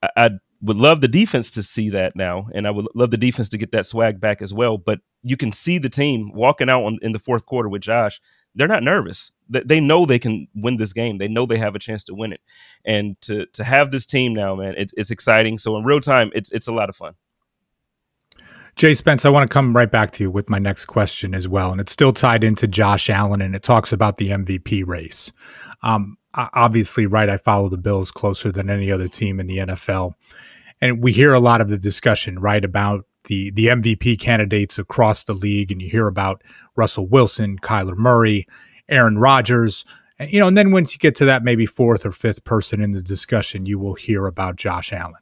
I, 0.02 0.10
I 0.18 0.30
would 0.62 0.78
love 0.78 1.02
the 1.02 1.08
defense 1.08 1.52
to 1.52 1.62
see 1.62 1.90
that 1.92 2.16
now, 2.16 2.48
and 2.56 2.66
I 2.66 2.72
would 2.72 2.88
love 2.96 3.12
the 3.12 3.18
defense 3.18 3.50
to 3.50 3.58
get 3.58 3.72
that 3.74 3.86
swag 3.86 4.20
back 4.20 4.42
as 4.42 4.54
well. 4.54 4.78
But 4.78 5.00
you 5.22 5.38
can 5.38 5.52
see 5.52 5.78
the 5.78 5.90
team 5.90 6.32
walking 6.34 6.70
out 6.70 6.84
on, 6.84 6.98
in 7.02 7.12
the 7.12 7.20
fourth 7.20 7.46
quarter 7.46 7.70
with 7.70 7.82
Josh. 7.82 8.20
They're 8.56 8.68
not 8.68 8.84
nervous 8.84 9.32
they 9.50 9.80
know 9.80 10.06
they 10.06 10.20
can 10.20 10.48
win 10.56 10.78
this 10.78 10.94
game. 10.94 11.18
They 11.18 11.28
know 11.28 11.46
they 11.46 11.58
have 11.58 11.76
a 11.76 11.80
chance 11.80 12.04
to 12.06 12.16
win 12.16 12.34
it, 12.34 12.42
and 12.84 13.20
to 13.22 13.46
to 13.48 13.64
have 13.64 13.92
this 13.92 14.06
team 14.06 14.34
now, 14.34 14.56
man, 14.56 14.76
it's 14.78 14.94
it's 14.98 15.12
exciting. 15.12 15.58
So 15.58 15.78
in 15.78 15.84
real 15.84 16.02
time, 16.02 16.32
it's 16.34 16.52
it's 16.52 16.68
a 16.68 16.74
lot 16.74 16.90
of 16.90 16.96
fun. 16.96 17.16
Jay 18.76 18.94
Spence, 18.94 19.24
I 19.24 19.30
want 19.30 19.50
to 19.50 19.54
come 19.54 19.74
right 19.74 19.90
back 19.90 20.12
to 20.12 20.24
you 20.24 20.32
with 20.32 20.50
my 20.50 20.60
next 20.60 20.86
question 20.86 21.34
as 21.34 21.48
well, 21.48 21.72
and 21.72 21.80
it's 21.80 21.94
still 21.94 22.12
tied 22.12 22.44
into 22.44 22.68
Josh 22.68 23.10
Allen, 23.10 23.42
and 23.42 23.56
it 23.56 23.64
talks 23.64 23.94
about 23.94 24.18
the 24.18 24.30
MVP 24.30 24.86
race. 24.86 25.32
Um, 25.82 26.18
obviously, 26.34 27.06
right, 27.06 27.30
I 27.30 27.38
follow 27.38 27.70
the 27.70 27.78
Bills 27.78 28.12
closer 28.12 28.52
than 28.52 28.70
any 28.70 28.92
other 28.92 29.08
team 29.08 29.40
in 29.40 29.48
the 29.48 29.60
NFL, 29.60 30.16
and 30.82 31.02
we 31.02 31.14
hear 31.14 31.34
a 31.34 31.40
lot 31.40 31.62
of 31.62 31.70
the 31.70 31.78
discussion, 31.78 32.40
right, 32.40 32.66
about 32.66 33.06
the 33.26 33.52
the 33.52 33.68
MVP 33.68 34.20
candidates 34.20 34.78
across 34.78 35.24
the 35.24 35.34
league, 35.34 35.72
and 35.72 35.82
you 35.82 35.90
hear 35.90 36.08
about 36.08 36.44
Russell 36.76 37.08
Wilson, 37.08 37.58
Kyler 37.60 37.96
Murray, 37.96 38.46
Aaron 38.90 39.18
Rodgers, 39.18 39.86
you 40.20 40.40
know, 40.40 40.48
and 40.48 40.58
then 40.58 40.72
once 40.72 40.94
you 40.94 41.00
get 41.00 41.16
to 41.16 41.26
that 41.26 41.44
maybe 41.44 41.66
fourth 41.66 42.06
or 42.06 42.12
fifth 42.12 42.44
person 42.44 42.82
in 42.82 42.92
the 42.92 43.02
discussion, 43.02 43.66
you 43.66 43.80
will 43.80 43.96
hear 43.96 44.28
about 44.28 44.56
Josh 44.56 44.94
Allen. 44.94 45.22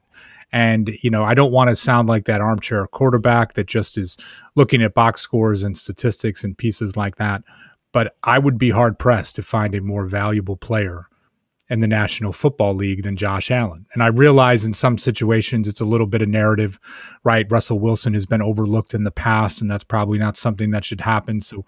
And, 0.52 0.90
you 1.02 1.10
know, 1.10 1.24
I 1.24 1.34
don't 1.34 1.52
want 1.52 1.70
to 1.70 1.76
sound 1.76 2.08
like 2.08 2.26
that 2.26 2.42
armchair 2.42 2.86
quarterback 2.86 3.54
that 3.54 3.66
just 3.66 3.98
is 3.98 4.18
looking 4.56 4.84
at 4.84 4.94
box 4.94 5.22
scores 5.22 5.64
and 5.64 5.76
statistics 5.76 6.44
and 6.44 6.56
pieces 6.56 6.96
like 6.96 7.16
that. 7.16 7.42
But 7.92 8.16
I 8.24 8.38
would 8.38 8.60
be 8.60 8.70
hard 8.70 9.00
pressed 9.00 9.36
to 9.38 9.42
find 9.42 9.74
a 9.74 9.82
more 9.82 10.06
valuable 10.06 10.56
player 10.56 11.08
in 11.70 11.80
the 11.80 11.88
National 11.88 12.32
Football 12.32 12.76
League 12.76 13.02
than 13.02 13.16
Josh 13.16 13.50
Allen. 13.50 13.88
And 13.94 14.04
I 14.04 14.08
realize 14.08 14.64
in 14.64 14.74
some 14.74 15.00
situations 15.00 15.68
it's 15.68 15.82
a 15.82 15.86
little 15.86 16.06
bit 16.06 16.22
of 16.22 16.30
narrative, 16.30 16.80
right? 17.24 17.50
Russell 17.50 17.80
Wilson 17.80 18.14
has 18.14 18.28
been 18.28 18.42
overlooked 18.42 18.94
in 18.94 19.06
the 19.06 19.12
past, 19.12 19.60
and 19.60 19.72
that's 19.72 19.84
probably 19.84 20.20
not 20.20 20.38
something 20.38 20.70
that 20.70 20.86
should 20.86 21.02
happen. 21.02 21.42
So 21.42 21.66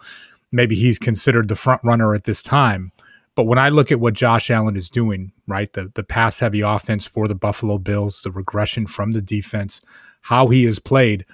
maybe 0.51 0.75
he's 0.75 0.99
considered 0.99 1.47
the 1.47 1.55
front 1.55 1.81
runner 1.83 2.13
at 2.13 2.23
this 2.23 2.41
time. 2.41 2.91
But 3.35 3.43
when 3.43 3.59
I 3.59 3.69
look 3.69 3.91
at 3.91 3.99
what 3.99 4.13
Josh 4.13 4.49
Allen 4.49 4.77
is 4.77 4.89
doing, 4.89 5.33
right, 5.47 5.71
the 5.73 5.91
the 5.93 6.03
pass 6.03 6.39
heavy 6.39 6.61
offense 6.61 7.05
for 7.05 7.27
the 7.27 7.35
Buffalo 7.35 7.77
Bills, 7.77 8.21
the 8.21 8.31
regression 8.31 8.87
from 8.87 9.11
the 9.11 9.21
defense, 9.21 9.81
how 10.21 10.47
he 10.47 10.63
has 10.63 10.79
played, 10.79 11.25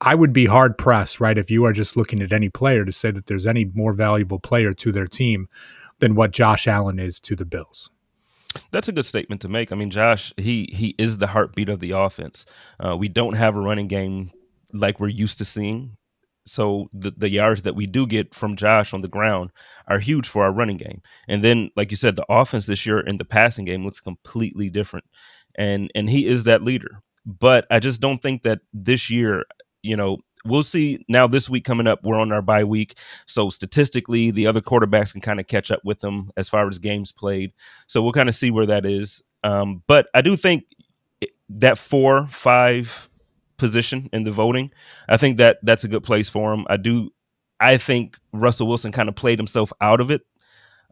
I 0.00 0.14
would 0.14 0.32
be 0.32 0.46
hard 0.46 0.78
pressed, 0.78 1.20
right, 1.20 1.36
if 1.36 1.50
you 1.50 1.64
are 1.64 1.72
just 1.72 1.96
looking 1.96 2.22
at 2.22 2.32
any 2.32 2.48
player 2.50 2.84
to 2.84 2.92
say 2.92 3.10
that 3.10 3.26
there's 3.26 3.46
any 3.46 3.64
more 3.64 3.92
valuable 3.92 4.38
player 4.38 4.72
to 4.74 4.92
their 4.92 5.06
team 5.06 5.48
than 5.98 6.14
what 6.14 6.30
Josh 6.30 6.68
Allen 6.68 6.98
is 6.98 7.18
to 7.20 7.34
the 7.34 7.44
Bills. 7.44 7.90
That's 8.70 8.88
a 8.88 8.92
good 8.92 9.04
statement 9.04 9.40
to 9.42 9.48
make. 9.48 9.72
I 9.72 9.76
mean, 9.76 9.90
Josh, 9.90 10.32
he 10.36 10.68
he 10.72 10.94
is 10.98 11.18
the 11.18 11.26
heartbeat 11.28 11.68
of 11.68 11.80
the 11.80 11.90
offense. 11.90 12.46
Uh, 12.78 12.96
we 12.96 13.08
don't 13.08 13.34
have 13.34 13.56
a 13.56 13.60
running 13.60 13.88
game 13.88 14.30
like 14.72 15.00
we're 15.00 15.08
used 15.08 15.38
to 15.38 15.44
seeing. 15.44 15.96
So 16.48 16.88
the, 16.92 17.12
the 17.16 17.30
yards 17.30 17.62
that 17.62 17.74
we 17.74 17.86
do 17.86 18.06
get 18.06 18.34
from 18.34 18.56
Josh 18.56 18.92
on 18.92 19.02
the 19.02 19.08
ground 19.08 19.50
are 19.86 19.98
huge 19.98 20.28
for 20.28 20.44
our 20.44 20.52
running 20.52 20.76
game. 20.76 21.02
And 21.28 21.42
then, 21.42 21.70
like 21.76 21.90
you 21.90 21.96
said, 21.96 22.16
the 22.16 22.26
offense 22.28 22.66
this 22.66 22.86
year 22.86 23.00
in 23.00 23.16
the 23.16 23.24
passing 23.24 23.64
game 23.64 23.84
looks 23.84 24.00
completely 24.00 24.70
different. 24.70 25.04
And 25.56 25.90
and 25.94 26.08
he 26.08 26.26
is 26.26 26.44
that 26.44 26.62
leader. 26.62 27.00
But 27.26 27.66
I 27.70 27.78
just 27.78 28.00
don't 28.00 28.22
think 28.22 28.42
that 28.42 28.60
this 28.72 29.10
year, 29.10 29.44
you 29.82 29.96
know, 29.96 30.18
we'll 30.44 30.62
see 30.62 31.04
now 31.08 31.26
this 31.26 31.50
week 31.50 31.64
coming 31.64 31.86
up, 31.86 32.00
we're 32.02 32.18
on 32.18 32.32
our 32.32 32.42
bye 32.42 32.64
week. 32.64 32.98
So 33.26 33.50
statistically, 33.50 34.30
the 34.30 34.46
other 34.46 34.60
quarterbacks 34.60 35.12
can 35.12 35.20
kind 35.20 35.40
of 35.40 35.46
catch 35.46 35.70
up 35.70 35.80
with 35.84 36.00
them 36.00 36.30
as 36.36 36.48
far 36.48 36.66
as 36.68 36.78
games 36.78 37.12
played. 37.12 37.52
So 37.86 38.02
we'll 38.02 38.12
kind 38.12 38.28
of 38.28 38.34
see 38.34 38.50
where 38.50 38.66
that 38.66 38.86
is. 38.86 39.22
Um, 39.44 39.82
but 39.86 40.06
I 40.14 40.22
do 40.22 40.36
think 40.36 40.64
that 41.50 41.78
four, 41.78 42.26
five, 42.26 43.07
position 43.58 44.08
in 44.12 44.22
the 44.22 44.32
voting. 44.32 44.70
I 45.08 45.16
think 45.16 45.36
that 45.38 45.58
that's 45.62 45.84
a 45.84 45.88
good 45.88 46.02
place 46.02 46.28
for 46.28 46.52
him. 46.52 46.66
I 46.68 46.76
do. 46.76 47.10
I 47.60 47.76
think 47.76 48.16
Russell 48.32 48.68
Wilson 48.68 48.92
kind 48.92 49.08
of 49.08 49.16
played 49.16 49.38
himself 49.38 49.72
out 49.80 50.00
of 50.00 50.10
it, 50.10 50.22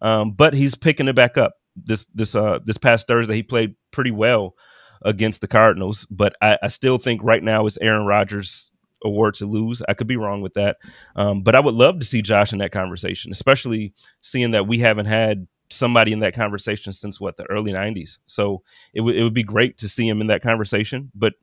um, 0.03 0.33
but 0.33 0.53
he's 0.55 0.75
picking 0.75 1.09
it 1.09 1.15
back 1.15 1.39
up. 1.39 1.55
This 1.77 2.07
this 2.15 2.35
uh 2.35 2.59
this 2.65 2.79
past 2.79 3.07
Thursday 3.07 3.35
he 3.35 3.43
played 3.43 3.75
pretty 3.91 4.11
well 4.11 4.55
against 5.03 5.41
the 5.41 5.49
Cardinals, 5.49 6.07
but 6.11 6.35
I, 6.43 6.59
I 6.63 6.69
still 6.69 6.99
think 6.99 7.23
right 7.23 7.43
now 7.43 7.67
is 7.67 7.79
Aaron 7.79 8.07
Rodgers 8.07 8.73
award 9.05 9.35
to 9.35 9.47
lose. 9.47 9.83
I 9.89 9.95
could 9.95 10.07
be 10.07 10.17
wrong 10.17 10.41
with 10.41 10.55
that, 10.55 10.79
um, 11.17 11.43
but 11.43 11.55
I 11.55 11.61
would 11.61 11.75
love 11.75 12.01
to 12.01 12.07
see 12.07 12.23
Josh 12.23 12.53
in 12.53 12.59
that 12.59 12.73
conversation, 12.73 13.31
especially 13.31 13.93
seeing 14.23 14.53
that 14.53 14.67
we 14.67 14.79
haven't 14.79 15.07
had 15.07 15.47
somebody 15.71 16.13
in 16.13 16.21
that 16.21 16.35
conversation 16.35 16.93
since 16.93 17.21
what 17.21 17.37
the 17.37 17.49
early 17.51 17.73
90s 17.73 18.19
so 18.27 18.63
it, 18.95 19.01
w- 19.01 19.19
it 19.19 19.23
would 19.23 19.35
be 19.35 19.43
great 19.43 19.79
to 19.79 19.89
see 19.89 20.09
him 20.09 20.21
in 20.21 20.29
that 20.29 20.43
conversation 20.43 21.11
but 21.15 21.35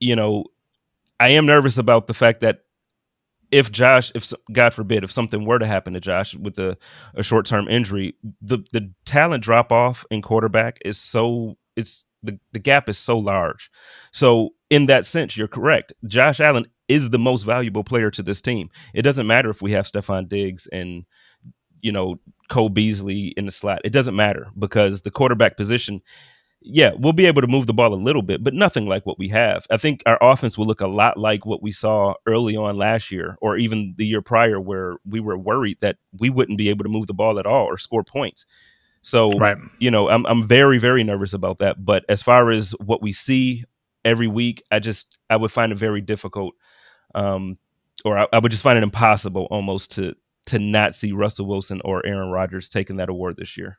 you 0.00 0.16
know, 0.16 0.44
I 1.18 1.28
am 1.30 1.46
nervous 1.46 1.78
about 1.78 2.06
the 2.06 2.14
fact 2.14 2.40
that 2.40 2.60
if 3.50 3.70
Josh, 3.70 4.12
if 4.14 4.32
God 4.52 4.74
forbid, 4.74 5.04
if 5.04 5.12
something 5.12 5.44
were 5.44 5.58
to 5.58 5.66
happen 5.66 5.94
to 5.94 6.00
Josh 6.00 6.34
with 6.34 6.58
a, 6.58 6.76
a 7.14 7.22
short 7.22 7.46
term 7.46 7.68
injury, 7.68 8.14
the 8.42 8.58
the 8.72 8.92
talent 9.04 9.42
drop 9.42 9.72
off 9.72 10.04
in 10.10 10.22
quarterback 10.22 10.78
is 10.84 10.98
so 10.98 11.56
it's 11.76 12.04
the, 12.22 12.38
the 12.52 12.58
gap 12.58 12.88
is 12.88 12.98
so 12.98 13.18
large. 13.18 13.70
So 14.12 14.50
in 14.70 14.86
that 14.86 15.06
sense, 15.06 15.36
you're 15.36 15.48
correct. 15.48 15.92
Josh 16.06 16.40
Allen 16.40 16.66
is 16.88 17.10
the 17.10 17.18
most 17.18 17.42
valuable 17.44 17.84
player 17.84 18.10
to 18.10 18.22
this 18.22 18.40
team. 18.40 18.68
It 18.94 19.02
doesn't 19.02 19.26
matter 19.26 19.50
if 19.50 19.62
we 19.62 19.72
have 19.72 19.90
Stefon 19.90 20.28
Diggs 20.28 20.66
and 20.68 21.04
you 21.82 21.92
know 21.92 22.16
Cole 22.48 22.68
Beasley 22.68 23.28
in 23.36 23.44
the 23.46 23.50
slot. 23.52 23.80
It 23.84 23.92
doesn't 23.92 24.16
matter 24.16 24.48
because 24.58 25.02
the 25.02 25.10
quarterback 25.10 25.56
position 25.56 26.02
yeah, 26.60 26.92
we'll 26.98 27.12
be 27.12 27.26
able 27.26 27.42
to 27.42 27.46
move 27.46 27.66
the 27.66 27.74
ball 27.74 27.94
a 27.94 27.96
little 27.96 28.22
bit, 28.22 28.42
but 28.42 28.54
nothing 28.54 28.88
like 28.88 29.06
what 29.06 29.18
we 29.18 29.28
have. 29.28 29.66
I 29.70 29.76
think 29.76 30.02
our 30.06 30.18
offense 30.20 30.58
will 30.58 30.66
look 30.66 30.80
a 30.80 30.86
lot 30.86 31.16
like 31.16 31.46
what 31.46 31.62
we 31.62 31.70
saw 31.70 32.14
early 32.26 32.56
on 32.56 32.76
last 32.76 33.10
year 33.10 33.36
or 33.40 33.56
even 33.56 33.94
the 33.96 34.06
year 34.06 34.22
prior, 34.22 34.60
where 34.60 34.96
we 35.04 35.20
were 35.20 35.38
worried 35.38 35.78
that 35.80 35.96
we 36.18 36.30
wouldn't 36.30 36.58
be 36.58 36.68
able 36.68 36.82
to 36.84 36.90
move 36.90 37.06
the 37.06 37.14
ball 37.14 37.38
at 37.38 37.46
all 37.46 37.66
or 37.66 37.78
score 37.78 38.02
points. 38.02 38.46
So, 39.02 39.30
right. 39.38 39.56
you 39.78 39.90
know, 39.90 40.08
I'm 40.08 40.26
I'm 40.26 40.42
very 40.42 40.78
very 40.78 41.04
nervous 41.04 41.32
about 41.32 41.58
that. 41.58 41.84
But 41.84 42.04
as 42.08 42.22
far 42.22 42.50
as 42.50 42.74
what 42.84 43.00
we 43.00 43.12
see 43.12 43.62
every 44.04 44.26
week, 44.26 44.62
I 44.72 44.80
just 44.80 45.18
I 45.30 45.36
would 45.36 45.52
find 45.52 45.70
it 45.70 45.78
very 45.78 46.00
difficult, 46.00 46.54
um, 47.14 47.56
or 48.04 48.18
I, 48.18 48.26
I 48.32 48.40
would 48.40 48.50
just 48.50 48.64
find 48.64 48.76
it 48.76 48.82
impossible 48.82 49.46
almost 49.50 49.92
to 49.92 50.14
to 50.46 50.58
not 50.58 50.96
see 50.96 51.12
Russell 51.12 51.46
Wilson 51.46 51.80
or 51.84 52.04
Aaron 52.04 52.30
Rodgers 52.30 52.68
taking 52.68 52.96
that 52.96 53.08
award 53.08 53.36
this 53.36 53.56
year. 53.56 53.78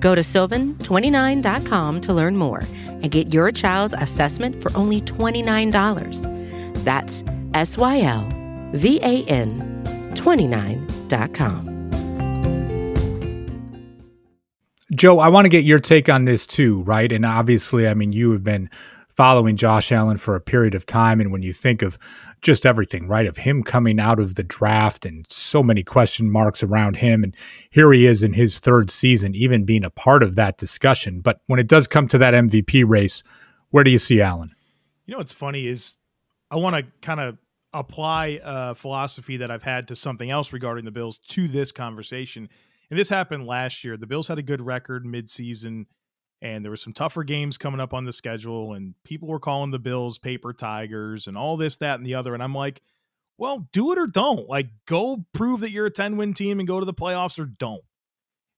Go 0.00 0.14
to 0.14 0.20
sylvan29.com 0.20 2.00
to 2.02 2.12
learn 2.12 2.36
more 2.36 2.62
and 2.86 3.10
get 3.10 3.32
your 3.32 3.52
child's 3.52 3.94
assessment 3.94 4.62
for 4.62 4.76
only 4.76 5.00
$29. 5.00 6.84
That's 6.84 7.24
S 7.54 7.78
Y 7.78 8.00
L 8.00 8.28
V 8.72 9.00
A 9.02 9.24
N 9.24 9.82
29.com. 10.14 11.78
Joe, 14.96 15.18
I 15.18 15.28
want 15.28 15.44
to 15.44 15.50
get 15.50 15.64
your 15.64 15.78
take 15.78 16.08
on 16.08 16.24
this 16.24 16.46
too, 16.46 16.82
right? 16.82 17.12
And 17.12 17.26
obviously, 17.26 17.86
I 17.86 17.92
mean, 17.92 18.12
you 18.12 18.32
have 18.32 18.42
been 18.42 18.70
following 19.18 19.56
Josh 19.56 19.90
Allen 19.90 20.16
for 20.16 20.36
a 20.36 20.40
period 20.40 20.76
of 20.76 20.86
time. 20.86 21.20
And 21.20 21.32
when 21.32 21.42
you 21.42 21.50
think 21.50 21.82
of 21.82 21.98
just 22.40 22.64
everything, 22.64 23.08
right? 23.08 23.26
Of 23.26 23.38
him 23.38 23.64
coming 23.64 23.98
out 23.98 24.20
of 24.20 24.36
the 24.36 24.44
draft 24.44 25.04
and 25.04 25.26
so 25.28 25.60
many 25.60 25.82
question 25.82 26.30
marks 26.30 26.62
around 26.62 26.98
him. 26.98 27.24
And 27.24 27.34
here 27.68 27.92
he 27.92 28.06
is 28.06 28.22
in 28.22 28.34
his 28.34 28.60
third 28.60 28.92
season, 28.92 29.34
even 29.34 29.64
being 29.64 29.82
a 29.82 29.90
part 29.90 30.22
of 30.22 30.36
that 30.36 30.56
discussion. 30.56 31.20
But 31.20 31.40
when 31.48 31.58
it 31.58 31.66
does 31.66 31.88
come 31.88 32.06
to 32.06 32.18
that 32.18 32.32
MVP 32.32 32.84
race, 32.86 33.24
where 33.70 33.82
do 33.82 33.90
you 33.90 33.98
see 33.98 34.20
Allen? 34.20 34.52
You 35.06 35.14
know 35.14 35.18
what's 35.18 35.32
funny 35.32 35.66
is 35.66 35.96
I 36.52 36.54
want 36.54 36.76
to 36.76 36.86
kind 37.02 37.18
of 37.18 37.38
apply 37.72 38.38
a 38.40 38.76
philosophy 38.76 39.38
that 39.38 39.50
I've 39.50 39.64
had 39.64 39.88
to 39.88 39.96
something 39.96 40.30
else 40.30 40.52
regarding 40.52 40.84
the 40.84 40.92
Bills 40.92 41.18
to 41.30 41.48
this 41.48 41.72
conversation. 41.72 42.48
And 42.88 42.96
this 42.96 43.08
happened 43.08 43.48
last 43.48 43.82
year. 43.82 43.96
The 43.96 44.06
Bills 44.06 44.28
had 44.28 44.38
a 44.38 44.42
good 44.42 44.60
record 44.60 45.04
midseason 45.04 45.86
and 46.40 46.64
there 46.64 46.70
were 46.70 46.76
some 46.76 46.92
tougher 46.92 47.24
games 47.24 47.58
coming 47.58 47.80
up 47.80 47.92
on 47.92 48.04
the 48.04 48.12
schedule 48.12 48.74
and 48.74 48.94
people 49.04 49.28
were 49.28 49.40
calling 49.40 49.70
the 49.70 49.78
bills 49.78 50.18
paper 50.18 50.52
tigers 50.52 51.26
and 51.26 51.36
all 51.36 51.56
this 51.56 51.76
that 51.76 51.98
and 51.98 52.06
the 52.06 52.14
other 52.14 52.34
and 52.34 52.42
i'm 52.42 52.54
like 52.54 52.82
well 53.38 53.68
do 53.72 53.92
it 53.92 53.98
or 53.98 54.06
don't 54.06 54.48
like 54.48 54.68
go 54.86 55.24
prove 55.32 55.60
that 55.60 55.70
you're 55.70 55.86
a 55.86 55.90
10 55.90 56.16
win 56.16 56.34
team 56.34 56.58
and 56.58 56.68
go 56.68 56.80
to 56.80 56.86
the 56.86 56.94
playoffs 56.94 57.38
or 57.38 57.46
don't 57.46 57.82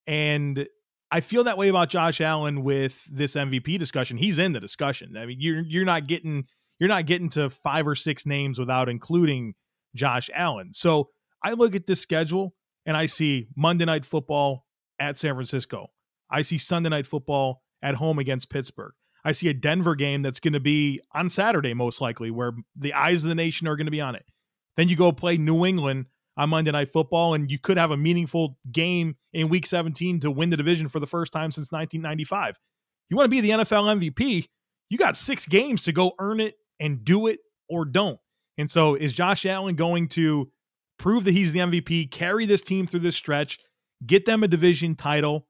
and 0.07 0.67
i 1.11 1.21
feel 1.21 1.45
that 1.45 1.59
way 1.59 1.69
about 1.69 1.91
josh 1.91 2.21
allen 2.21 2.63
with 2.63 3.07
this 3.11 3.35
mvp 3.35 3.79
discussion 3.79 4.17
he's 4.17 4.39
in 4.39 4.53
the 4.53 4.61
discussion 4.61 5.17
i 5.17 5.27
mean 5.27 5.39
you're 5.41 5.63
you're 5.63 5.85
not 5.85 6.07
getting 6.07 6.45
you're 6.81 6.89
not 6.89 7.07
getting 7.07 7.29
to 7.29 7.51
five 7.51 7.87
or 7.87 7.95
six 7.95 8.27
names 8.27 8.59
without 8.59 8.89
including 8.89 9.55
Josh 9.95 10.31
Allen. 10.35 10.73
So 10.73 11.11
I 11.45 11.53
look 11.53 11.75
at 11.77 11.87
this 11.87 12.01
schedule 12.01 12.55
and 12.87 12.97
I 12.97 13.07
see 13.07 13.49
Monday 13.55 13.85
Night 13.85 14.05
Football 14.05 14.65
at 14.99 15.19
San 15.19 15.35
Francisco. 15.35 15.89
I 16.31 16.43
see 16.43 16.59
Sunday 16.59 16.89
Night 16.89 17.07
Football 17.07 17.63
at 17.83 17.97
home 17.97 18.19
against 18.19 18.51
Pittsburgh. 18.51 18.93
I 19.25 19.33
see 19.33 19.49
a 19.49 19.55
Denver 19.55 19.95
game 19.95 20.23
that's 20.23 20.41
going 20.41 20.55
to 20.55 20.61
be 20.61 21.01
on 21.13 21.29
Saturday, 21.29 21.75
most 21.75 22.01
likely, 22.01 22.31
where 22.31 22.53
the 22.77 22.95
eyes 22.95 23.25
of 23.25 23.29
the 23.29 23.35
nation 23.35 23.69
are 23.69 23.77
going 23.77 23.87
to 23.87 23.91
be 23.91 24.01
on 24.01 24.15
it. 24.15 24.25
Then 24.77 24.89
you 24.89 24.97
go 24.97 25.13
play 25.13 25.37
New 25.37 25.67
England 25.67 26.07
on 26.37 26.49
Monday 26.49 26.71
Night 26.71 26.91
Football, 26.91 27.35
and 27.35 27.51
you 27.51 27.59
could 27.59 27.77
have 27.77 27.91
a 27.91 27.97
meaningful 27.97 28.57
game 28.73 29.17
in 29.33 29.49
Week 29.49 29.67
17 29.67 30.21
to 30.21 30.31
win 30.31 30.51
the 30.51 30.57
division 30.57 30.89
for 30.89 31.01
the 31.01 31.07
first 31.07 31.33
time 31.33 31.51
since 31.51 31.71
1995. 31.71 32.59
You 33.11 33.17
want 33.17 33.27
to 33.27 33.31
be 33.31 33.41
the 33.41 33.51
NFL 33.51 33.99
MVP, 33.99 34.47
you 34.89 34.99
got 34.99 35.17
six 35.17 35.47
games 35.47 35.83
to 35.83 35.93
go 35.93 36.13
earn 36.19 36.41
it 36.41 36.55
and 36.79 37.05
do 37.05 37.27
it 37.27 37.41
or 37.69 37.85
don't. 37.85 38.19
And 38.57 38.71
so, 38.71 38.95
is 38.95 39.13
Josh 39.13 39.45
Allen 39.45 39.75
going 39.75 40.09
to 40.09 40.51
prove 40.99 41.25
that 41.25 41.33
he's 41.33 41.53
the 41.53 41.61
MVP, 41.61 42.11
carry 42.11 42.47
this 42.47 42.61
team 42.61 42.87
through 42.87 43.01
this 43.01 43.17
stretch, 43.17 43.59
get 44.07 44.27
them 44.27 44.43
a 44.43 44.49
division 44.49 44.95
title, 44.95 45.47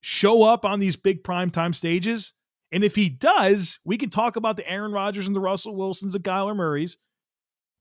show 0.00 0.42
up 0.42 0.64
on 0.64 0.80
these 0.80 0.96
big 0.96 1.22
primetime 1.22 1.74
stages? 1.74 2.32
And 2.70 2.84
if 2.84 2.94
he 2.94 3.08
does, 3.08 3.78
we 3.84 3.96
can 3.96 4.10
talk 4.10 4.36
about 4.36 4.56
the 4.56 4.70
Aaron 4.70 4.92
Rodgers 4.92 5.26
and 5.26 5.34
the 5.34 5.40
Russell 5.40 5.76
Wilsons, 5.76 6.12
the 6.12 6.18
Kyler 6.18 6.54
Murrays. 6.54 6.98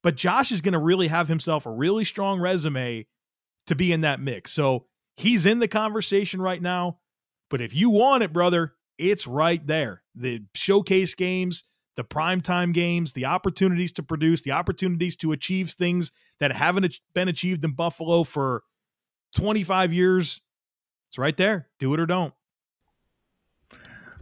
But 0.03 0.15
Josh 0.15 0.51
is 0.51 0.61
going 0.61 0.73
to 0.73 0.79
really 0.79 1.07
have 1.07 1.27
himself 1.27 1.65
a 1.65 1.71
really 1.71 2.05
strong 2.05 2.39
resume 2.39 3.05
to 3.65 3.75
be 3.75 3.91
in 3.91 4.01
that 4.01 4.21
mix. 4.21 4.51
So 4.51 4.85
he's 5.17 5.45
in 5.45 5.59
the 5.59 5.67
conversation 5.67 6.41
right 6.41 6.61
now. 6.61 6.99
But 7.49 7.61
if 7.61 7.73
you 7.73 7.89
want 7.89 8.23
it, 8.23 8.31
brother, 8.31 8.73
it's 8.97 9.27
right 9.27 9.65
there. 9.65 10.03
The 10.15 10.43
showcase 10.53 11.15
games, 11.15 11.63
the 11.95 12.03
primetime 12.03 12.73
games, 12.73 13.13
the 13.13 13.25
opportunities 13.25 13.91
to 13.93 14.03
produce, 14.03 14.41
the 14.41 14.51
opportunities 14.51 15.17
to 15.17 15.31
achieve 15.31 15.71
things 15.71 16.11
that 16.39 16.51
haven't 16.51 16.99
been 17.13 17.27
achieved 17.27 17.65
in 17.65 17.71
Buffalo 17.71 18.23
for 18.23 18.63
25 19.35 19.93
years. 19.93 20.41
It's 21.09 21.17
right 21.17 21.35
there. 21.37 21.67
Do 21.79 21.93
it 21.93 21.99
or 21.99 22.05
don't. 22.05 22.33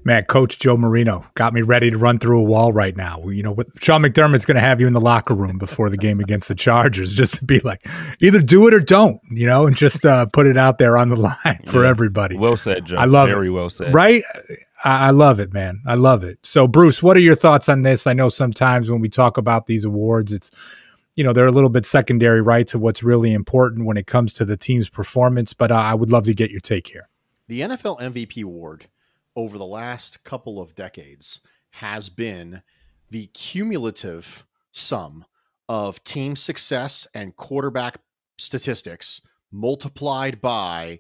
Man, 0.06 0.24
Coach 0.26 0.60
Joe 0.60 0.78
Marino 0.78 1.26
got 1.34 1.52
me 1.52 1.64
ready 1.64 1.90
to 1.90 1.98
run 1.98 2.20
through 2.20 2.40
a 2.40 2.44
wall 2.44 2.72
right 2.72 2.96
now. 2.96 3.28
You 3.28 3.42
know, 3.42 3.58
Sean 3.82 4.04
McDermott's 4.04 4.46
going 4.46 4.54
to 4.56 4.62
have 4.62 4.80
you 4.80 4.86
in 4.86 4.94
the 4.94 5.02
locker 5.02 5.34
room 5.34 5.58
before 5.58 5.90
the 5.90 5.98
game 5.98 6.20
against 6.20 6.48
the 6.48 6.54
Chargers, 6.54 7.12
just 7.12 7.34
to 7.38 7.44
be 7.44 7.60
like, 7.62 7.84
either 8.22 8.40
do 8.40 8.68
it 8.68 8.74
or 8.76 8.80
don't, 8.80 9.20
you 9.32 9.48
know, 9.48 9.66
and 9.66 9.76
just 9.76 10.06
uh, 10.06 10.28
put 10.32 10.46
it 10.46 10.58
out 10.58 10.78
there 10.78 10.96
on 10.96 11.10
the 11.10 11.16
line 11.16 11.60
for 11.66 11.84
yeah. 11.84 11.90
everybody. 11.90 12.38
Well 12.38 12.56
said, 12.56 12.86
Joe. 12.86 12.98
I 12.98 13.06
love 13.06 13.30
Very 13.30 13.48
it. 13.48 13.52
well 13.52 13.72
said. 13.72 13.96
Right? 13.96 14.22
I, 14.84 15.08
I 15.08 15.10
love 15.10 15.40
it, 15.40 15.54
man. 15.54 15.82
I 15.88 15.96
love 15.96 16.24
it. 16.24 16.38
So, 16.44 16.68
Bruce, 16.68 17.02
what 17.02 17.18
are 17.18 17.22
your 17.22 17.36
thoughts 17.36 17.68
on 17.68 17.82
this? 17.82 18.06
I 18.06 18.14
know 18.14 18.30
sometimes 18.30 18.92
when 18.92 19.02
we 19.02 19.10
talk 19.10 19.38
about 19.38 19.66
these 19.66 19.86
awards, 19.86 20.32
it's 20.32 20.52
you 21.16 21.24
know 21.24 21.34
they're 21.34 21.48
a 21.48 21.52
little 21.52 21.70
bit 21.70 21.86
secondary 21.86 22.42
right 22.42 22.68
to 22.68 22.80
what's 22.80 23.04
really 23.04 23.34
important 23.34 23.86
when 23.86 23.98
it 23.98 24.08
comes 24.08 24.34
to 24.34 24.46
the 24.46 24.58
team's 24.58 24.90
performance 24.90 25.54
but 25.54 25.72
uh, 25.72 25.76
i 25.76 25.94
would 25.94 26.12
love 26.12 26.26
to 26.26 26.34
get 26.34 26.52
your 26.52 26.60
take 26.60 26.88
here 26.88 27.10
the 27.48 27.62
nfl 27.62 28.00
mvp 28.00 28.44
award 28.44 28.88
over 29.36 29.58
the 29.58 29.66
last 29.66 30.24
couple 30.24 30.62
of 30.62 30.76
decades 30.76 31.42
has 31.72 32.10
been 32.10 32.62
the 33.10 33.28
cumulative 33.28 34.46
sum 34.72 35.26
of 35.68 36.04
team 36.04 36.36
success 36.36 37.08
and 37.14 37.36
quarterback 37.36 38.00
statistics 38.38 39.22
multiplied 39.52 40.42
by 40.42 41.00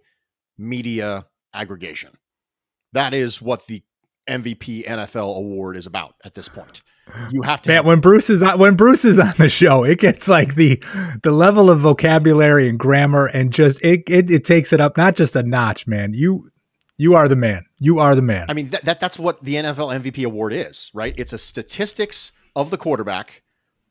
media 0.57 1.25
aggregation. 1.53 2.11
That 2.93 3.13
is 3.13 3.41
what 3.41 3.67
the 3.67 3.83
MVP 4.29 4.85
NFL 4.85 5.37
award 5.37 5.77
is 5.77 5.85
about 5.85 6.15
at 6.23 6.33
this 6.33 6.47
point. 6.47 6.81
You 7.31 7.43
have 7.43 7.61
to 7.63 7.69
Man, 7.69 7.75
have- 7.77 7.85
when 7.85 7.99
Bruce 7.99 8.29
is 8.29 8.41
on 8.41 8.57
when 8.59 8.75
Bruce 8.75 9.05
is 9.05 9.19
on 9.19 9.33
the 9.37 9.49
show, 9.49 9.83
it 9.83 9.99
gets 9.99 10.27
like 10.27 10.55
the 10.55 10.81
the 11.21 11.31
level 11.31 11.69
of 11.69 11.79
vocabulary 11.79 12.67
and 12.67 12.79
grammar 12.79 13.27
and 13.27 13.53
just 13.53 13.83
it 13.83 14.03
it, 14.07 14.31
it 14.31 14.43
takes 14.43 14.73
it 14.73 14.81
up 14.81 14.97
not 14.97 15.15
just 15.15 15.35
a 15.35 15.43
notch, 15.43 15.85
man. 15.87 16.13
You 16.13 16.49
you 16.97 17.13
are 17.13 17.27
the 17.27 17.35
man. 17.35 17.65
You 17.79 17.99
are 17.99 18.15
the 18.15 18.21
man. 18.21 18.45
I 18.49 18.53
mean, 18.53 18.69
that, 18.69 18.85
that 18.85 18.99
that's 18.99 19.19
what 19.19 19.43
the 19.43 19.55
NFL 19.55 20.01
MVP 20.01 20.25
award 20.25 20.53
is, 20.53 20.89
right? 20.93 21.13
It's 21.17 21.33
a 21.33 21.37
statistics 21.37 22.31
of 22.55 22.69
the 22.71 22.77
quarterback 22.77 23.43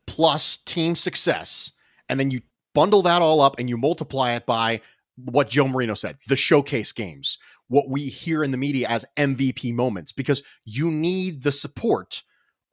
plus 0.06 0.56
team 0.56 0.94
success, 0.96 1.72
and 2.08 2.18
then 2.18 2.30
you 2.30 2.40
bundle 2.74 3.02
that 3.02 3.22
all 3.22 3.40
up 3.40 3.58
and 3.58 3.68
you 3.68 3.76
multiply 3.76 4.32
it 4.32 4.44
by 4.46 4.80
what 5.16 5.48
Joe 5.48 5.68
Marino 5.68 5.94
said, 5.94 6.16
the 6.26 6.34
showcase 6.34 6.90
games, 6.90 7.38
what 7.68 7.88
we 7.88 8.06
hear 8.08 8.42
in 8.42 8.50
the 8.50 8.56
media 8.56 8.88
as 8.88 9.04
MVP 9.16 9.72
moments, 9.72 10.10
because 10.10 10.42
you 10.64 10.90
need 10.90 11.42
the 11.44 11.52
support 11.52 12.22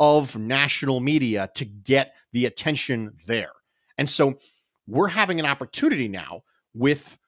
of 0.01 0.35
national 0.35 0.99
media 0.99 1.47
to 1.53 1.63
get 1.63 2.15
the 2.33 2.47
attention 2.47 3.13
there. 3.27 3.51
And 3.99 4.09
so 4.09 4.39
we're 4.87 5.07
having 5.07 5.39
an 5.39 5.45
opportunity 5.45 6.07
now 6.07 6.41
with 6.73 7.19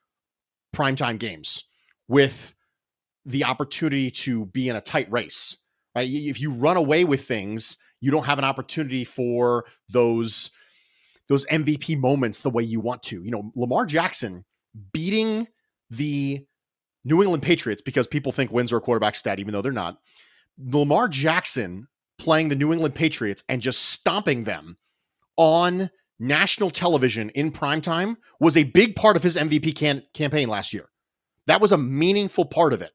primetime 0.74 1.20
games, 1.20 1.62
with 2.08 2.52
the 3.24 3.44
opportunity 3.44 4.10
to 4.10 4.46
be 4.46 4.68
in 4.68 4.74
a 4.74 4.80
tight 4.80 5.08
race. 5.10 5.56
Right? 5.94 6.10
If 6.10 6.40
you 6.40 6.50
run 6.50 6.76
away 6.76 7.04
with 7.04 7.24
things, 7.24 7.76
you 8.00 8.10
don't 8.10 8.24
have 8.24 8.40
an 8.40 8.44
opportunity 8.44 9.04
for 9.04 9.66
those 9.88 10.50
those 11.28 11.46
MVP 11.46 11.96
moments 11.96 12.40
the 12.40 12.50
way 12.50 12.64
you 12.64 12.80
want 12.80 13.04
to. 13.04 13.22
You 13.22 13.30
know, 13.30 13.52
Lamar 13.54 13.86
Jackson 13.86 14.44
beating 14.92 15.46
the 15.90 16.44
New 17.04 17.22
England 17.22 17.44
Patriots 17.44 17.82
because 17.82 18.08
people 18.08 18.32
think 18.32 18.50
wins 18.50 18.72
are 18.72 18.78
a 18.78 18.80
quarterback 18.80 19.14
stat, 19.14 19.38
even 19.38 19.52
though 19.52 19.62
they're 19.62 19.72
not. 19.72 19.98
Lamar 20.58 21.08
Jackson 21.08 21.86
playing 22.24 22.48
the 22.48 22.56
New 22.56 22.72
England 22.72 22.94
Patriots 22.94 23.44
and 23.50 23.60
just 23.60 23.84
stomping 23.90 24.44
them 24.44 24.78
on 25.36 25.90
national 26.18 26.70
television 26.70 27.28
in 27.30 27.52
primetime 27.52 28.16
was 28.40 28.56
a 28.56 28.64
big 28.64 28.96
part 28.96 29.14
of 29.14 29.22
his 29.22 29.36
MVP 29.36 29.76
can- 29.76 30.02
campaign 30.14 30.48
last 30.48 30.72
year. 30.72 30.88
That 31.46 31.60
was 31.60 31.72
a 31.72 31.78
meaningful 31.78 32.46
part 32.46 32.72
of 32.72 32.80
it. 32.80 32.92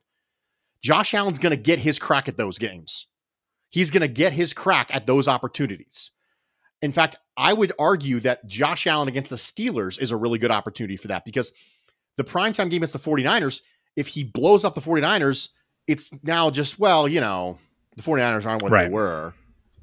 Josh 0.81 1.13
Allen's 1.13 1.37
going 1.37 1.55
to 1.55 1.61
get 1.61 1.77
his 1.77 1.99
crack 1.99 2.27
at 2.27 2.37
those 2.37 2.57
games. 2.57 3.05
He's 3.69 3.91
going 3.91 4.01
to 4.01 4.07
get 4.07 4.33
his 4.33 4.51
crack 4.51 4.89
at 4.91 5.05
those 5.05 5.27
opportunities. 5.27 6.09
In 6.81 6.91
fact, 6.91 7.17
I 7.37 7.53
would 7.53 7.73
argue 7.77 8.19
that 8.21 8.47
Josh 8.47 8.87
Allen 8.87 9.09
against 9.09 9.29
the 9.29 9.35
Steelers 9.35 10.01
is 10.01 10.09
a 10.09 10.17
really 10.17 10.39
good 10.39 10.49
opportunity 10.49 10.97
for 10.97 11.09
that 11.09 11.23
because 11.23 11.51
the 12.17 12.23
primetime 12.23 12.71
game 12.71 12.81
against 12.81 12.93
the 12.93 12.99
49ers, 12.99 13.61
if 13.95 14.07
he 14.07 14.23
blows 14.23 14.65
up 14.65 14.73
the 14.73 14.81
49ers, 14.81 15.49
it's 15.85 16.11
now 16.23 16.49
just, 16.49 16.79
well, 16.79 17.07
you 17.07 17.21
know, 17.21 17.59
the 17.99 18.11
49ers 18.11 18.45
aren't 18.45 18.61
what 18.61 18.71
right. 18.71 18.85
they 18.85 18.89
were. 18.89 19.33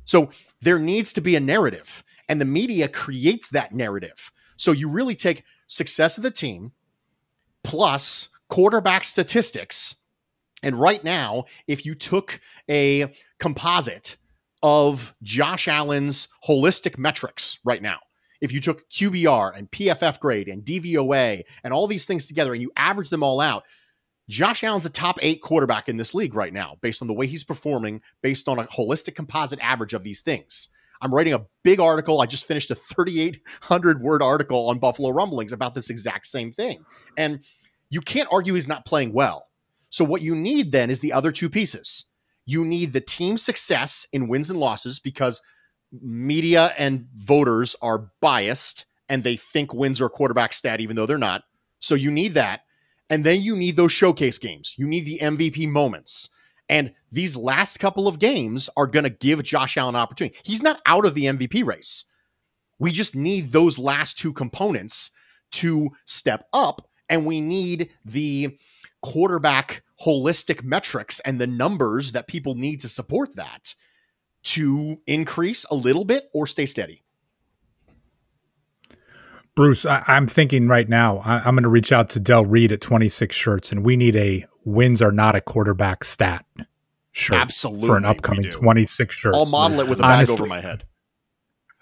So 0.05 0.31
there 0.61 0.79
needs 0.79 1.13
to 1.15 1.21
be 1.21 1.37
a 1.37 1.41
narrative, 1.41 2.05
and 2.29 2.41
the 2.41 2.45
media 2.45 2.89
creates 2.89 3.51
that 3.51 3.75
narrative. 3.75 4.33
So 4.57 4.73
you 4.73 4.89
really 4.89 5.15
take 5.15 5.45
success 5.67 6.17
of 6.17 6.23
the 6.23 6.31
team 6.31 6.73
plus 7.63 8.29
quarterback 8.49 9.05
statistics 9.05 9.97
and 10.63 10.79
right 10.79 11.03
now, 11.05 11.45
if 11.67 11.85
you 11.85 11.95
took 11.95 12.41
a 12.69 13.15
composite 13.39 14.17
of 14.63 15.15
Josh 15.23 15.69
Allen's 15.69 16.29
holistic 16.45 16.99
metrics 16.99 17.59
right 17.65 17.83
now, 17.83 18.01
if 18.41 18.53
you 18.53 18.61
took 18.61 18.89
QBR 18.91 19.57
and 19.57 19.71
PFF 19.71 20.19
grade 20.19 20.49
and 20.49 20.65
DVOA 20.65 21.43
and 21.63 21.73
all 21.73 21.87
these 21.87 22.05
things 22.05 22.27
together 22.27 22.53
and 22.53 22.63
you 22.63 22.73
average 22.77 23.11
them 23.11 23.23
all 23.23 23.41
out, 23.41 23.65
Josh 24.29 24.65
Allen's 24.65 24.87
a 24.87 24.91
top 24.91 25.19
eight 25.23 25.41
quarterback 25.41 25.89
in 25.89 25.97
this 25.97 26.15
league 26.15 26.35
right 26.35 26.53
now, 26.53 26.77
based 26.81 27.01
on 27.01 27.09
the 27.09 27.15
way 27.15 27.27
he's 27.27 27.45
performing, 27.45 28.01
based 28.23 28.49
on 28.49 28.59
a 28.59 28.65
holistic 28.65 29.15
composite 29.15 29.61
average 29.63 29.95
of 29.95 30.03
these 30.03 30.21
things. 30.21 30.69
I'm 31.01 31.15
writing 31.15 31.35
a 31.35 31.45
big 31.63 31.79
article. 31.79 32.21
I 32.21 32.27
just 32.27 32.47
finished 32.47 32.71
a 32.71 32.75
3,800 32.75 34.01
word 34.01 34.23
article 34.23 34.69
on 34.69 34.79
Buffalo 34.79 35.11
Rumblings 35.11 35.53
about 35.53 35.75
this 35.75 35.91
exact 35.91 36.27
same 36.27 36.51
thing. 36.51 36.85
And 37.17 37.41
you 37.91 38.01
can't 38.01 38.29
argue 38.33 38.55
he's 38.55 38.69
not 38.69 38.87
playing 38.87 39.13
well. 39.13 39.47
So 39.91 40.05
what 40.05 40.23
you 40.23 40.35
need 40.35 40.73
then 40.73 40.91
is 40.91 41.01
the 41.01 41.13
other 41.13 41.31
two 41.31 41.49
pieces. 41.49 42.05
You 42.47 42.65
need 42.65 42.93
the 42.93 43.01
team 43.01 43.37
success 43.37 44.07
in 44.13 44.29
wins 44.29 44.51
and 44.51 44.59
losses 44.59 44.99
because 44.99 45.41
media 46.01 46.73
and 46.79 47.07
voters 47.15 47.77
are 47.83 48.11
biased 48.21 48.87
and 49.09 49.23
they 49.23 49.37
think 49.37 49.73
wins 49.73 50.01
are 50.01 50.09
quarterback 50.09 50.53
stat 50.53 50.81
even 50.81 50.97
though 50.97 51.07
they're 51.07 51.19
not. 51.19 51.45
So 51.81 51.95
you 51.95 52.11
need 52.11 52.35
that. 52.35 52.63
And 53.09 53.25
then 53.25 53.41
you 53.41 53.57
need 53.57 53.77
those 53.77 53.93
showcase 53.93 54.39
games. 54.39 54.75
You 54.77 54.87
need 54.87 55.05
the 55.07 55.19
MVP 55.19 55.69
moments. 55.69 56.29
And 56.69 56.93
these 57.13 57.37
last 57.37 57.79
couple 57.79 58.09
of 58.09 58.19
games 58.19 58.69
are 58.77 58.87
going 58.87 59.05
to 59.05 59.11
give 59.11 59.43
Josh 59.45 59.77
Allen 59.77 59.95
opportunity. 59.95 60.37
He's 60.43 60.63
not 60.63 60.81
out 60.87 61.07
of 61.07 61.15
the 61.15 61.27
MVP 61.27 61.65
race. 61.65 62.05
We 62.79 62.93
just 62.93 63.15
need 63.15 63.53
those 63.53 63.79
last 63.79 64.19
two 64.19 64.33
components 64.33 65.13
to 65.53 65.91
step 66.05 66.49
up. 66.53 66.89
And 67.09 67.25
we 67.25 67.41
need 67.41 67.91
the 68.05 68.59
quarterback 69.03 69.83
holistic 70.05 70.65
metrics 70.65 71.21
and 71.21 71.41
the 71.41 71.47
numbers 71.47 72.13
that 72.13 72.27
people 72.27 72.57
need 72.57 72.81
to 72.81 72.89
support 72.89 73.37
that 73.37 73.75
to 74.43 74.99
increase 75.07 75.65
a 75.71 75.75
little 75.75 76.05
bit 76.05 76.29
or 76.35 76.47
stay 76.47 76.67
steady. 76.67 77.03
Bruce, 79.57 79.87
I, 79.87 80.05
am 80.07 80.27
thinking 80.27 80.69
right 80.69 80.89
now, 80.89 81.23
I, 81.25 81.49
am 81.49 81.55
going 81.55 81.63
to 81.63 81.71
reach 81.71 81.91
out 81.91 82.11
to 82.11 82.21
Del 82.21 82.45
Reed 82.45 82.73
at 82.73 82.83
26 82.83 83.35
shirts, 83.35 83.73
and 83.73 83.83
we 83.83 83.97
need 83.97 84.15
a 84.15 84.45
wins 84.67 85.01
are 85.01 85.11
not 85.11 85.35
a 85.35 85.41
quarterback 85.41 86.05
stat 86.05 86.45
shirt 87.13 87.39
Absolutely, 87.39 87.87
for 87.87 87.97
an 87.97 88.05
upcoming 88.05 88.51
26 88.51 89.15
shirts. 89.15 89.37
I'll 89.37 89.47
model 89.47 89.81
it 89.81 89.89
with 89.89 89.99
a 89.99 90.03
bag 90.03 90.17
Honestly. 90.17 90.35
over 90.35 90.47
my 90.47 90.61
head. 90.61 90.85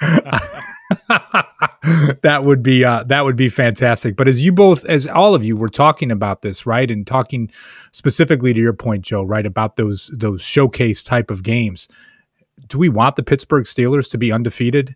that 2.23 2.43
would 2.45 2.63
be 2.63 2.85
uh, 2.85 3.03
that 3.05 3.25
would 3.25 3.37
be 3.37 3.49
fantastic. 3.49 4.17
But 4.17 4.29
as 4.29 4.45
you 4.45 4.53
both, 4.53 4.85
as 4.85 5.09
all 5.09 5.35
of 5.35 5.45
you 5.45 5.57
were 5.57 5.69
talking 5.69 6.13
about 6.13 6.43
this, 6.43 6.67
right, 6.67 6.89
and 6.89 7.05
talking 7.05 7.51
specifically 7.91 8.55
to 8.55 8.61
your 8.61 8.73
point, 8.73 9.05
Joe, 9.05 9.25
right, 9.25 9.47
about 9.47 9.75
those 9.75 10.13
those 10.15 10.43
showcase 10.43 11.03
type 11.03 11.29
of 11.29 11.43
games, 11.43 11.89
do 12.69 12.79
we 12.79 12.89
want 12.89 13.17
the 13.17 13.25
Pittsburgh 13.25 13.65
Steelers 13.65 14.09
to 14.13 14.19
be 14.19 14.31
undefeated 14.31 14.95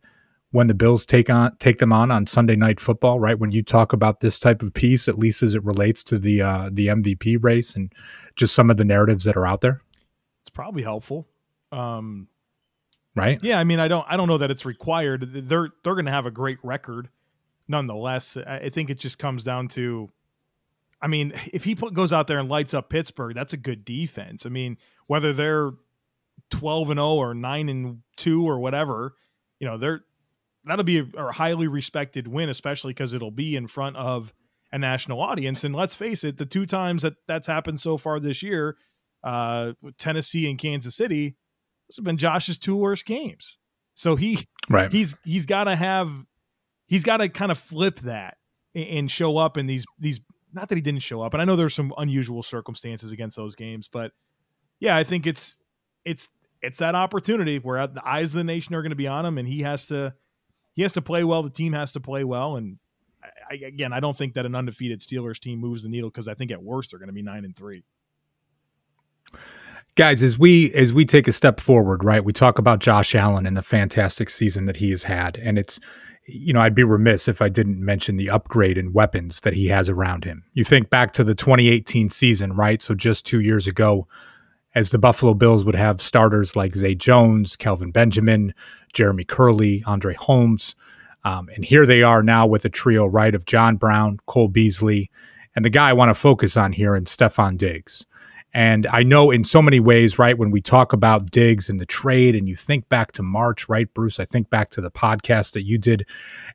when 0.50 0.66
the 0.66 0.74
Bills 0.74 1.04
take 1.04 1.28
on 1.30 1.56
take 1.58 1.78
them 1.78 1.92
on 1.92 2.10
on 2.10 2.26
Sunday 2.26 2.56
Night 2.56 2.80
Football? 2.80 3.20
Right, 3.20 3.38
when 3.38 3.52
you 3.52 3.62
talk 3.62 3.92
about 3.92 4.20
this 4.20 4.38
type 4.38 4.62
of 4.62 4.74
piece, 4.74 5.08
at 5.08 5.18
least 5.18 5.42
as 5.42 5.54
it 5.54 5.64
relates 5.64 6.02
to 6.04 6.18
the 6.18 6.42
uh, 6.42 6.70
the 6.72 6.88
MVP 6.88 7.38
race 7.42 7.76
and 7.76 7.92
just 8.36 8.54
some 8.54 8.70
of 8.70 8.76
the 8.76 8.84
narratives 8.84 9.24
that 9.24 9.36
are 9.36 9.46
out 9.46 9.60
there, 9.60 9.82
It's 10.42 10.50
probably 10.50 10.82
helpful. 10.82 11.26
Um, 11.72 12.28
right? 13.14 13.38
Yeah, 13.42 13.58
I 13.58 13.64
mean, 13.64 13.80
I 13.80 13.88
don't, 13.88 14.06
I 14.08 14.16
don't 14.16 14.28
know 14.28 14.38
that 14.38 14.50
it's 14.50 14.64
required. 14.64 15.28
They're, 15.32 15.68
they're 15.82 15.94
going 15.94 16.06
to 16.06 16.12
have 16.12 16.26
a 16.26 16.30
great 16.30 16.58
record, 16.62 17.08
nonetheless. 17.66 18.36
I 18.36 18.68
think 18.70 18.90
it 18.90 18.98
just 18.98 19.18
comes 19.18 19.44
down 19.44 19.68
to, 19.68 20.10
I 21.02 21.08
mean, 21.08 21.32
if 21.52 21.64
he 21.64 21.74
put, 21.74 21.94
goes 21.94 22.12
out 22.12 22.26
there 22.26 22.38
and 22.38 22.48
lights 22.48 22.74
up 22.74 22.88
Pittsburgh, 22.88 23.34
that's 23.34 23.52
a 23.52 23.58
good 23.58 23.84
defense. 23.84 24.46
I 24.46 24.48
mean, 24.48 24.78
whether 25.06 25.32
they're 25.32 25.72
twelve 26.50 26.88
and 26.90 26.98
zero 26.98 27.14
or 27.14 27.34
nine 27.34 27.68
and 27.68 28.02
two 28.16 28.48
or 28.48 28.58
whatever, 28.58 29.14
you 29.58 29.66
know, 29.66 29.76
they're 29.76 30.04
that'll 30.70 30.84
be 30.84 30.98
a, 30.98 31.06
a 31.16 31.32
highly 31.32 31.68
respected 31.68 32.28
win, 32.28 32.48
especially 32.48 32.92
because 32.92 33.14
it'll 33.14 33.30
be 33.30 33.56
in 33.56 33.66
front 33.66 33.96
of 33.96 34.32
a 34.72 34.78
national 34.78 35.20
audience. 35.20 35.64
And 35.64 35.74
let's 35.74 35.94
face 35.94 36.24
it, 36.24 36.36
the 36.36 36.46
two 36.46 36.66
times 36.66 37.02
that 37.02 37.14
that's 37.26 37.46
happened 37.46 37.80
so 37.80 37.96
far 37.96 38.20
this 38.20 38.42
year, 38.42 38.76
uh, 39.24 39.72
Tennessee 39.98 40.48
and 40.48 40.58
Kansas 40.58 40.94
City, 40.94 41.36
those 41.88 41.96
have 41.96 42.04
been 42.04 42.18
Josh's 42.18 42.58
two 42.58 42.76
worst 42.76 43.06
games. 43.06 43.58
So 43.94 44.14
he 44.14 44.46
Right. 44.70 44.92
he's 44.92 45.16
he's 45.24 45.46
got 45.46 45.64
to 45.64 45.74
have 45.74 46.10
he's 46.86 47.02
got 47.02 47.18
to 47.18 47.28
kind 47.28 47.50
of 47.50 47.58
flip 47.58 48.00
that 48.00 48.36
and, 48.74 48.86
and 48.86 49.10
show 49.10 49.38
up 49.38 49.56
in 49.56 49.66
these 49.66 49.86
these 49.98 50.20
not 50.52 50.68
that 50.68 50.76
he 50.76 50.82
didn't 50.82 51.02
show 51.02 51.22
up 51.22 51.32
and 51.32 51.40
I 51.40 51.46
know 51.46 51.56
there's 51.56 51.74
some 51.74 51.92
unusual 51.96 52.42
circumstances 52.42 53.12
against 53.12 53.36
those 53.36 53.54
games 53.54 53.88
but 53.88 54.12
yeah 54.78 54.94
I 54.94 55.04
think 55.04 55.26
it's 55.26 55.56
it's 56.04 56.28
it's 56.60 56.78
that 56.78 56.94
opportunity 56.94 57.58
where 57.58 57.86
the 57.86 58.06
eyes 58.06 58.30
of 58.30 58.38
the 58.38 58.44
nation 58.44 58.74
are 58.74 58.82
going 58.82 58.90
to 58.90 58.96
be 58.96 59.06
on 59.06 59.24
him 59.24 59.38
and 59.38 59.48
he 59.48 59.62
has 59.62 59.86
to 59.86 60.12
he 60.78 60.82
has 60.82 60.92
to 60.92 61.02
play 61.02 61.24
well. 61.24 61.42
The 61.42 61.50
team 61.50 61.72
has 61.72 61.90
to 61.92 62.00
play 62.00 62.22
well. 62.22 62.54
And 62.54 62.78
I, 63.50 63.56
again 63.56 63.92
I 63.92 63.98
don't 63.98 64.16
think 64.16 64.34
that 64.34 64.46
an 64.46 64.54
undefeated 64.54 65.00
Steelers 65.00 65.40
team 65.40 65.58
moves 65.58 65.82
the 65.82 65.88
needle 65.88 66.08
because 66.08 66.28
I 66.28 66.34
think 66.34 66.52
at 66.52 66.62
worst 66.62 66.92
they're 66.92 67.00
going 67.00 67.08
to 67.08 67.12
be 67.12 67.20
9 67.20 67.44
and 67.44 67.56
3 67.56 67.82
guys 69.96 70.22
as 70.22 70.38
we 70.38 70.72
as 70.74 70.92
we 70.92 71.04
take 71.04 71.26
a 71.26 71.32
step 71.32 71.58
forward 71.58 72.04
right 72.04 72.24
we 72.24 72.32
talk 72.32 72.60
about 72.60 72.78
josh 72.78 73.16
allen 73.16 73.44
and 73.44 73.56
the 73.56 73.62
fantastic 73.62 74.30
season 74.30 74.66
that 74.66 74.76
he 74.76 74.90
has 74.90 75.02
had. 75.02 75.36
And 75.38 75.58
it's 75.58 75.80
you 76.26 76.52
know 76.52 76.60
i'd 76.60 76.76
be 76.76 76.84
remiss 76.84 77.26
if 77.26 77.42
i 77.42 77.48
didn't 77.48 77.84
mention 77.84 78.16
the 78.16 78.30
upgrade 78.30 78.78
in 78.78 78.92
weapons 78.92 79.40
that 79.40 79.54
he 79.54 79.66
has 79.66 79.88
around 79.88 80.22
him. 80.22 80.44
You 80.54 80.62
think 80.62 80.90
back 80.90 81.12
to 81.14 81.24
the 81.24 81.34
2018 81.34 82.08
season 82.08 82.52
right? 82.52 82.80
So 82.80 82.94
just 82.94 83.26
two 83.26 83.40
years 83.40 83.66
ago 83.66 84.06
as 84.78 84.90
the 84.90 84.98
buffalo 84.98 85.34
bills 85.34 85.64
would 85.64 85.74
have 85.74 86.00
starters 86.00 86.54
like 86.54 86.76
zay 86.76 86.94
jones 86.94 87.56
kelvin 87.56 87.90
benjamin 87.90 88.54
jeremy 88.92 89.24
kerley 89.24 89.82
andre 89.88 90.14
holmes 90.14 90.76
um, 91.24 91.48
and 91.56 91.64
here 91.64 91.84
they 91.84 92.04
are 92.04 92.22
now 92.22 92.46
with 92.46 92.64
a 92.64 92.68
trio 92.68 93.04
right 93.04 93.34
of 93.34 93.44
john 93.44 93.74
brown 93.74 94.18
cole 94.26 94.46
beasley 94.46 95.10
and 95.56 95.64
the 95.64 95.70
guy 95.70 95.90
i 95.90 95.92
want 95.92 96.08
to 96.08 96.14
focus 96.14 96.56
on 96.56 96.72
here 96.72 96.94
and 96.94 97.08
stefon 97.08 97.58
diggs 97.58 98.06
and 98.54 98.86
I 98.86 99.02
know 99.02 99.30
in 99.30 99.44
so 99.44 99.60
many 99.60 99.78
ways, 99.78 100.18
right, 100.18 100.36
when 100.36 100.50
we 100.50 100.62
talk 100.62 100.94
about 100.94 101.30
Diggs 101.30 101.68
and 101.68 101.78
the 101.78 101.84
trade, 101.84 102.34
and 102.34 102.48
you 102.48 102.56
think 102.56 102.88
back 102.88 103.12
to 103.12 103.22
March, 103.22 103.68
right, 103.68 103.92
Bruce? 103.92 104.18
I 104.18 104.24
think 104.24 104.48
back 104.48 104.70
to 104.70 104.80
the 104.80 104.90
podcast 104.90 105.52
that 105.52 105.64
you 105.64 105.76
did 105.76 106.06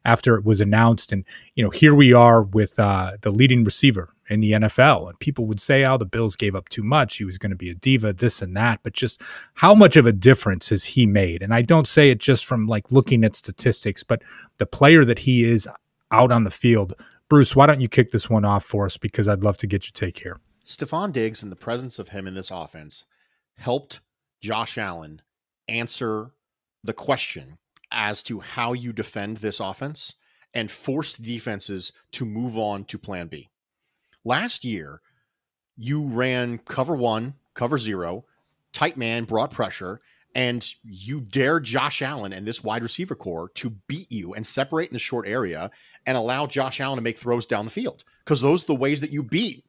after 0.04 0.36
it 0.36 0.44
was 0.44 0.60
announced. 0.60 1.12
And, 1.12 1.24
you 1.54 1.64
know, 1.64 1.70
here 1.70 1.94
we 1.94 2.12
are 2.12 2.42
with 2.42 2.80
uh, 2.80 3.12
the 3.22 3.30
leading 3.30 3.64
receiver 3.64 4.13
in 4.30 4.40
the 4.40 4.54
NFL. 4.54 5.10
And 5.10 5.20
people 5.20 5.46
would 5.46 5.60
say, 5.60 5.84
oh, 5.84 5.98
the 5.98 6.06
Bills 6.06 6.36
gave 6.36 6.56
up 6.56 6.70
too 6.70 6.84
much. 6.84 7.18
He 7.18 7.26
was 7.26 7.38
going 7.38 7.52
to 7.52 7.56
be 7.56 7.70
a 7.70 7.76
diva, 7.76 8.14
this 8.14 8.42
and 8.42 8.56
that. 8.56 8.80
But 8.84 8.94
just 8.94 9.22
how 9.56 9.76
much 9.76 9.96
of 9.96 10.06
a 10.06 10.12
difference 10.12 10.70
has 10.70 10.84
he 10.84 11.06
made? 11.06 11.42
And 11.42 11.54
I 11.54 11.62
don't 11.62 11.88
say 11.88 12.10
it 12.10 12.20
just 12.20 12.46
from 12.46 12.68
like 12.68 12.92
looking 12.92 13.24
at 13.24 13.36
statistics, 13.36 14.04
but 14.04 14.22
the 14.58 14.66
player 14.66 15.06
that 15.06 15.20
he 15.20 15.44
is 15.44 15.68
out 16.12 16.32
on 16.32 16.44
the 16.44 16.52
field. 16.52 16.94
Bruce, 17.30 17.56
why 17.56 17.66
don't 17.66 17.82
you 17.82 17.90
kick 17.90 18.12
this 18.12 18.30
one 18.30 18.46
off 18.46 18.64
for 18.64 18.86
us? 18.86 18.98
Because 18.98 19.28
I'd 19.28 19.44
love 19.44 19.58
to 19.58 19.68
get 19.68 19.86
your 19.86 19.94
take 19.94 20.20
here. 20.20 20.40
Stefon 20.66 21.12
Diggs 21.12 21.44
and 21.44 21.52
the 21.52 21.58
presence 21.58 22.00
of 22.00 22.10
him 22.10 22.28
in 22.28 22.36
this 22.36 22.52
offense 22.52 23.06
helped 23.58 24.00
Josh 24.42 24.78
Allen 24.78 25.22
answer 25.68 26.32
the 26.84 26.94
question 26.94 27.58
as 27.92 28.24
to 28.24 28.40
how 28.40 28.74
you 28.74 28.94
defend 28.94 29.38
this 29.38 29.60
offense 29.60 30.16
and 30.54 30.70
forced 30.70 31.22
defenses 31.22 31.92
to 32.12 32.26
move 32.26 32.58
on 32.58 32.86
to 32.86 32.98
plan 32.98 33.28
B. 33.28 33.50
Last 34.26 34.64
year, 34.64 35.02
you 35.78 36.04
ran 36.04 36.60
cover 36.60 36.96
one, 36.96 37.36
cover 37.54 37.78
zero, 37.78 38.26
tight 38.72 38.98
man 38.98 39.26
brought 39.26 39.52
pressure, 39.52 40.02
and 40.36 40.74
you 40.84 41.22
dared 41.22 41.64
Josh 41.64 42.02
Allen 42.02 42.34
and 42.34 42.48
this 42.48 42.64
wide 42.64 42.82
receiver 42.82 43.16
corps 43.16 43.50
to 43.56 43.70
beat 43.88 44.12
you 44.12 44.34
and 44.34 44.46
separate 44.46 44.90
in 44.90 44.94
the 44.94 45.00
short 45.00 45.28
area 45.28 45.70
and 46.06 46.18
allow 46.18 46.48
Josh 46.48 46.80
Allen 46.80 46.98
to 46.98 47.02
make 47.02 47.18
throws 47.18 47.46
down 47.46 47.66
the 47.66 47.72
field 47.72 48.04
because 48.24 48.42
those 48.42 48.64
are 48.64 48.68
the 48.68 48.76
ways 48.76 49.02
that 49.02 49.12
you 49.12 49.22
beat 49.24 49.66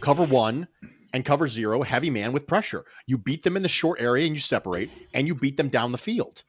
cover 0.00 0.24
one 0.24 0.68
and 1.12 1.24
cover 1.24 1.48
zero, 1.48 1.82
heavy 1.82 2.10
man 2.10 2.32
with 2.32 2.46
pressure. 2.46 2.84
You 3.06 3.18
beat 3.18 3.42
them 3.42 3.56
in 3.56 3.62
the 3.62 3.68
short 3.68 4.00
area 4.00 4.26
and 4.26 4.34
you 4.34 4.40
separate, 4.40 4.90
and 5.12 5.26
you 5.26 5.34
beat 5.34 5.56
them 5.56 5.68
down 5.68 5.92
the 5.92 5.98
field. 5.98 6.44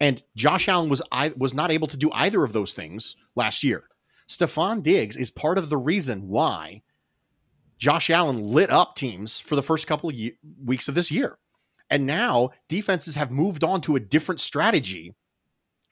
And 0.00 0.22
Josh 0.36 0.68
Allen 0.68 0.90
was 0.90 1.02
was 1.36 1.54
not 1.54 1.70
able 1.70 1.88
to 1.88 1.96
do 1.96 2.10
either 2.12 2.44
of 2.44 2.52
those 2.52 2.74
things 2.74 3.16
last 3.36 3.62
year. 3.62 3.84
Stefon 4.36 4.82
Diggs 4.82 5.16
is 5.16 5.30
part 5.30 5.58
of 5.58 5.68
the 5.68 5.76
reason 5.76 6.28
why 6.28 6.82
Josh 7.78 8.10
Allen 8.10 8.42
lit 8.42 8.70
up 8.70 8.94
teams 8.94 9.40
for 9.40 9.56
the 9.56 9.62
first 9.62 9.86
couple 9.86 10.08
of 10.08 10.14
ye- 10.14 10.38
weeks 10.64 10.88
of 10.88 10.94
this 10.94 11.10
year. 11.10 11.38
And 11.90 12.06
now 12.06 12.50
defenses 12.68 13.16
have 13.16 13.30
moved 13.30 13.64
on 13.64 13.80
to 13.82 13.96
a 13.96 14.00
different 14.00 14.40
strategy 14.40 15.14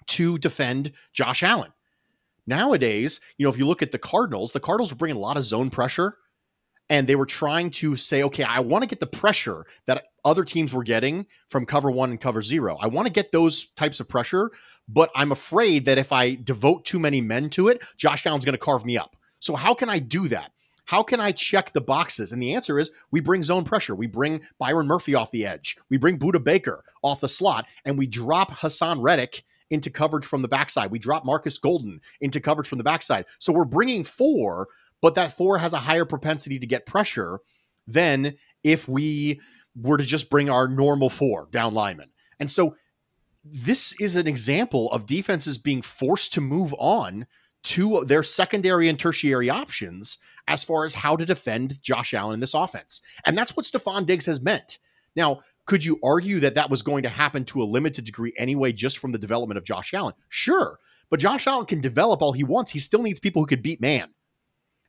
to 0.09 0.39
defend 0.39 0.93
Josh 1.13 1.43
Allen. 1.43 1.73
Nowadays, 2.47 3.21
you 3.37 3.45
know, 3.45 3.51
if 3.51 3.59
you 3.59 3.67
look 3.67 3.83
at 3.83 3.93
the 3.93 3.99
Cardinals, 3.99 4.53
the 4.53 4.61
Cardinals 4.61 4.91
were 4.91 4.97
bringing 4.97 5.17
a 5.17 5.21
lot 5.21 5.37
of 5.37 5.45
zone 5.45 5.71
pressure 5.71 6.17
and 6.89 7.07
they 7.07 7.17
were 7.17 7.27
trying 7.27 7.71
to 7.71 7.97
say, 7.97 8.23
okay, 8.25 8.43
I 8.43 8.61
want 8.61 8.83
to 8.83 8.89
get 8.89 9.01
the 9.01 9.07
pressure 9.07 9.65
that 9.87 10.07
other 10.25 10.45
teams 10.45 10.73
were 10.73 10.83
getting 10.83 11.27
from 11.49 11.67
cover 11.67 11.91
one 11.91 12.11
and 12.11 12.21
cover 12.21 12.43
zero. 12.43 12.77
I 12.81 12.87
want 12.87 13.07
to 13.07 13.13
get 13.13 13.33
those 13.33 13.67
types 13.77 14.01
of 14.01 14.09
pressure, 14.09 14.51
but 14.89 15.11
I'm 15.15 15.33
afraid 15.33 15.85
that 15.87 15.99
if 15.99 16.13
I 16.13 16.35
devote 16.35 16.85
too 16.85 16.99
many 16.99 17.21
men 17.21 17.51
to 17.51 17.69
it, 17.69 17.83
Josh 17.97 18.27
Allen's 18.27 18.45
going 18.45 18.55
to 18.55 18.59
carve 18.59 18.85
me 18.85 18.97
up. 18.97 19.17
So, 19.39 19.57
how 19.57 19.75
can 19.75 19.89
I 19.89 19.99
do 19.99 20.29
that? 20.29 20.53
How 20.85 21.03
can 21.03 21.21
I 21.21 21.31
check 21.31 21.73
the 21.73 21.81
boxes? 21.81 22.33
And 22.33 22.43
the 22.43 22.55
answer 22.55 22.79
is 22.79 22.91
we 23.13 23.21
bring 23.21 23.45
zone 23.45 23.65
pressure. 23.65 23.95
We 23.95 24.09
bring 24.09 24.41
Byron 24.59 24.89
Murphy 24.89 25.15
off 25.15 25.31
the 25.31 25.47
edge. 25.47 25.77
We 25.89 25.99
bring 25.99 26.19
Budda 26.19 26.43
Baker 26.43 26.85
off 27.03 27.21
the 27.21 27.29
slot, 27.29 27.67
and 27.85 27.97
we 27.97 28.07
drop 28.07 28.51
Haason 28.51 29.01
Reddick 29.01 29.45
into 29.71 29.89
coverage 29.89 30.25
from 30.25 30.43
the 30.43 30.49
backside. 30.49 30.91
We 30.91 30.99
drop 30.99 31.25
Marcus 31.25 31.59
Golden 31.59 32.01
into 32.21 32.41
coverage 32.41 32.67
from 32.67 32.79
the 32.79 32.85
backside. 32.85 33.27
So 33.39 33.53
we're 33.53 33.65
bringing 33.65 34.03
four, 34.03 34.67
but 35.01 35.15
that 35.15 35.37
four 35.37 35.59
has 35.59 35.73
a 35.73 35.79
higher 35.79 36.05
propensity 36.05 36.59
to 36.59 36.67
get 36.67 36.87
pressure 36.87 37.39
than 37.87 38.35
if 38.65 38.89
we 38.89 39.41
were 39.75 39.99
to 39.99 40.05
just 40.05 40.31
bring 40.31 40.51
our 40.51 40.69
normal 40.69 41.11
four 41.11 41.49
down 41.51 41.75
linemen. 41.75 42.11
And 42.39 42.51
so 42.51 42.77
this 43.45 43.95
is 44.01 44.17
an 44.17 44.27
example 44.27 44.91
of 44.93 45.07
defenses 45.07 45.59
being 45.59 45.83
forced 45.83 46.33
to 46.35 46.41
move 46.41 46.75
on 46.79 47.27
to 47.63 48.05
their 48.07 48.23
secondary 48.23 48.89
and 48.89 48.99
tertiary 48.99 49.51
options 49.51 50.19
as 50.49 50.65
far 50.65 50.85
as 50.85 50.95
how 50.95 51.17
to 51.17 51.27
defend 51.27 51.81
Josh 51.83 52.15
Allen 52.15 52.35
in 52.35 52.41
this 52.41 52.55
offense. 52.55 53.01
And 53.25 53.37
that's 53.37 53.57
what 53.57 53.67
Stefon 53.67 54.07
Diggs 54.07 54.27
has 54.27 54.41
meant. 54.41 54.79
Now, 55.15 55.41
could 55.67 55.85
you 55.85 55.99
argue 56.03 56.41
that 56.41 56.55
that 56.55 56.71
was 56.71 56.83
going 56.83 57.03
to 57.03 57.09
happen 57.09 57.45
to 57.47 57.63
a 57.63 57.65
limited 57.65 58.05
degree 58.05 58.33
anyway, 58.37 58.73
just 58.73 58.99
from 58.99 59.13
the 59.13 59.19
development 59.19 59.59
of 59.59 59.65
Josh 59.65 59.95
Allen? 59.95 60.15
Sure. 60.29 60.79
But 61.11 61.21
Josh 61.21 61.47
Allen 61.47 61.67
can 61.67 61.81
develop 61.81 62.23
all 62.23 62.33
he 62.33 62.45
wants. 62.45 62.71
He 62.71 62.79
still 62.79 63.03
needs 63.03 63.21
people 63.21 63.43
who 63.43 63.47
could 63.47 63.63
beat 63.63 63.81
man. 63.81 64.09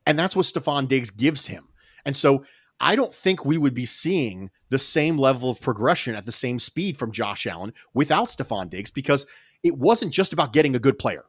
And 0.05 0.17
that's 0.17 0.35
what 0.35 0.45
Stefon 0.45 0.87
Diggs 0.87 1.09
gives 1.09 1.47
him. 1.47 1.67
And 2.05 2.15
so 2.15 2.43
I 2.81 2.95
don't 2.95 3.13
think 3.13 3.45
we 3.45 3.57
would 3.57 3.75
be 3.75 3.85
seeing 3.85 4.49
the 4.69 4.79
same 4.79 5.17
level 5.17 5.51
of 5.51 5.61
progression 5.61 6.15
at 6.15 6.25
the 6.25 6.31
same 6.31 6.59
speed 6.59 6.97
from 6.97 7.11
Josh 7.11 7.45
Allen 7.45 7.73
without 7.93 8.29
Stefon 8.29 8.69
Diggs 8.69 8.89
because 8.89 9.27
it 9.63 9.77
wasn't 9.77 10.11
just 10.11 10.33
about 10.33 10.51
getting 10.51 10.75
a 10.75 10.79
good 10.79 10.97
player. 10.97 11.23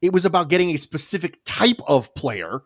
It 0.00 0.12
was 0.12 0.24
about 0.24 0.48
getting 0.48 0.70
a 0.70 0.76
specific 0.78 1.40
type 1.44 1.80
of 1.88 2.14
player 2.14 2.62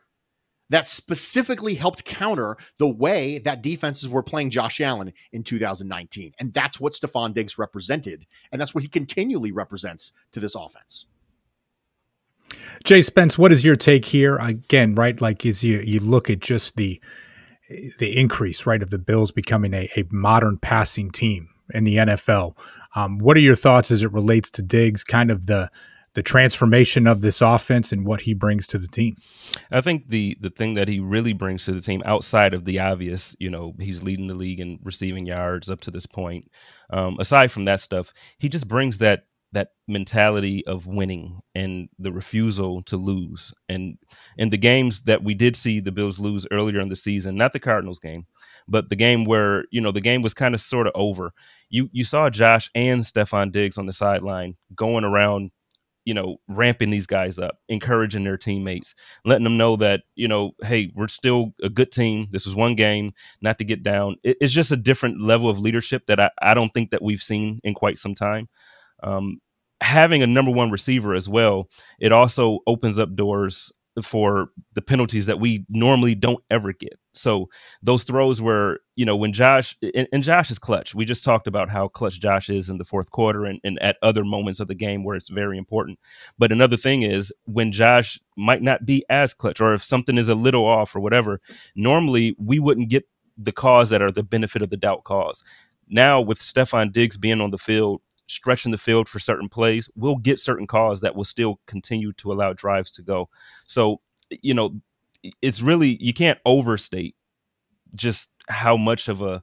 that 0.68 0.86
specifically 0.86 1.74
helped 1.74 2.04
counter 2.04 2.56
the 2.78 2.88
way 2.88 3.38
that 3.38 3.62
defenses 3.62 4.08
were 4.08 4.22
playing 4.22 4.50
Josh 4.50 4.80
Allen 4.80 5.12
in 5.32 5.42
2019. 5.42 6.32
And 6.38 6.52
that's 6.54 6.78
what 6.78 6.92
Stefon 6.92 7.34
Diggs 7.34 7.58
represented. 7.58 8.26
And 8.52 8.60
that's 8.60 8.74
what 8.74 8.82
he 8.82 8.88
continually 8.88 9.50
represents 9.50 10.12
to 10.32 10.40
this 10.40 10.54
offense. 10.54 11.06
Jay 12.84 13.02
Spence, 13.02 13.38
what 13.38 13.52
is 13.52 13.64
your 13.64 13.76
take 13.76 14.04
here? 14.06 14.36
Again, 14.36 14.94
right, 14.94 15.20
like 15.20 15.44
as 15.46 15.62
you 15.62 15.80
you 15.80 16.00
look 16.00 16.30
at 16.30 16.40
just 16.40 16.76
the 16.76 17.00
the 17.98 18.18
increase, 18.18 18.66
right, 18.66 18.82
of 18.82 18.90
the 18.90 18.98
Bills 18.98 19.32
becoming 19.32 19.74
a, 19.74 19.88
a 19.96 20.04
modern 20.10 20.58
passing 20.58 21.10
team 21.10 21.48
in 21.72 21.84
the 21.84 21.96
NFL. 21.96 22.56
Um, 22.94 23.18
what 23.18 23.36
are 23.36 23.40
your 23.40 23.54
thoughts 23.54 23.90
as 23.90 24.02
it 24.02 24.12
relates 24.12 24.50
to 24.50 24.62
Diggs, 24.62 25.04
kind 25.04 25.30
of 25.30 25.46
the 25.46 25.70
the 26.14 26.22
transformation 26.24 27.06
of 27.06 27.20
this 27.20 27.40
offense 27.40 27.92
and 27.92 28.04
what 28.04 28.22
he 28.22 28.34
brings 28.34 28.66
to 28.66 28.78
the 28.78 28.88
team? 28.88 29.16
I 29.70 29.80
think 29.80 30.08
the 30.08 30.36
the 30.40 30.50
thing 30.50 30.74
that 30.74 30.88
he 30.88 30.98
really 30.98 31.32
brings 31.32 31.64
to 31.66 31.72
the 31.72 31.80
team, 31.80 32.02
outside 32.04 32.52
of 32.52 32.64
the 32.64 32.80
obvious, 32.80 33.36
you 33.38 33.50
know, 33.50 33.74
he's 33.78 34.02
leading 34.02 34.26
the 34.26 34.34
league 34.34 34.60
in 34.60 34.80
receiving 34.82 35.26
yards 35.26 35.70
up 35.70 35.80
to 35.82 35.90
this 35.90 36.06
point. 36.06 36.50
Um, 36.90 37.16
aside 37.20 37.52
from 37.52 37.66
that 37.66 37.80
stuff, 37.80 38.12
he 38.38 38.48
just 38.48 38.66
brings 38.66 38.98
that 38.98 39.24
that 39.52 39.72
mentality 39.88 40.64
of 40.66 40.86
winning 40.86 41.40
and 41.54 41.88
the 41.98 42.12
refusal 42.12 42.82
to 42.82 42.96
lose. 42.96 43.52
And 43.68 43.98
in 44.36 44.50
the 44.50 44.58
games 44.58 45.02
that 45.02 45.24
we 45.24 45.34
did 45.34 45.56
see 45.56 45.80
the 45.80 45.92
Bills 45.92 46.18
lose 46.18 46.46
earlier 46.50 46.80
in 46.80 46.88
the 46.88 46.96
season, 46.96 47.36
not 47.36 47.52
the 47.52 47.58
Cardinals 47.58 47.98
game, 47.98 48.26
but 48.68 48.88
the 48.88 48.96
game 48.96 49.24
where, 49.24 49.64
you 49.70 49.80
know, 49.80 49.90
the 49.90 50.00
game 50.00 50.22
was 50.22 50.34
kind 50.34 50.54
of 50.54 50.60
sort 50.60 50.86
of 50.86 50.92
over. 50.94 51.32
You 51.68 51.88
you 51.92 52.04
saw 52.04 52.30
Josh 52.30 52.70
and 52.74 53.02
Stefon 53.02 53.50
Diggs 53.52 53.78
on 53.78 53.86
the 53.86 53.92
sideline 53.92 54.54
going 54.74 55.04
around 55.04 55.50
you 56.06 56.14
know, 56.14 56.38
ramping 56.48 56.90
these 56.90 57.06
guys 57.06 57.38
up, 57.38 57.58
encouraging 57.68 58.24
their 58.24 58.38
teammates, 58.38 58.94
letting 59.24 59.44
them 59.44 59.58
know 59.58 59.76
that, 59.76 60.02
you 60.14 60.26
know, 60.26 60.52
hey, 60.62 60.90
we're 60.94 61.08
still 61.08 61.52
a 61.62 61.68
good 61.68 61.92
team. 61.92 62.26
This 62.30 62.46
is 62.46 62.56
one 62.56 62.74
game, 62.74 63.12
not 63.42 63.58
to 63.58 63.64
get 63.64 63.82
down. 63.82 64.16
it's 64.24 64.52
just 64.52 64.72
a 64.72 64.76
different 64.76 65.20
level 65.20 65.48
of 65.50 65.58
leadership 65.58 66.06
that 66.06 66.18
I, 66.18 66.30
I 66.40 66.54
don't 66.54 66.70
think 66.70 66.90
that 66.90 67.02
we've 67.02 67.22
seen 67.22 67.60
in 67.62 67.74
quite 67.74 67.98
some 67.98 68.14
time 68.14 68.48
um, 69.02 69.38
having 69.80 70.22
a 70.22 70.26
number 70.26 70.50
one 70.50 70.70
receiver 70.70 71.14
as 71.14 71.28
well, 71.28 71.68
it 71.98 72.12
also 72.12 72.60
opens 72.66 72.98
up 72.98 73.14
doors 73.14 73.72
for 74.02 74.50
the 74.74 74.82
penalties 74.82 75.26
that 75.26 75.40
we 75.40 75.64
normally 75.68 76.14
don't 76.14 76.42
ever 76.50 76.72
get. 76.72 76.98
So 77.12 77.48
those 77.82 78.04
throws 78.04 78.40
were, 78.40 78.78
you 78.94 79.04
know, 79.04 79.16
when 79.16 79.32
Josh 79.32 79.76
and, 79.94 80.06
and, 80.12 80.22
Josh 80.22 80.50
is 80.50 80.58
clutch. 80.58 80.94
We 80.94 81.04
just 81.04 81.24
talked 81.24 81.48
about 81.48 81.68
how 81.68 81.88
clutch 81.88 82.20
Josh 82.20 82.48
is 82.48 82.70
in 82.70 82.78
the 82.78 82.84
fourth 82.84 83.10
quarter 83.10 83.44
and, 83.44 83.60
and 83.64 83.80
at 83.82 83.96
other 84.00 84.24
moments 84.24 84.60
of 84.60 84.68
the 84.68 84.76
game 84.76 85.02
where 85.02 85.16
it's 85.16 85.28
very 85.28 85.58
important. 85.58 85.98
But 86.38 86.52
another 86.52 86.76
thing 86.76 87.02
is 87.02 87.32
when 87.46 87.72
Josh 87.72 88.18
might 88.36 88.62
not 88.62 88.86
be 88.86 89.04
as 89.10 89.34
clutch 89.34 89.60
or 89.60 89.74
if 89.74 89.82
something 89.82 90.16
is 90.16 90.28
a 90.28 90.34
little 90.36 90.64
off 90.64 90.94
or 90.94 91.00
whatever, 91.00 91.40
normally 91.74 92.36
we 92.38 92.60
wouldn't 92.60 92.90
get 92.90 93.04
the 93.36 93.52
cause 93.52 93.90
that 93.90 94.02
are 94.02 94.12
the 94.12 94.22
benefit 94.22 94.62
of 94.62 94.70
the 94.70 94.76
doubt 94.76 95.04
cause. 95.04 95.42
Now 95.88 96.20
with 96.20 96.38
Stefon 96.38 96.92
Diggs 96.92 97.16
being 97.16 97.40
on 97.40 97.50
the 97.50 97.58
field, 97.58 98.02
stretching 98.30 98.72
the 98.72 98.78
field 98.78 99.08
for 99.08 99.18
certain 99.18 99.48
plays, 99.48 99.90
we'll 99.94 100.16
get 100.16 100.40
certain 100.40 100.66
calls 100.66 101.00
that 101.00 101.14
will 101.14 101.24
still 101.24 101.60
continue 101.66 102.12
to 102.14 102.32
allow 102.32 102.52
drives 102.52 102.90
to 102.92 103.02
go. 103.02 103.28
So, 103.66 104.00
you 104.30 104.54
know, 104.54 104.80
it's 105.42 105.60
really 105.60 105.96
you 106.00 106.14
can't 106.14 106.38
overstate 106.46 107.14
just 107.94 108.30
how 108.48 108.76
much 108.76 109.08
of 109.08 109.22
a 109.22 109.42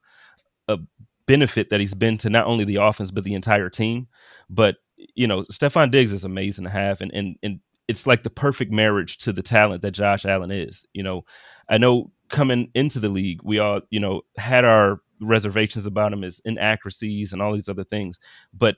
a 0.67 0.79
benefit 1.27 1.69
that 1.69 1.79
he's 1.79 1.93
been 1.93 2.17
to 2.17 2.29
not 2.29 2.47
only 2.47 2.63
the 2.63 2.77
offense 2.77 3.11
but 3.11 3.23
the 3.23 3.33
entire 3.33 3.69
team. 3.69 4.07
But 4.49 4.77
you 5.15 5.27
know, 5.27 5.43
Stefon 5.51 5.91
Diggs 5.91 6.13
is 6.13 6.23
amazing 6.23 6.65
to 6.65 6.71
have, 6.71 7.01
and 7.01 7.11
and 7.13 7.35
and 7.43 7.59
it's 7.87 8.07
like 8.07 8.23
the 8.23 8.29
perfect 8.29 8.71
marriage 8.71 9.17
to 9.19 9.31
the 9.31 9.43
talent 9.43 9.81
that 9.81 9.91
Josh 9.91 10.25
Allen 10.25 10.51
is. 10.51 10.85
You 10.93 11.03
know, 11.03 11.23
I 11.69 11.77
know 11.77 12.11
coming 12.29 12.69
into 12.73 12.99
the 12.99 13.09
league, 13.09 13.41
we 13.43 13.59
all 13.59 13.81
you 13.89 13.99
know 13.99 14.21
had 14.37 14.65
our 14.65 14.99
reservations 15.19 15.85
about 15.85 16.13
him 16.13 16.23
is 16.23 16.41
inaccuracies 16.45 17.33
and 17.33 17.41
all 17.41 17.53
these 17.53 17.69
other 17.69 17.83
things. 17.83 18.19
But 18.53 18.77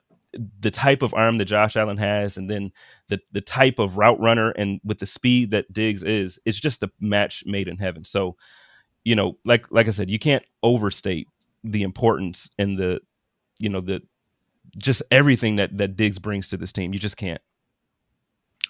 the 0.59 0.71
type 0.71 1.01
of 1.01 1.13
arm 1.13 1.37
that 1.37 1.45
Josh 1.45 1.75
Allen 1.75 1.97
has, 1.97 2.37
and 2.37 2.49
then 2.49 2.71
the 3.07 3.19
the 3.31 3.41
type 3.41 3.79
of 3.79 3.97
route 3.97 4.19
runner, 4.19 4.51
and 4.51 4.79
with 4.83 4.99
the 4.99 5.05
speed 5.05 5.51
that 5.51 5.71
Diggs 5.71 6.03
is, 6.03 6.39
it's 6.45 6.59
just 6.59 6.83
a 6.83 6.91
match 6.99 7.43
made 7.45 7.67
in 7.67 7.77
heaven. 7.77 8.05
So, 8.05 8.35
you 9.03 9.15
know, 9.15 9.37
like 9.45 9.65
like 9.71 9.87
I 9.87 9.91
said, 9.91 10.09
you 10.09 10.19
can't 10.19 10.45
overstate 10.63 11.27
the 11.63 11.83
importance 11.83 12.49
and 12.57 12.77
the, 12.77 13.01
you 13.57 13.69
know, 13.69 13.81
the 13.81 14.01
just 14.77 15.01
everything 15.11 15.55
that 15.57 15.77
that 15.77 15.95
Diggs 15.95 16.19
brings 16.19 16.49
to 16.49 16.57
this 16.57 16.71
team. 16.71 16.93
You 16.93 16.99
just 16.99 17.17
can't. 17.17 17.41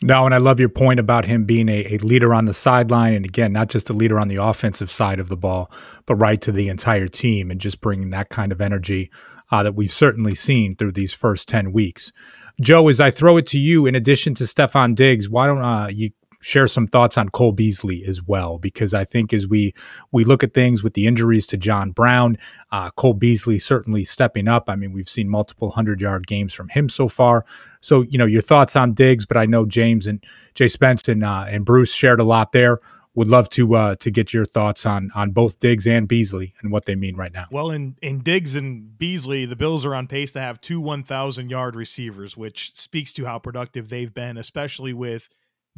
No, 0.02 0.26
and 0.26 0.34
I 0.34 0.38
love 0.38 0.60
your 0.60 0.70
point 0.70 1.00
about 1.00 1.26
him 1.26 1.44
being 1.44 1.68
a, 1.68 1.96
a, 1.96 1.98
leader 1.98 2.34
on 2.34 2.46
the 2.46 2.54
sideline. 2.54 3.14
And 3.14 3.26
again, 3.26 3.52
not 3.52 3.68
just 3.68 3.90
a 3.90 3.94
leader 3.94 4.18
on 4.18 4.30
the 4.30 4.38
offensive 4.38 4.90
side 4.90 5.20
of 5.20 5.28
the 5.28 5.36
ball, 5.36 5.70
but 6.06 6.16
right 6.16 6.40
to 6.42 6.54
the 6.54 6.70
entire 6.70 7.08
team 7.08 7.52
and 7.52 7.60
just 7.60 7.82
bringing 7.82 8.10
that 8.12 8.30
kind 8.30 8.54
of 8.54 8.62
energy 8.62 9.12
uh, 9.52 9.64
that 9.64 9.76
we've 9.76 9.92
certainly 9.92 10.36
seen 10.36 10.76
through 10.76 10.94
these 10.94 11.14
first 11.14 11.50
10 11.50 11.74
weeks. 11.74 12.14
Joe, 12.62 12.88
as 12.88 13.02
I 13.02 13.12
throw 13.12 13.36
it 13.38 13.48
to 13.48 13.60
you, 13.60 13.86
in 13.86 13.96
addition 13.96 14.36
to 14.36 14.46
Stefon 14.46 14.96
Diggs, 14.96 15.30
why 15.30 15.48
don't 15.48 15.62
uh, 15.62 15.88
you 15.88 16.12
share 16.42 16.68
some 16.68 16.88
thoughts 16.88 17.18
on 17.18 17.30
Cole 17.30 17.52
Beasley 17.52 18.04
as 18.06 18.24
well, 18.24 18.58
because 18.58 18.94
I 18.94 19.06
think 19.06 19.34
as 19.34 19.48
we 19.48 19.74
we 20.12 20.24
look 20.24 20.44
at 20.44 20.54
things 20.54 20.84
with 20.84 20.94
the 20.94 21.08
injuries 21.08 21.46
to 21.48 21.58
John 21.58 21.92
Brown, 21.92 22.38
uh, 22.72 22.92
Cole 22.92 23.14
Beasley 23.14 23.60
certainly 23.60 24.04
stepping 24.04 24.48
up. 24.48 24.70
I 24.70 24.76
mean, 24.76 24.94
we've 24.94 25.10
seen 25.10 25.30
multiple 25.30 25.72
hundred 25.72 26.02
yard 26.02 26.28
games 26.28 26.54
from 26.54 26.70
him 26.70 26.90
so 26.90 27.08
far. 27.08 27.46
So 27.82 28.02
you 28.02 28.18
know 28.18 28.26
your 28.26 28.42
thoughts 28.42 28.76
on 28.76 28.94
Diggs, 28.94 29.26
but 29.26 29.38
I 29.38 29.46
know 29.46 29.66
James 29.66 30.08
and 30.08 30.24
Jay 30.54 30.68
Spence 30.68 31.08
and 31.08 31.24
uh, 31.24 31.46
and 31.48 31.66
Bruce 31.66 31.94
shared 31.94 32.20
a 32.20 32.26
lot 32.26 32.52
there 32.52 32.80
would 33.16 33.28
love 33.28 33.50
to 33.50 33.76
uh, 33.76 33.96
to 33.96 34.12
get 34.12 34.34
your 34.34 34.46
thoughts 34.46 34.86
on 34.86 35.12
on 35.16 35.32
both 35.32 35.60
Diggs 35.60 35.88
and 35.88 36.08
Beasley 36.08 36.54
and 36.62 36.72
what 36.72 36.86
they 36.86 36.96
mean 36.96 37.16
right 37.16 37.34
now. 37.34 37.46
Well, 37.52 37.72
in 37.72 37.98
in 38.02 38.20
Diggs 38.20 38.56
and 38.56 38.98
Beasley, 38.98 39.46
the 39.46 39.56
Bills 39.56 39.86
are 39.86 39.96
on 39.96 40.08
pace 40.08 40.32
to 40.32 40.40
have 40.40 40.62
two 40.62 40.80
1,000 40.80 41.50
yard 41.50 41.76
receivers, 41.76 42.38
which 42.38 42.76
speaks 42.76 43.12
to 43.14 43.26
how 43.26 43.40
productive 43.40 43.90
they've 43.90 44.14
been, 44.14 44.38
especially 44.38 44.94
with 44.94 45.30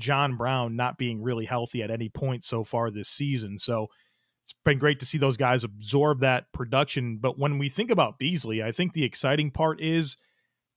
John 0.02 0.36
Brown 0.36 0.76
not 0.76 0.98
being 0.98 1.22
really 1.22 1.46
healthy 1.46 1.82
at 1.84 1.92
any 1.92 2.10
point 2.10 2.44
so 2.44 2.64
far 2.64 2.92
this 2.92 3.08
season. 3.08 3.58
So 3.58 3.88
it's 4.44 4.54
been 4.66 4.80
great 4.80 5.00
to 5.00 5.06
see 5.06 5.18
those 5.18 5.38
guys 5.38 5.64
absorb 5.64 6.22
that 6.22 6.52
production. 6.52 7.18
But 7.18 7.38
when 7.38 7.58
we 7.58 7.70
think 7.70 7.92
about 7.92 8.18
Beasley, 8.20 8.64
I 8.64 8.72
think 8.72 8.94
the 8.94 9.04
exciting 9.04 9.52
part 9.52 9.80
is 9.80 10.18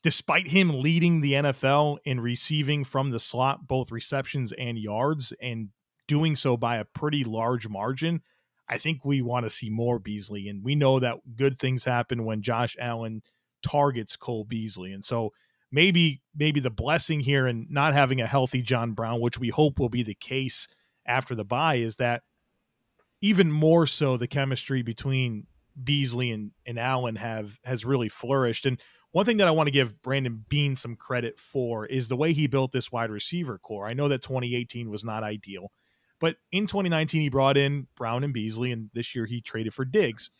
despite 0.03 0.49
him 0.49 0.81
leading 0.81 1.21
the 1.23 1.33
NFL 1.33 1.97
in 2.05 2.21
receiving 2.21 2.85
from 2.85 3.11
the 3.11 3.19
slot, 3.19 3.67
both 3.67 3.91
receptions 3.91 4.53
and 4.53 4.79
yards, 4.79 5.33
and 5.41 5.71
doing 6.07 6.37
so 6.37 6.57
by 6.57 6.77
a 6.77 6.85
pretty 6.85 7.25
large 7.25 7.69
margin, 7.69 8.21
I 8.69 8.77
think 8.77 9.05
we 9.05 9.23
want 9.23 9.47
to 9.47 9.51
see 9.51 9.71
more 9.71 9.99
Beasley. 9.99 10.49
And 10.49 10.63
we 10.63 10.75
know 10.75 11.01
that 11.01 11.17
good 11.37 11.59
things 11.59 11.85
happen 11.85 12.25
when 12.25 12.43
Josh 12.43 12.77
Allen 12.79 13.23
targets 13.63 14.17
Cole 14.17 14.45
Beasley. 14.45 14.93
And 14.93 15.03
so 15.03 15.33
maybe 15.75 16.23
maybe 16.37 16.61
the 16.61 16.71
blessing 16.71 17.19
here 17.19 17.49
in 17.49 17.67
not 17.69 17.95
having 17.95 18.21
a 18.21 18.27
healthy 18.27 18.63
John 18.63 18.93
Brown, 18.93 19.21
which 19.21 19.39
we 19.39 19.49
hope 19.49 19.79
will 19.79 19.89
be 19.89 20.05
the 20.05 20.15
case 20.15 20.69
after 21.05 21.35
the 21.35 21.45
bye, 21.45 21.77
is 21.77 21.97
that 21.97 22.23
even 23.21 23.51
more 23.51 23.85
so 23.85 24.17
the 24.17 24.29
chemistry 24.29 24.83
between 24.83 25.47
Beasley 25.83 26.31
and, 26.31 26.53
and 26.65 26.79
Allen 26.79 27.17
have 27.17 27.59
has 27.65 27.85
really 27.85 28.09
flourished. 28.09 28.67
And 28.67 28.81
one 29.11 29.27
thing 29.27 29.39
that 29.39 29.49
I 29.49 29.51
want 29.51 29.67
to 29.67 29.73
give 29.73 30.01
Brandon 30.01 30.45
Beane 30.49 30.77
some 30.77 30.95
credit 30.95 31.41
for 31.41 31.87
is 31.87 32.07
the 32.07 32.17
way 32.17 32.33
he 32.33 32.47
built 32.47 32.71
this 32.71 32.93
wide 32.93 33.11
receiver 33.11 33.59
corps. 33.59 33.89
I 33.89 33.95
know 33.95 34.09
that 34.09 34.23
2018 34.23 34.89
was 34.91 35.05
not 35.05 35.25
ideal, 35.25 35.73
but 36.21 36.37
in 36.53 36.69
2019 36.69 37.21
he 37.21 37.29
brought 37.29 37.57
in 37.57 37.89
Brown 37.97 38.23
and 38.23 38.33
Beasley, 38.33 38.71
and 38.71 38.91
this 38.95 39.15
year 39.15 39.27
he 39.27 39.41
traded 39.41 39.75
for 39.75 39.85
Diggs. 39.85 40.31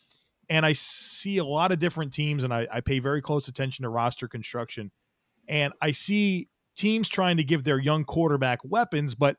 And 0.49 0.65
I 0.65 0.75
see 0.75 1.39
a 1.39 1.45
lot 1.45 1.73
of 1.73 1.81
different 1.81 2.13
teams, 2.13 2.45
and 2.45 2.55
I, 2.55 2.69
I 2.71 2.81
pay 2.83 3.01
very 3.01 3.23
close 3.23 3.49
attention 3.49 3.83
to 3.83 3.89
roster 3.89 4.29
construction 4.29 4.93
and 5.49 5.73
I 5.81 5.91
see 5.91 6.49
teams 6.77 7.09
trying 7.09 7.37
to 7.37 7.45
give 7.45 7.65
their 7.65 7.79
young 7.79 8.05
quarterback 8.05 8.61
weapons, 8.65 9.15
but 9.15 9.37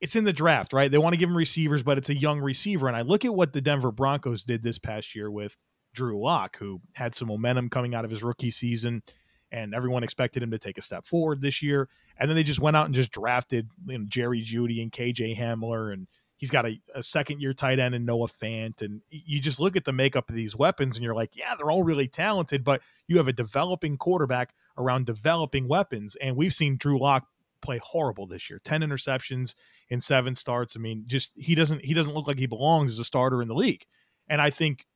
it's 0.00 0.16
in 0.16 0.24
the 0.24 0.32
draft, 0.32 0.72
right? 0.72 0.90
They 0.90 0.98
want 0.98 1.14
to 1.14 1.18
give 1.18 1.30
him 1.30 1.36
receivers, 1.36 1.82
but 1.82 1.96
it's 1.98 2.10
a 2.10 2.16
young 2.16 2.40
receiver. 2.40 2.88
And 2.88 2.96
I 2.96 3.02
look 3.02 3.24
at 3.24 3.34
what 3.34 3.52
the 3.52 3.60
Denver 3.60 3.92
Broncos 3.92 4.44
did 4.44 4.62
this 4.62 4.78
past 4.78 5.14
year 5.14 5.30
with 5.30 5.56
Drew 5.94 6.22
Lock, 6.22 6.58
who 6.58 6.80
had 6.94 7.14
some 7.14 7.28
momentum 7.28 7.70
coming 7.70 7.94
out 7.94 8.04
of 8.04 8.10
his 8.10 8.22
rookie 8.22 8.50
season, 8.50 9.02
and 9.50 9.74
everyone 9.74 10.02
expected 10.02 10.42
him 10.42 10.50
to 10.50 10.58
take 10.58 10.76
a 10.76 10.82
step 10.82 11.06
forward 11.06 11.40
this 11.40 11.62
year. 11.62 11.88
And 12.18 12.28
then 12.28 12.36
they 12.36 12.42
just 12.42 12.60
went 12.60 12.76
out 12.76 12.86
and 12.86 12.94
just 12.94 13.12
drafted 13.12 13.68
you 13.86 13.98
know, 13.98 14.04
Jerry 14.08 14.42
Jeudy 14.42 14.82
and 14.82 14.92
KJ 14.92 15.38
Hamler 15.38 15.92
and 15.92 16.06
He's 16.36 16.50
got 16.50 16.66
a, 16.66 16.80
a 16.94 17.02
second 17.02 17.40
year 17.40 17.54
tight 17.54 17.78
end 17.78 17.94
and 17.94 18.04
Noah 18.04 18.28
Fant. 18.28 18.82
And 18.82 19.00
you 19.10 19.40
just 19.40 19.60
look 19.60 19.76
at 19.76 19.84
the 19.84 19.92
makeup 19.92 20.28
of 20.28 20.34
these 20.34 20.56
weapons 20.56 20.96
and 20.96 21.04
you're 21.04 21.14
like, 21.14 21.36
yeah, 21.36 21.54
they're 21.56 21.70
all 21.70 21.84
really 21.84 22.08
talented, 22.08 22.64
but 22.64 22.82
you 23.06 23.16
have 23.18 23.28
a 23.28 23.32
developing 23.32 23.96
quarterback 23.96 24.54
around 24.76 25.06
developing 25.06 25.68
weapons. 25.68 26.16
And 26.16 26.36
we've 26.36 26.54
seen 26.54 26.76
Drew 26.76 26.98
Lock 26.98 27.26
play 27.62 27.78
horrible 27.78 28.26
this 28.26 28.50
year 28.50 28.60
10 28.62 28.82
interceptions 28.82 29.54
in 29.88 30.00
seven 30.00 30.34
starts. 30.34 30.76
I 30.76 30.80
mean, 30.80 31.04
just 31.06 31.32
he 31.36 31.54
doesn't 31.54 31.84
he 31.84 31.94
doesn't 31.94 32.14
look 32.14 32.26
like 32.26 32.38
he 32.38 32.46
belongs 32.46 32.92
as 32.92 32.98
a 32.98 33.04
starter 33.04 33.40
in 33.40 33.48
the 33.48 33.54
league. 33.54 33.84
And 34.28 34.40
I 34.40 34.50
think 34.50 34.86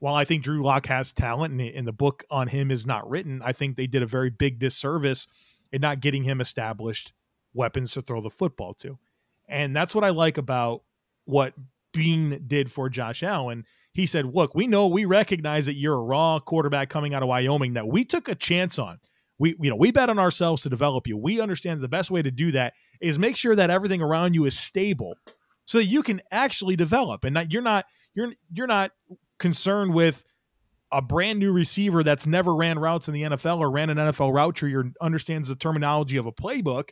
while 0.00 0.14
I 0.14 0.24
think 0.24 0.42
Drew 0.42 0.62
Lock 0.62 0.86
has 0.86 1.12
talent 1.12 1.52
and, 1.52 1.60
and 1.60 1.86
the 1.86 1.92
book 1.92 2.24
on 2.30 2.48
him 2.48 2.70
is 2.70 2.86
not 2.86 3.08
written, 3.08 3.40
I 3.44 3.52
think 3.52 3.76
they 3.76 3.86
did 3.86 4.02
a 4.02 4.06
very 4.06 4.30
big 4.30 4.58
disservice 4.58 5.26
in 5.72 5.80
not 5.80 6.00
getting 6.00 6.24
him 6.24 6.40
established 6.40 7.12
weapons 7.52 7.92
to 7.92 8.02
throw 8.02 8.20
the 8.20 8.30
football 8.30 8.74
to. 8.74 8.98
And 9.48 9.74
that's 9.74 9.94
what 9.94 10.04
I 10.04 10.10
like 10.10 10.38
about 10.38 10.82
what 11.24 11.54
Beane 11.92 12.44
did 12.46 12.70
for 12.70 12.88
Josh 12.88 13.22
Allen. 13.22 13.64
He 13.92 14.06
said, 14.06 14.26
Look, 14.26 14.54
we 14.54 14.66
know 14.66 14.86
we 14.86 15.04
recognize 15.04 15.66
that 15.66 15.76
you're 15.76 15.96
a 15.96 16.02
raw 16.02 16.38
quarterback 16.38 16.90
coming 16.90 17.14
out 17.14 17.22
of 17.22 17.28
Wyoming 17.28 17.72
that 17.74 17.88
we 17.88 18.04
took 18.04 18.28
a 18.28 18.34
chance 18.34 18.78
on. 18.78 18.98
We, 19.38 19.54
you 19.60 19.70
know, 19.70 19.76
we 19.76 19.92
bet 19.92 20.10
on 20.10 20.18
ourselves 20.18 20.62
to 20.62 20.68
develop 20.68 21.06
you. 21.06 21.16
We 21.16 21.40
understand 21.40 21.80
the 21.80 21.88
best 21.88 22.10
way 22.10 22.22
to 22.22 22.30
do 22.30 22.50
that 22.52 22.74
is 23.00 23.18
make 23.18 23.36
sure 23.36 23.54
that 23.54 23.70
everything 23.70 24.02
around 24.02 24.34
you 24.34 24.44
is 24.46 24.58
stable 24.58 25.14
so 25.64 25.78
that 25.78 25.84
you 25.84 26.02
can 26.02 26.20
actually 26.32 26.76
develop 26.76 27.24
and 27.24 27.34
not 27.34 27.52
you're 27.52 27.62
not 27.62 27.84
you're 28.14 28.32
you're 28.52 28.66
not 28.66 28.90
concerned 29.38 29.94
with 29.94 30.24
a 30.90 31.02
brand 31.02 31.38
new 31.38 31.52
receiver 31.52 32.02
that's 32.02 32.26
never 32.26 32.54
ran 32.54 32.78
routes 32.78 33.08
in 33.08 33.14
the 33.14 33.22
NFL 33.22 33.58
or 33.58 33.70
ran 33.70 33.90
an 33.90 33.98
NFL 33.98 34.32
route 34.32 34.56
tree 34.56 34.74
or 34.74 34.90
understands 35.00 35.48
the 35.48 35.54
terminology 35.54 36.16
of 36.16 36.26
a 36.26 36.32
playbook 36.32 36.90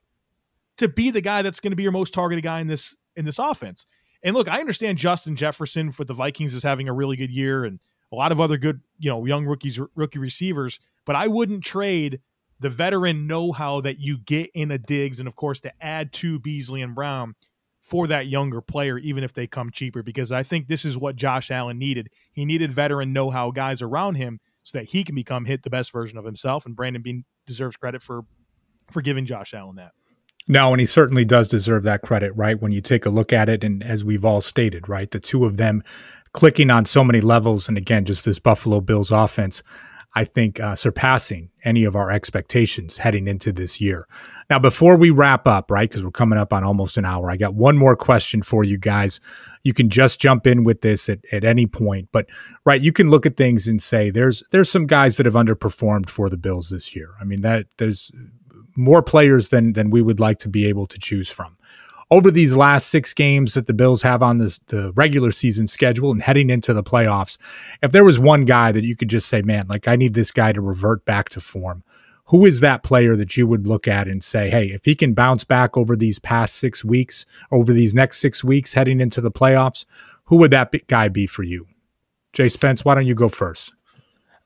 to 0.79 0.89
be 0.89 1.11
the 1.11 1.20
guy 1.20 1.43
that's 1.43 1.61
going 1.61 1.72
to 1.72 1.77
be 1.77 1.83
your 1.83 1.93
most 1.93 2.12
targeted 2.12 2.45
guy 2.45 2.61
in 2.61 2.66
this 2.66 2.97
in 3.16 3.24
this 3.24 3.39
offense. 3.39 3.87
And 4.22 4.35
look, 4.35 4.49
I 4.49 4.61
understand 4.61 4.99
Justin 4.99 5.37
Jefferson 5.37 5.93
for 5.93 6.05
the 6.05 6.14
Vikings 6.14 6.55
is 6.55 6.62
having 6.62 6.89
a 6.89 6.93
really 6.93 7.16
good 7.16 7.31
year 7.31 7.64
and 7.64 7.79
a 8.12 8.16
lot 8.16 8.33
of 8.33 8.41
other 8.41 8.57
good, 8.57 8.81
you 8.99 9.11
know, 9.11 9.24
young 9.24 9.47
rookies 9.47 9.81
rookie 9.95 10.18
receivers, 10.18 10.81
but 11.05 11.16
I 11.16 11.27
wouldn't 11.27 11.64
trade 11.64 12.20
the 12.59 12.70
veteran 12.70 13.27
know-how 13.27 13.83
that 13.83 13.99
you 13.99 14.18
get 14.18 14.51
in 14.55 14.70
a 14.70 14.79
Diggs 14.79 15.18
and 15.18 15.29
of 15.29 15.37
course 15.37 15.61
to 15.61 15.72
add 15.85 16.12
to 16.14 16.39
Beasley 16.39 16.83
and 16.83 16.95
Brown 16.95 17.35
for 17.83 18.07
that 18.09 18.27
younger 18.27 18.61
player, 18.61 18.99
even 18.99 19.22
if 19.22 19.33
they 19.33 19.47
come 19.47 19.70
cheaper, 19.70 20.03
because 20.03 20.33
I 20.33 20.43
think 20.43 20.66
this 20.66 20.85
is 20.85 20.99
what 20.99 21.14
Josh 21.14 21.51
Allen 21.51 21.79
needed. 21.79 22.09
He 22.33 22.45
needed 22.45 22.72
veteran 22.72 23.12
know 23.12 23.31
how 23.31 23.51
guys 23.51 23.83
around 23.83 24.16
him 24.16 24.41
so 24.62 24.79
that 24.79 24.89
he 24.89 25.05
can 25.05 25.14
become 25.14 25.45
hit 25.45 25.62
the 25.62 25.70
best 25.70 25.93
version 25.93 26.18
of 26.18 26.24
himself. 26.24 26.66
And 26.66 26.74
Brandon 26.74 27.03
Beane 27.03 27.24
deserves 27.47 27.77
credit 27.77 28.03
for 28.03 28.22
for 28.91 29.03
giving 29.03 29.27
Josh 29.27 29.55
Allen 29.55 29.77
that. 29.77 29.93
No, 30.49 30.73
and 30.73 30.81
he 30.81 30.87
certainly 30.87 31.25
does 31.25 31.49
deserve 31.49 31.83
that 31.85 32.03
credit, 32.03 32.33
right? 32.37 32.61
When 32.61 32.73
you 32.73 32.81
take 32.81 33.05
a 33.05 33.11
look 33.11 33.33
at 33.33 33.49
it, 33.49 33.65
and 33.65 33.83
as 33.83 34.05
we've 34.05 34.25
all 34.25 34.41
stated, 34.41 34.89
right, 34.89 35.11
the 35.11 35.19
two 35.19 35.45
of 35.45 35.57
them 35.57 35.83
clicking 36.33 36.71
on 36.71 36.85
so 36.85 37.03
many 37.03 37.21
levels, 37.21 37.69
and 37.69 37.77
again, 37.77 38.05
just 38.05 38.25
this 38.25 38.39
Buffalo 38.39 38.81
Bills 38.81 39.11
offense. 39.11 39.63
I 40.17 40.25
think, 40.25 40.61
uh, 40.61 40.75
surpassing 40.75 41.51
any 41.63 41.85
of 41.85 41.95
our 41.95 42.11
expectations 42.11 42.97
heading 42.97 43.29
into 43.29 43.53
this 43.53 43.83
year. 43.83 44.09
Now, 44.49 44.59
before 44.59 44.97
we 44.97 45.11
wrap 45.11 45.47
up, 45.47 45.71
right, 45.71 45.87
because 45.87 46.03
we're 46.03 46.11
coming 46.11 46.39
up 46.39 46.55
on 46.55 46.65
almost 46.65 46.97
an 46.97 47.05
hour, 47.05 47.31
I 47.31 47.37
got 47.37 47.55
one 47.55 47.77
more 47.77 47.95
question 47.97 48.41
for 48.41 48.65
you 48.65 48.79
guys. 48.79 49.21
You 49.63 49.75
can 49.75 49.91
just 49.91 50.19
jump 50.19 50.47
in 50.47 50.65
with 50.65 50.81
this 50.81 51.11
at, 51.11 51.19
at 51.33 51.45
any 51.45 51.67
point, 51.67 52.09
but 52.13 52.31
right, 52.65 52.81
you 52.81 52.93
can 52.93 53.11
look 53.11 53.27
at 53.27 53.37
things 53.37 53.69
and 53.69 53.83
say 53.83 54.09
there's 54.09 54.43
there's 54.53 54.71
some 54.71 54.87
guys 54.87 55.19
that 55.19 55.27
have 55.27 55.35
underperformed 55.35 56.09
for 56.09 56.31
the 56.31 56.39
Bills 56.39 56.71
this 56.71 56.97
year. 56.97 57.11
I 57.21 57.25
mean, 57.25 57.43
that 57.43 57.67
there's 57.77 58.11
more 58.77 59.03
players 59.03 59.51
than 59.51 59.72
than 59.72 59.91
we 59.91 60.03
would 60.03 60.20
like 60.20 60.39
to 60.41 60.49
be 60.49 60.66
able 60.66 60.87
to 60.87 60.99
choose 60.99 61.29
from 61.29 61.57
over 62.11 62.31
these 62.31 62.57
last 62.57 62.89
six 62.89 63.12
games 63.12 63.55
that 63.55 63.66
the 63.66 63.72
Bills 63.72 64.03
have 64.03 64.22
on 64.22 64.39
this, 64.39 64.59
the 64.66 64.93
regular 64.93 65.33
season 65.33 65.66
schedule 65.66 66.11
and 66.11 66.22
heading 66.22 66.51
into 66.51 66.72
the 66.72 66.83
playoffs, 66.83 67.37
if 67.83 67.93
there 67.93 68.05
was 68.05 68.18
one 68.18 68.45
guy 68.45 68.72
that 68.72 68.85
you 68.85 68.97
could 68.97 69.11
just 69.11 69.29
say, 69.29 69.43
man, 69.43 69.66
like 69.68 69.89
I 69.89 69.97
need 69.97 70.14
this 70.14 70.31
guy 70.31 70.53
to 70.53 70.61
revert 70.61 71.05
back 71.05 71.29
to 71.31 71.41
form, 71.41 71.83
who 72.27 72.45
is 72.45 72.61
that 72.61 72.83
player 72.83 73.16
that 73.16 73.37
you 73.37 73.47
would 73.47 73.66
look 73.66 73.89
at 73.89 74.09
and 74.09 74.22
say, 74.22 74.51
hey, 74.51 74.66
if 74.66 74.85
he 74.85 74.95
can 74.95 75.14
bounce 75.14 75.45
back 75.45 75.77
over 75.77 75.97
these 75.97 76.18
past 76.18 76.57
six 76.57 76.85
weeks, 76.85 77.27
over 77.51 77.72
these 77.72 77.95
next 77.95 78.18
six 78.18 78.45
weeks 78.45 78.74
heading 78.74 79.01
into 79.01 79.20
the 79.20 79.31
playoffs, 79.31 79.85
who 80.24 80.37
would 80.37 80.51
that 80.51 80.72
guy 80.87 81.09
be 81.09 81.27
for 81.27 81.43
you? 81.43 81.66
Jay 82.33 82.49
Spence, 82.49 82.85
why 82.85 82.95
don't 82.95 83.07
you 83.07 83.14
go 83.14 83.29
first? 83.29 83.76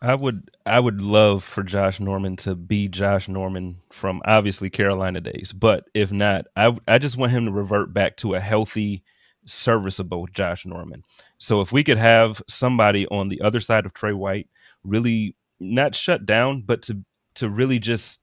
I 0.02 0.14
would 0.14 0.48
I 0.64 0.80
would 0.80 1.02
love 1.02 1.44
for 1.44 1.62
Josh 1.62 2.00
Norman 2.00 2.36
to 2.36 2.54
be 2.54 2.88
Josh 2.88 3.28
Norman 3.28 3.80
from 3.92 4.22
obviously 4.24 4.70
Carolina 4.70 5.20
days, 5.20 5.52
but 5.52 5.84
if 5.92 6.10
not, 6.10 6.46
I 6.56 6.74
I 6.88 6.98
just 6.98 7.18
want 7.18 7.32
him 7.32 7.44
to 7.44 7.52
revert 7.52 7.92
back 7.92 8.16
to 8.18 8.34
a 8.34 8.40
healthy, 8.40 9.04
serviceable 9.44 10.26
Josh 10.32 10.64
Norman. 10.64 11.04
So 11.38 11.60
if 11.60 11.70
we 11.70 11.84
could 11.84 11.98
have 11.98 12.42
somebody 12.48 13.06
on 13.08 13.28
the 13.28 13.42
other 13.42 13.60
side 13.60 13.84
of 13.84 13.92
Trey 13.92 14.14
White 14.14 14.48
really 14.84 15.36
not 15.58 15.94
shut 15.94 16.24
down, 16.24 16.62
but 16.62 16.80
to 16.82 17.04
to 17.34 17.50
really 17.50 17.78
just 17.78 18.20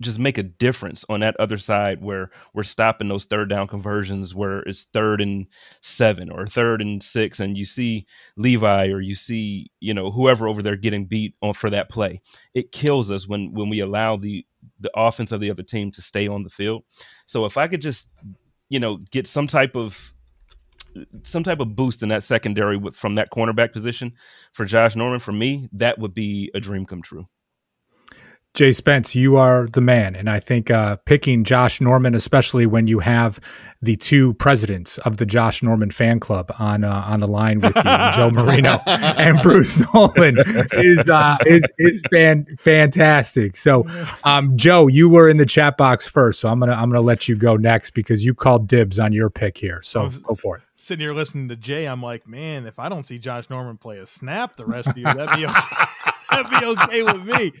just 0.00 0.18
make 0.18 0.38
a 0.38 0.42
difference 0.42 1.04
on 1.08 1.20
that 1.20 1.36
other 1.38 1.58
side 1.58 2.02
where 2.02 2.30
we're 2.54 2.62
stopping 2.62 3.08
those 3.08 3.24
third 3.24 3.48
down 3.48 3.66
conversions 3.66 4.34
where 4.34 4.60
it's 4.60 4.84
third 4.92 5.20
and 5.20 5.46
seven 5.82 6.30
or 6.30 6.46
third 6.46 6.80
and 6.80 7.02
six 7.02 7.40
and 7.40 7.58
you 7.58 7.64
see 7.64 8.06
levi 8.36 8.88
or 8.88 9.00
you 9.00 9.14
see 9.14 9.70
you 9.80 9.92
know 9.92 10.10
whoever 10.10 10.48
over 10.48 10.62
there 10.62 10.76
getting 10.76 11.04
beat 11.04 11.36
on 11.42 11.52
for 11.52 11.70
that 11.70 11.88
play. 11.88 12.20
It 12.54 12.72
kills 12.72 13.10
us 13.10 13.28
when 13.28 13.52
when 13.52 13.68
we 13.68 13.80
allow 13.80 14.16
the 14.16 14.46
the 14.78 14.90
offense 14.94 15.32
of 15.32 15.40
the 15.40 15.50
other 15.50 15.62
team 15.62 15.90
to 15.90 16.02
stay 16.02 16.28
on 16.28 16.42
the 16.42 16.50
field. 16.50 16.82
So 17.26 17.44
if 17.44 17.56
i 17.56 17.68
could 17.68 17.82
just 17.82 18.08
you 18.70 18.80
know 18.80 18.98
get 19.10 19.26
some 19.26 19.46
type 19.46 19.76
of 19.76 20.14
some 21.22 21.42
type 21.44 21.60
of 21.60 21.76
boost 21.76 22.02
in 22.02 22.08
that 22.08 22.22
secondary 22.22 22.80
from 22.92 23.14
that 23.16 23.30
cornerback 23.30 23.72
position 23.72 24.12
for 24.52 24.64
josh 24.64 24.96
norman 24.96 25.20
for 25.20 25.32
me 25.32 25.68
that 25.72 25.98
would 25.98 26.14
be 26.14 26.50
a 26.54 26.60
dream 26.60 26.86
come 26.86 27.02
true 27.02 27.28
Jay 28.52 28.72
Spence, 28.72 29.14
you 29.14 29.36
are 29.36 29.68
the 29.68 29.80
man. 29.80 30.16
And 30.16 30.28
I 30.28 30.40
think 30.40 30.72
uh, 30.72 30.96
picking 31.04 31.44
Josh 31.44 31.80
Norman, 31.80 32.16
especially 32.16 32.66
when 32.66 32.88
you 32.88 32.98
have 32.98 33.38
the 33.80 33.94
two 33.94 34.34
presidents 34.34 34.98
of 34.98 35.18
the 35.18 35.24
Josh 35.24 35.62
Norman 35.62 35.90
fan 35.90 36.18
club 36.18 36.50
on 36.58 36.82
uh, 36.82 37.04
on 37.06 37.20
the 37.20 37.28
line 37.28 37.60
with 37.60 37.76
you, 37.76 37.82
Joe 38.14 38.30
Marino 38.32 38.80
and 38.86 39.40
Bruce 39.40 39.86
Nolan, 39.94 40.38
is 40.72 41.08
uh, 41.08 41.36
is 41.46 41.64
is 41.78 42.02
fan, 42.10 42.44
fantastic. 42.58 43.56
So, 43.56 43.86
um, 44.24 44.56
Joe, 44.56 44.88
you 44.88 45.08
were 45.08 45.28
in 45.28 45.36
the 45.36 45.46
chat 45.46 45.76
box 45.76 46.08
first, 46.08 46.40
so 46.40 46.48
I'm 46.48 46.58
gonna 46.58 46.72
I'm 46.72 46.90
gonna 46.90 47.00
let 47.02 47.28
you 47.28 47.36
go 47.36 47.56
next 47.56 47.92
because 47.92 48.24
you 48.24 48.34
called 48.34 48.66
dibs 48.66 48.98
on 48.98 49.12
your 49.12 49.30
pick 49.30 49.58
here. 49.58 49.80
So 49.84 50.08
go 50.08 50.34
for 50.34 50.56
it. 50.56 50.62
Sitting 50.76 51.04
here 51.04 51.12
listening 51.12 51.48
to 51.50 51.56
Jay, 51.56 51.86
I'm 51.86 52.02
like, 52.02 52.26
man, 52.26 52.66
if 52.66 52.78
I 52.78 52.88
don't 52.88 53.02
see 53.02 53.18
Josh 53.18 53.48
Norman 53.50 53.76
play 53.76 53.98
a 53.98 54.06
snap 54.06 54.56
the 54.56 54.64
rest 54.64 54.88
of 54.88 54.94
the 54.94 55.02
year, 55.02 55.14
that'd 55.14 55.36
be. 55.36 55.46
That'd 56.30 56.50
be 56.50 56.66
okay 56.66 57.02
with 57.02 57.24
me. 57.24 57.52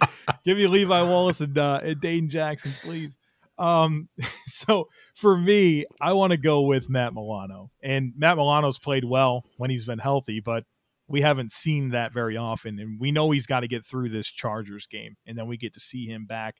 Give 0.44 0.56
me 0.56 0.66
Levi 0.66 1.02
Wallace 1.02 1.40
and, 1.40 1.56
uh, 1.56 1.80
and 1.82 2.00
Dane 2.00 2.28
Jackson, 2.28 2.72
please. 2.82 3.16
Um, 3.58 4.08
so 4.46 4.88
for 5.14 5.36
me, 5.36 5.84
I 6.00 6.14
want 6.14 6.32
to 6.32 6.36
go 6.36 6.62
with 6.62 6.88
Matt 6.88 7.14
Milano. 7.14 7.70
And 7.82 8.12
Matt 8.16 8.36
Milano's 8.36 8.78
played 8.78 9.04
well 9.04 9.44
when 9.56 9.70
he's 9.70 9.84
been 9.84 9.98
healthy, 9.98 10.40
but 10.40 10.64
we 11.06 11.20
haven't 11.20 11.52
seen 11.52 11.90
that 11.90 12.12
very 12.12 12.36
often. 12.36 12.78
And 12.78 12.98
we 13.00 13.12
know 13.12 13.30
he's 13.30 13.46
got 13.46 13.60
to 13.60 13.68
get 13.68 13.84
through 13.84 14.08
this 14.10 14.28
Chargers 14.28 14.86
game. 14.86 15.16
And 15.26 15.36
then 15.36 15.46
we 15.46 15.56
get 15.56 15.74
to 15.74 15.80
see 15.80 16.06
him 16.06 16.24
back 16.24 16.56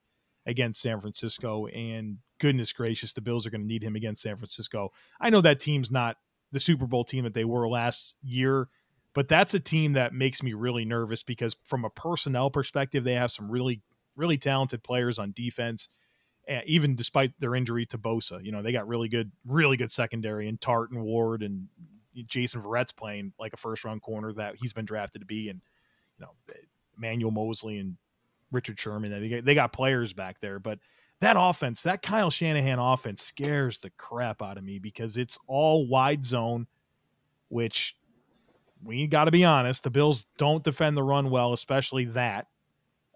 against 0.46 0.82
San 0.82 1.00
Francisco. 1.00 1.66
And 1.66 2.18
goodness 2.40 2.72
gracious, 2.72 3.12
the 3.12 3.20
Bills 3.20 3.46
are 3.46 3.50
going 3.50 3.62
to 3.62 3.66
need 3.66 3.82
him 3.82 3.96
against 3.96 4.22
San 4.22 4.36
Francisco. 4.36 4.90
I 5.20 5.30
know 5.30 5.40
that 5.40 5.60
team's 5.60 5.90
not 5.90 6.16
the 6.52 6.60
Super 6.60 6.86
Bowl 6.86 7.04
team 7.04 7.24
that 7.24 7.34
they 7.34 7.44
were 7.44 7.68
last 7.68 8.14
year 8.22 8.68
but 9.14 9.28
that's 9.28 9.54
a 9.54 9.60
team 9.60 9.94
that 9.94 10.14
makes 10.14 10.42
me 10.42 10.52
really 10.52 10.84
nervous 10.84 11.22
because 11.22 11.56
from 11.64 11.84
a 11.84 11.90
personnel 11.90 12.50
perspective, 12.50 13.04
they 13.04 13.14
have 13.14 13.30
some 13.30 13.50
really, 13.50 13.82
really 14.16 14.38
talented 14.38 14.82
players 14.82 15.18
on 15.18 15.32
defense. 15.32 15.88
Eh, 16.48 16.62
even 16.66 16.94
despite 16.94 17.38
their 17.38 17.54
injury 17.54 17.86
to 17.86 17.98
Bosa, 17.98 18.42
you 18.44 18.52
know, 18.52 18.62
they 18.62 18.72
got 18.72 18.88
really 18.88 19.08
good, 19.08 19.30
really 19.46 19.76
good 19.76 19.90
secondary 19.90 20.48
and 20.48 20.60
Tartt 20.60 20.90
and 20.90 21.02
Ward 21.02 21.42
and 21.42 21.68
Jason 22.26 22.62
Verrett's 22.62 22.92
playing 22.92 23.32
like 23.38 23.52
a 23.52 23.56
first 23.56 23.84
round 23.84 24.02
corner 24.02 24.32
that 24.32 24.56
he's 24.56 24.72
been 24.72 24.84
drafted 24.84 25.22
to 25.22 25.26
be. 25.26 25.48
And, 25.48 25.60
you 26.18 26.24
know, 26.24 26.32
eh, 26.50 26.58
Manuel 26.96 27.30
Moseley 27.30 27.78
and 27.78 27.96
Richard 28.52 28.78
Sherman, 28.78 29.42
they 29.44 29.54
got 29.54 29.72
players 29.72 30.12
back 30.12 30.40
there, 30.40 30.58
but 30.58 30.78
that 31.20 31.36
offense, 31.38 31.82
that 31.82 32.02
Kyle 32.02 32.30
Shanahan 32.30 32.78
offense 32.78 33.22
scares 33.22 33.78
the 33.78 33.90
crap 33.90 34.42
out 34.42 34.56
of 34.56 34.64
me 34.64 34.78
because 34.78 35.16
it's 35.16 35.38
all 35.46 35.86
wide 35.86 36.24
zone, 36.24 36.66
which 37.48 37.94
we 38.82 39.06
got 39.06 39.24
to 39.24 39.30
be 39.30 39.44
honest. 39.44 39.82
The 39.82 39.90
Bills 39.90 40.26
don't 40.38 40.64
defend 40.64 40.96
the 40.96 41.02
run 41.02 41.30
well, 41.30 41.52
especially 41.52 42.06
that. 42.06 42.46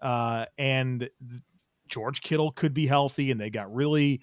Uh, 0.01 0.45
and 0.57 1.09
George 1.87 2.21
Kittle 2.21 2.51
could 2.51 2.73
be 2.73 2.87
healthy, 2.87 3.31
and 3.31 3.39
they 3.39 3.49
got 3.49 3.73
really 3.73 4.21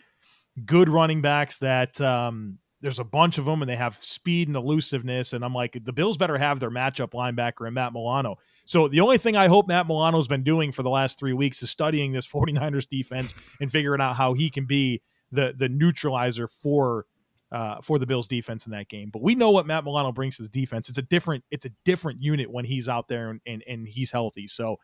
good 0.64 0.88
running 0.88 1.22
backs 1.22 1.58
that 1.58 2.00
um, 2.00 2.58
there's 2.80 2.98
a 2.98 3.04
bunch 3.04 3.38
of 3.38 3.44
them, 3.44 3.62
and 3.62 3.68
they 3.68 3.76
have 3.76 4.02
speed 4.02 4.48
and 4.48 4.56
elusiveness. 4.56 5.32
And 5.32 5.44
I'm 5.44 5.54
like, 5.54 5.78
the 5.82 5.92
Bills 5.92 6.16
better 6.16 6.36
have 6.36 6.60
their 6.60 6.70
matchup 6.70 7.12
linebacker 7.12 7.66
and 7.66 7.74
Matt 7.74 7.92
Milano. 7.92 8.36
So 8.64 8.88
the 8.88 9.00
only 9.00 9.18
thing 9.18 9.36
I 9.36 9.48
hope 9.48 9.66
Matt 9.66 9.86
Milano's 9.86 10.28
been 10.28 10.44
doing 10.44 10.72
for 10.72 10.82
the 10.82 10.90
last 10.90 11.18
three 11.18 11.32
weeks 11.32 11.62
is 11.62 11.70
studying 11.70 12.12
this 12.12 12.26
49ers 12.32 12.88
defense 12.88 13.34
and 13.60 13.70
figuring 13.70 14.00
out 14.00 14.16
how 14.16 14.34
he 14.34 14.50
can 14.50 14.66
be 14.66 15.02
the 15.30 15.54
the 15.56 15.68
neutralizer 15.68 16.46
for 16.46 17.06
uh, 17.52 17.76
for 17.82 17.98
the 17.98 18.06
Bills 18.06 18.26
defense 18.26 18.66
in 18.66 18.72
that 18.72 18.88
game. 18.88 19.10
But 19.12 19.22
we 19.22 19.34
know 19.34 19.50
what 19.50 19.66
Matt 19.66 19.84
Milano 19.84 20.10
brings 20.10 20.38
to 20.38 20.42
the 20.42 20.48
defense. 20.48 20.88
It's 20.88 20.98
a 20.98 21.02
different 21.02 21.44
it's 21.50 21.66
a 21.66 21.70
different 21.84 22.22
unit 22.22 22.50
when 22.50 22.64
he's 22.64 22.88
out 22.88 23.08
there 23.08 23.30
and, 23.30 23.40
and, 23.46 23.62
and 23.68 23.86
he's 23.86 24.10
healthy. 24.10 24.46
So 24.46 24.76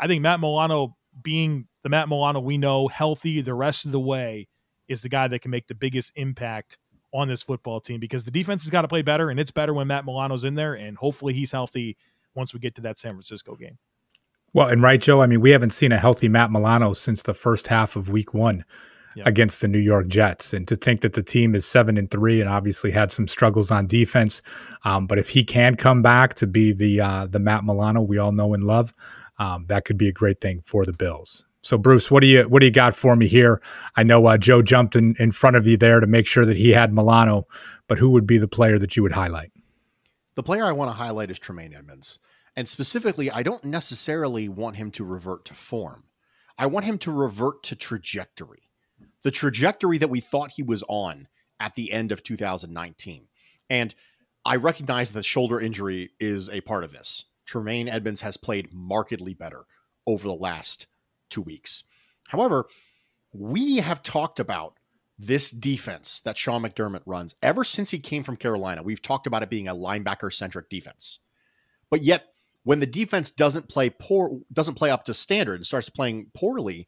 I 0.00 0.06
think 0.06 0.22
Matt 0.22 0.40
Milano 0.40 0.96
being 1.22 1.68
the 1.82 1.90
Matt 1.90 2.08
Milano 2.08 2.40
we 2.40 2.56
know 2.56 2.88
healthy 2.88 3.42
the 3.42 3.54
rest 3.54 3.84
of 3.84 3.92
the 3.92 4.00
way 4.00 4.48
is 4.88 5.02
the 5.02 5.08
guy 5.08 5.28
that 5.28 5.40
can 5.40 5.50
make 5.50 5.66
the 5.66 5.74
biggest 5.74 6.12
impact 6.16 6.78
on 7.12 7.28
this 7.28 7.42
football 7.42 7.80
team 7.80 8.00
because 8.00 8.24
the 8.24 8.30
defense 8.30 8.62
has 8.62 8.70
got 8.70 8.82
to 8.82 8.88
play 8.88 9.02
better 9.02 9.30
and 9.30 9.38
it's 9.38 9.50
better 9.50 9.74
when 9.74 9.86
Matt 9.86 10.04
Milano's 10.04 10.44
in 10.44 10.54
there 10.54 10.74
and 10.74 10.96
hopefully 10.96 11.34
he's 11.34 11.52
healthy 11.52 11.96
once 12.34 12.54
we 12.54 12.60
get 12.60 12.74
to 12.76 12.82
that 12.82 12.98
San 12.98 13.12
Francisco 13.12 13.56
game. 13.56 13.78
Well, 14.52 14.68
and 14.68 14.82
right, 14.82 15.00
Joe. 15.00 15.20
I 15.20 15.26
mean, 15.26 15.42
we 15.42 15.50
haven't 15.50 15.70
seen 15.70 15.92
a 15.92 15.98
healthy 15.98 16.28
Matt 16.28 16.50
Milano 16.50 16.94
since 16.94 17.22
the 17.22 17.34
first 17.34 17.66
half 17.66 17.94
of 17.94 18.08
Week 18.08 18.32
One 18.32 18.64
yep. 19.16 19.26
against 19.26 19.60
the 19.60 19.68
New 19.68 19.78
York 19.78 20.06
Jets. 20.06 20.52
And 20.52 20.68
to 20.68 20.76
think 20.76 21.00
that 21.00 21.14
the 21.14 21.22
team 21.22 21.54
is 21.54 21.66
seven 21.66 21.96
and 21.96 22.10
three 22.10 22.40
and 22.40 22.48
obviously 22.48 22.90
had 22.90 23.10
some 23.10 23.26
struggles 23.26 23.70
on 23.70 23.86
defense, 23.86 24.42
um, 24.84 25.06
but 25.06 25.18
if 25.18 25.30
he 25.30 25.42
can 25.42 25.74
come 25.74 26.02
back 26.02 26.34
to 26.34 26.46
be 26.46 26.72
the 26.72 27.00
uh, 27.00 27.26
the 27.26 27.38
Matt 27.38 27.64
Milano 27.64 28.02
we 28.02 28.18
all 28.18 28.32
know 28.32 28.54
and 28.54 28.64
love, 28.64 28.92
um, 29.38 29.64
that 29.66 29.84
could 29.84 29.98
be 29.98 30.08
a 30.08 30.12
great 30.12 30.40
thing 30.40 30.60
for 30.60 30.84
the 30.84 30.92
Bills. 30.92 31.44
So 31.62 31.76
Bruce, 31.76 32.10
what 32.10 32.20
do 32.20 32.28
you 32.28 32.44
what 32.44 32.60
do 32.60 32.66
you 32.66 32.72
got 32.72 32.94
for 32.94 33.16
me 33.16 33.26
here? 33.26 33.60
I 33.96 34.04
know 34.04 34.26
uh, 34.26 34.38
Joe 34.38 34.62
jumped 34.62 34.94
in, 34.94 35.16
in 35.18 35.32
front 35.32 35.56
of 35.56 35.66
you 35.66 35.76
there 35.76 35.98
to 35.98 36.06
make 36.06 36.26
sure 36.26 36.44
that 36.44 36.56
he 36.56 36.70
had 36.70 36.92
Milano, 36.92 37.48
but 37.88 37.98
who 37.98 38.10
would 38.10 38.26
be 38.26 38.38
the 38.38 38.46
player 38.46 38.78
that 38.78 38.96
you 38.96 39.02
would 39.02 39.12
highlight? 39.12 39.50
The 40.36 40.42
player 40.42 40.64
I 40.64 40.72
want 40.72 40.90
to 40.90 40.96
highlight 40.96 41.30
is 41.30 41.38
Tremaine 41.38 41.74
Edmunds. 41.74 42.18
And 42.54 42.68
specifically, 42.68 43.30
I 43.30 43.42
don't 43.42 43.64
necessarily 43.64 44.48
want 44.48 44.76
him 44.76 44.90
to 44.92 45.04
revert 45.04 45.44
to 45.46 45.54
form. 45.54 46.04
I 46.58 46.66
want 46.66 46.86
him 46.86 46.98
to 46.98 47.10
revert 47.10 47.62
to 47.64 47.76
trajectory. 47.76 48.65
The 49.22 49.30
trajectory 49.30 49.98
that 49.98 50.10
we 50.10 50.20
thought 50.20 50.52
he 50.52 50.62
was 50.62 50.84
on 50.88 51.28
at 51.60 51.74
the 51.74 51.92
end 51.92 52.12
of 52.12 52.22
2019. 52.22 53.26
And 53.70 53.94
I 54.44 54.56
recognize 54.56 55.12
that 55.12 55.24
shoulder 55.24 55.60
injury 55.60 56.10
is 56.20 56.48
a 56.50 56.60
part 56.60 56.84
of 56.84 56.92
this. 56.92 57.24
Tremaine 57.46 57.88
Edmunds 57.88 58.20
has 58.20 58.36
played 58.36 58.72
markedly 58.72 59.34
better 59.34 59.64
over 60.06 60.26
the 60.26 60.34
last 60.34 60.86
two 61.30 61.42
weeks. 61.42 61.84
However, 62.28 62.66
we 63.32 63.76
have 63.78 64.02
talked 64.02 64.40
about 64.40 64.78
this 65.18 65.50
defense 65.50 66.20
that 66.20 66.36
Sean 66.36 66.62
McDermott 66.62 67.02
runs 67.06 67.34
ever 67.42 67.64
since 67.64 67.90
he 67.90 67.98
came 67.98 68.22
from 68.22 68.36
Carolina. 68.36 68.82
We've 68.82 69.02
talked 69.02 69.26
about 69.26 69.42
it 69.42 69.50
being 69.50 69.68
a 69.68 69.74
linebacker 69.74 70.32
centric 70.32 70.68
defense. 70.68 71.20
But 71.90 72.02
yet, 72.02 72.26
when 72.64 72.80
the 72.80 72.86
defense 72.86 73.30
doesn't 73.30 73.68
play 73.68 73.90
poor, 73.90 74.40
doesn't 74.52 74.74
play 74.74 74.90
up 74.90 75.04
to 75.04 75.14
standard 75.14 75.54
and 75.54 75.66
starts 75.66 75.88
playing 75.88 76.30
poorly, 76.34 76.86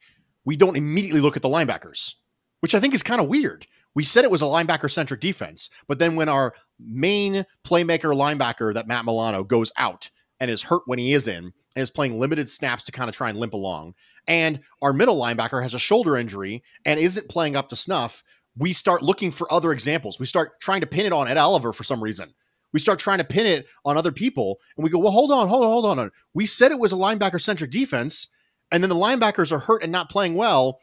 we 0.48 0.56
don't 0.56 0.78
immediately 0.78 1.20
look 1.20 1.36
at 1.36 1.42
the 1.42 1.48
linebackers, 1.48 2.14
which 2.60 2.74
I 2.74 2.80
think 2.80 2.94
is 2.94 3.02
kind 3.02 3.20
of 3.20 3.28
weird. 3.28 3.66
We 3.94 4.02
said 4.02 4.24
it 4.24 4.30
was 4.30 4.40
a 4.40 4.46
linebacker 4.46 4.90
centric 4.90 5.20
defense, 5.20 5.68
but 5.86 5.98
then 5.98 6.16
when 6.16 6.30
our 6.30 6.54
main 6.80 7.44
playmaker 7.66 8.16
linebacker, 8.16 8.72
that 8.72 8.88
Matt 8.88 9.04
Milano, 9.04 9.44
goes 9.44 9.70
out 9.76 10.08
and 10.40 10.50
is 10.50 10.62
hurt 10.62 10.84
when 10.86 10.98
he 10.98 11.12
is 11.12 11.28
in 11.28 11.52
and 11.76 11.82
is 11.82 11.90
playing 11.90 12.18
limited 12.18 12.48
snaps 12.48 12.82
to 12.84 12.92
kind 12.92 13.10
of 13.10 13.14
try 13.14 13.28
and 13.28 13.38
limp 13.38 13.52
along, 13.52 13.92
and 14.26 14.60
our 14.80 14.94
middle 14.94 15.20
linebacker 15.20 15.62
has 15.62 15.74
a 15.74 15.78
shoulder 15.78 16.16
injury 16.16 16.62
and 16.86 16.98
isn't 16.98 17.28
playing 17.28 17.54
up 17.54 17.68
to 17.68 17.76
snuff, 17.76 18.24
we 18.56 18.72
start 18.72 19.02
looking 19.02 19.30
for 19.30 19.52
other 19.52 19.72
examples. 19.72 20.18
We 20.18 20.24
start 20.24 20.62
trying 20.62 20.80
to 20.80 20.86
pin 20.86 21.04
it 21.04 21.12
on 21.12 21.28
Ed 21.28 21.36
Oliver 21.36 21.74
for 21.74 21.84
some 21.84 22.02
reason. 22.02 22.32
We 22.72 22.80
start 22.80 22.98
trying 22.98 23.18
to 23.18 23.24
pin 23.24 23.44
it 23.44 23.66
on 23.84 23.98
other 23.98 24.12
people, 24.12 24.60
and 24.78 24.84
we 24.84 24.88
go, 24.88 24.98
well, 24.98 25.12
hold 25.12 25.30
on, 25.30 25.46
hold 25.46 25.64
on, 25.64 25.70
hold 25.70 25.98
on. 25.98 26.10
We 26.32 26.46
said 26.46 26.70
it 26.70 26.78
was 26.78 26.94
a 26.94 26.96
linebacker 26.96 27.38
centric 27.38 27.70
defense, 27.70 28.28
and 28.70 28.82
then 28.82 28.90
the 28.90 28.96
linebackers 28.96 29.52
are 29.52 29.58
hurt 29.58 29.82
and 29.82 29.92
not 29.92 30.10
playing 30.10 30.34
well, 30.34 30.80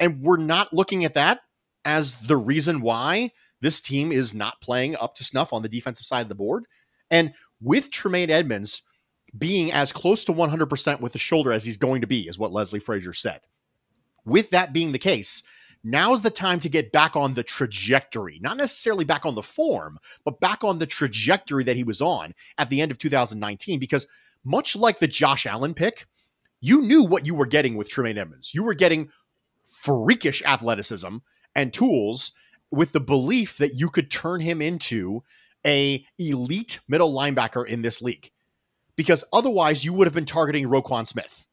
and 0.00 0.20
we're 0.20 0.36
not 0.36 0.72
looking 0.72 1.04
at 1.04 1.14
that 1.14 1.40
as 1.84 2.14
the 2.26 2.36
reason 2.36 2.80
why 2.80 3.30
this 3.60 3.80
team 3.80 4.12
is 4.12 4.34
not 4.34 4.60
playing 4.60 4.96
up 4.96 5.14
to 5.14 5.24
snuff 5.24 5.52
on 5.52 5.62
the 5.62 5.68
defensive 5.68 6.06
side 6.06 6.22
of 6.22 6.28
the 6.28 6.34
board. 6.34 6.66
And 7.10 7.32
with 7.60 7.90
Tremaine 7.90 8.30
Edmunds, 8.30 8.82
being 9.38 9.72
as 9.72 9.92
close 9.92 10.24
to 10.24 10.32
100% 10.32 11.00
with 11.00 11.12
the 11.12 11.18
shoulder 11.18 11.52
as 11.52 11.64
he's 11.64 11.76
going 11.76 12.00
to 12.00 12.06
be, 12.06 12.28
is 12.28 12.38
what 12.38 12.52
Leslie 12.52 12.80
Frazier 12.80 13.12
said. 13.12 13.40
With 14.24 14.50
that 14.50 14.72
being 14.72 14.92
the 14.92 14.98
case, 14.98 15.42
now's 15.84 16.22
the 16.22 16.30
time 16.30 16.60
to 16.60 16.68
get 16.68 16.92
back 16.92 17.16
on 17.16 17.34
the 17.34 17.42
trajectory, 17.42 18.38
not 18.42 18.56
necessarily 18.56 19.04
back 19.04 19.24
on 19.24 19.34
the 19.34 19.42
form, 19.42 19.98
but 20.24 20.40
back 20.40 20.64
on 20.64 20.78
the 20.78 20.86
trajectory 20.86 21.64
that 21.64 21.76
he 21.76 21.84
was 21.84 22.02
on 22.02 22.34
at 22.58 22.68
the 22.68 22.80
end 22.80 22.90
of 22.90 22.98
2019. 22.98 23.78
Because 23.78 24.06
much 24.44 24.76
like 24.76 24.98
the 24.98 25.08
Josh 25.08 25.46
Allen 25.46 25.74
pick, 25.74 26.06
you 26.62 26.80
knew 26.80 27.04
what 27.04 27.26
you 27.26 27.34
were 27.34 27.44
getting 27.44 27.76
with 27.76 27.90
Tremaine 27.90 28.16
Edmunds. 28.16 28.54
You 28.54 28.62
were 28.62 28.72
getting 28.72 29.10
freakish 29.66 30.42
athleticism 30.46 31.16
and 31.54 31.72
tools 31.72 32.32
with 32.70 32.92
the 32.92 33.00
belief 33.00 33.58
that 33.58 33.74
you 33.74 33.90
could 33.90 34.10
turn 34.10 34.40
him 34.40 34.62
into 34.62 35.22
a 35.66 36.06
elite 36.18 36.80
middle 36.88 37.12
linebacker 37.12 37.66
in 37.66 37.82
this 37.82 38.00
league 38.00 38.30
because 38.96 39.24
otherwise 39.32 39.84
you 39.84 39.92
would 39.92 40.06
have 40.06 40.14
been 40.14 40.24
targeting 40.24 40.66
Roquan 40.66 41.06
Smith. 41.06 41.46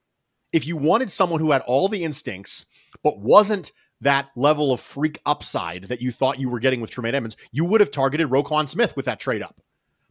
If 0.53 0.65
you 0.65 0.77
wanted 0.77 1.11
someone 1.11 1.39
who 1.39 1.51
had 1.51 1.63
all 1.63 1.87
the 1.87 2.03
instincts, 2.03 2.67
but 3.03 3.19
wasn't 3.19 3.71
that 4.01 4.29
level 4.35 4.71
of 4.71 4.79
freak 4.79 5.19
upside 5.25 5.85
that 5.85 6.01
you 6.01 6.11
thought 6.11 6.39
you 6.39 6.49
were 6.49 6.59
getting 6.59 6.81
with 6.81 6.91
Tremaine 6.91 7.15
Edmunds, 7.15 7.37
you 7.51 7.65
would 7.65 7.81
have 7.81 7.91
targeted 7.91 8.29
Roquan 8.29 8.69
Smith 8.69 8.95
with 8.95 9.05
that 9.05 9.19
trade 9.19 9.41
up. 9.41 9.59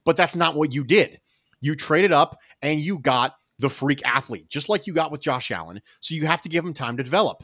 But 0.05 0.17
that's 0.17 0.37
not 0.37 0.57
what 0.57 0.73
you 0.73 0.83
did. 0.85 1.21
You 1.61 1.77
traded 1.77 2.13
up 2.13 2.39
and 2.63 2.81
you 2.81 2.99
got 2.99 3.37
the 3.59 3.71
freak 3.71 4.05
athlete, 4.07 4.49
just 4.49 4.69
like 4.69 4.87
you 4.87 4.93
got 4.93 5.11
with 5.11 5.21
Josh 5.21 5.51
Allen. 5.51 5.81
So 6.01 6.15
you 6.15 6.27
have 6.27 6.43
to 6.43 6.49
give 6.49 6.65
him 6.65 6.75
time 6.75 6.97
to 6.97 7.03
develop. 7.03 7.43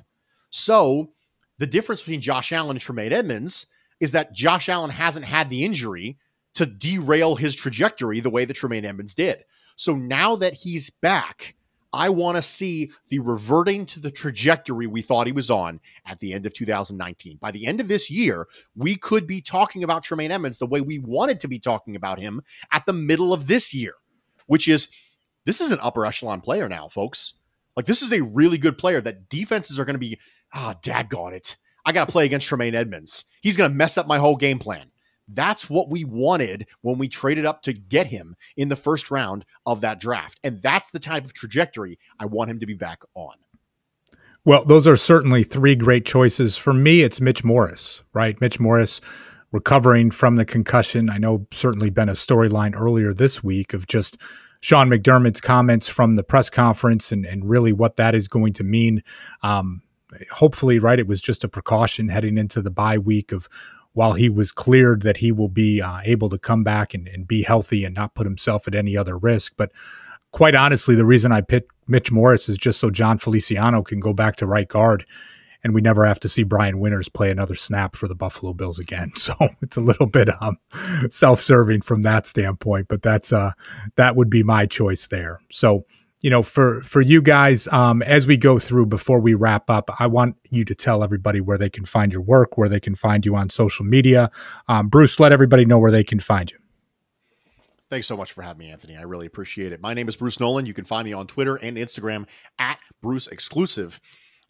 So 0.50 1.10
the 1.58 1.66
difference 1.66 2.02
between 2.02 2.20
Josh 2.20 2.52
Allen 2.52 2.70
and 2.70 2.80
Tremaine 2.80 3.12
Edmunds 3.12 3.66
is 4.00 4.12
that 4.12 4.32
Josh 4.32 4.68
Allen 4.68 4.90
hasn't 4.90 5.24
had 5.24 5.50
the 5.50 5.64
injury 5.64 6.18
to 6.54 6.66
derail 6.66 7.36
his 7.36 7.54
trajectory 7.54 8.20
the 8.20 8.30
way 8.30 8.44
that 8.44 8.54
Tremaine 8.54 8.84
Edmunds 8.84 9.14
did. 9.14 9.44
So 9.76 9.96
now 9.96 10.36
that 10.36 10.54
he's 10.54 10.90
back, 10.90 11.56
I 11.92 12.08
want 12.08 12.36
to 12.36 12.42
see 12.42 12.90
the 13.08 13.20
reverting 13.20 13.86
to 13.86 14.00
the 14.00 14.10
trajectory 14.10 14.86
we 14.86 15.00
thought 15.00 15.28
he 15.28 15.32
was 15.32 15.50
on 15.50 15.80
at 16.06 16.18
the 16.18 16.32
end 16.32 16.44
of 16.44 16.52
2019. 16.52 17.38
By 17.40 17.52
the 17.52 17.66
end 17.66 17.80
of 17.80 17.86
this 17.86 18.10
year, 18.10 18.48
we 18.74 18.96
could 18.96 19.26
be 19.26 19.40
talking 19.40 19.84
about 19.84 20.02
Tremaine 20.02 20.32
Edmunds 20.32 20.58
the 20.58 20.66
way 20.66 20.80
we 20.80 20.98
wanted 20.98 21.38
to 21.40 21.48
be 21.48 21.60
talking 21.60 21.94
about 21.94 22.18
him 22.18 22.42
at 22.72 22.84
the 22.84 22.92
middle 22.92 23.32
of 23.32 23.46
this 23.46 23.72
year, 23.72 23.94
which 24.46 24.66
is 24.66 24.88
this 25.44 25.60
is 25.60 25.70
an 25.70 25.80
upper 25.80 26.06
echelon 26.06 26.40
player 26.40 26.68
now, 26.68 26.88
folks. 26.88 27.34
Like 27.76 27.86
this 27.86 28.02
is 28.02 28.12
a 28.12 28.22
really 28.22 28.58
good 28.58 28.78
player 28.78 29.00
that 29.00 29.28
defenses 29.28 29.78
are 29.78 29.84
going 29.84 29.94
to 29.94 29.98
be, 29.98 30.18
ah, 30.52 30.74
oh, 30.86 31.28
it. 31.28 31.56
I 31.86 31.92
got 31.92 32.06
to 32.06 32.12
play 32.12 32.24
against 32.24 32.46
Tremaine 32.46 32.74
Edmunds. 32.74 33.24
He's 33.42 33.56
going 33.56 33.70
to 33.70 33.76
mess 33.76 33.98
up 33.98 34.06
my 34.06 34.18
whole 34.18 34.36
game 34.36 34.58
plan. 34.58 34.90
That's 35.28 35.70
what 35.70 35.90
we 35.90 36.04
wanted 36.04 36.66
when 36.82 36.98
we 36.98 37.08
traded 37.08 37.46
up 37.46 37.62
to 37.62 37.72
get 37.72 38.06
him 38.06 38.36
in 38.56 38.68
the 38.68 38.76
first 38.76 39.10
round 39.10 39.44
of 39.66 39.80
that 39.80 40.00
draft. 40.00 40.38
And 40.44 40.60
that's 40.60 40.90
the 40.90 40.98
type 40.98 41.24
of 41.24 41.32
trajectory 41.32 41.98
I 42.18 42.26
want 42.26 42.50
him 42.50 42.60
to 42.60 42.66
be 42.66 42.74
back 42.74 43.02
on. 43.14 43.34
Well, 44.44 44.64
those 44.64 44.86
are 44.86 44.96
certainly 44.96 45.42
three 45.42 45.74
great 45.74 46.04
choices. 46.04 46.58
For 46.58 46.74
me, 46.74 47.00
it's 47.00 47.20
Mitch 47.20 47.42
Morse, 47.42 48.02
right? 48.12 48.38
Mitch 48.40 48.60
Morse 48.60 49.00
recovering 49.52 50.10
from 50.10 50.36
the 50.36 50.44
concussion. 50.44 51.08
I 51.08 51.16
know 51.16 51.46
certainly 51.50 51.88
been 51.88 52.10
a 52.10 52.12
storyline 52.12 52.74
earlier 52.76 53.14
this 53.14 53.42
week 53.42 53.72
of 53.72 53.86
just 53.86 54.18
Sean 54.64 54.88
McDermott's 54.88 55.42
comments 55.42 55.90
from 55.90 56.16
the 56.16 56.22
press 56.22 56.48
conference 56.48 57.12
and, 57.12 57.26
and 57.26 57.46
really 57.46 57.70
what 57.70 57.96
that 57.96 58.14
is 58.14 58.28
going 58.28 58.54
to 58.54 58.64
mean. 58.64 59.02
Um, 59.42 59.82
hopefully, 60.32 60.78
right, 60.78 60.98
it 60.98 61.06
was 61.06 61.20
just 61.20 61.44
a 61.44 61.50
precaution 61.50 62.08
heading 62.08 62.38
into 62.38 62.62
the 62.62 62.70
bye 62.70 62.96
week 62.96 63.30
of 63.30 63.46
while 63.92 64.14
he 64.14 64.30
was 64.30 64.52
cleared 64.52 65.02
that 65.02 65.18
he 65.18 65.32
will 65.32 65.50
be 65.50 65.82
uh, 65.82 66.00
able 66.04 66.30
to 66.30 66.38
come 66.38 66.64
back 66.64 66.94
and, 66.94 67.06
and, 67.08 67.28
be 67.28 67.42
healthy 67.42 67.84
and 67.84 67.94
not 67.94 68.14
put 68.14 68.24
himself 68.24 68.66
at 68.66 68.74
any 68.74 68.96
other 68.96 69.18
risk. 69.18 69.52
But 69.58 69.70
quite 70.30 70.54
honestly, 70.54 70.94
the 70.94 71.04
reason 71.04 71.30
I 71.30 71.42
picked 71.42 71.70
Mitch 71.86 72.10
Morse 72.10 72.48
is 72.48 72.56
just 72.56 72.80
so 72.80 72.88
Jon 72.90 73.18
Feliciano 73.18 73.82
can 73.82 74.00
go 74.00 74.14
back 74.14 74.36
to 74.36 74.46
right 74.46 74.66
guard 74.66 75.04
and 75.64 75.74
we 75.74 75.80
never 75.80 76.04
have 76.04 76.20
to 76.20 76.28
see 76.28 76.42
Brian 76.42 76.78
Winters 76.78 77.08
play 77.08 77.30
another 77.30 77.54
snap 77.54 77.96
for 77.96 78.06
the 78.06 78.14
Buffalo 78.14 78.52
Bills 78.52 78.78
again. 78.78 79.12
So 79.24 79.34
it's 79.62 79.78
a 79.78 79.80
little 79.80 80.06
bit 80.06 80.28
um, 80.42 80.58
self-serving 81.08 81.80
from 81.80 82.02
that 82.02 82.26
standpoint, 82.26 82.88
but 82.88 83.00
that's 83.00 83.32
uh, 83.32 83.52
that 83.96 84.16
would 84.16 84.28
be 84.28 84.42
my 84.42 84.66
choice 84.66 85.08
there. 85.08 85.40
So 85.50 85.86
you 86.20 86.30
know, 86.30 86.42
for 86.42 86.80
for 86.82 87.00
you 87.00 87.22
guys, 87.22 87.68
um, 87.68 88.02
as 88.02 88.26
we 88.26 88.36
go 88.36 88.58
through 88.58 88.86
before 88.86 89.18
we 89.18 89.34
wrap 89.34 89.70
up, 89.70 89.90
I 89.98 90.06
want 90.06 90.36
you 90.50 90.64
to 90.64 90.74
tell 90.74 91.02
everybody 91.02 91.40
where 91.40 91.58
they 91.58 91.70
can 91.70 91.84
find 91.84 92.12
your 92.12 92.22
work, 92.22 92.58
where 92.58 92.68
they 92.68 92.80
can 92.80 92.94
find 92.94 93.24
you 93.24 93.34
on 93.36 93.50
social 93.50 93.84
media. 93.84 94.30
Um, 94.68 94.88
Bruce, 94.88 95.18
let 95.20 95.32
everybody 95.32 95.64
know 95.64 95.78
where 95.78 95.90
they 95.90 96.04
can 96.04 96.20
find 96.20 96.50
you. 96.50 96.58
Thanks 97.90 98.06
so 98.06 98.16
much 98.16 98.32
for 98.32 98.42
having 98.42 98.58
me, 98.58 98.70
Anthony. 98.70 98.96
I 98.96 99.02
really 99.02 99.26
appreciate 99.26 99.72
it. 99.72 99.80
My 99.80 99.94
name 99.94 100.08
is 100.08 100.16
Bruce 100.16 100.40
Nolan. 100.40 100.66
You 100.66 100.74
can 100.74 100.84
find 100.84 101.04
me 101.06 101.12
on 101.12 101.26
Twitter 101.26 101.56
and 101.56 101.76
Instagram 101.76 102.26
at 102.58 102.78
Bruce 103.02 103.26
Exclusive. 103.26 104.00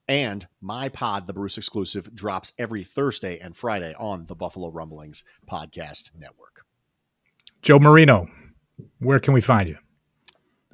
And 0.07 0.47
my 0.61 0.89
pod, 0.91 1.27
the 1.27 1.33
Bruce 1.33 1.57
Exclusive, 1.57 2.15
drops 2.15 2.53
every 2.59 2.85
Thursday 2.85 3.39
and 3.39 3.57
Friday 3.57 3.95
on 3.99 4.27
the 4.27 4.35
Buffalo 4.35 4.71
Rumblings 4.71 5.25
Podcast 5.51 6.11
Network. 6.19 6.67
Joe 7.63 7.79
Marino, 7.79 8.29
where 8.99 9.19
can 9.19 9.33
we 9.33 9.41
find 9.41 9.69
you? 9.69 9.79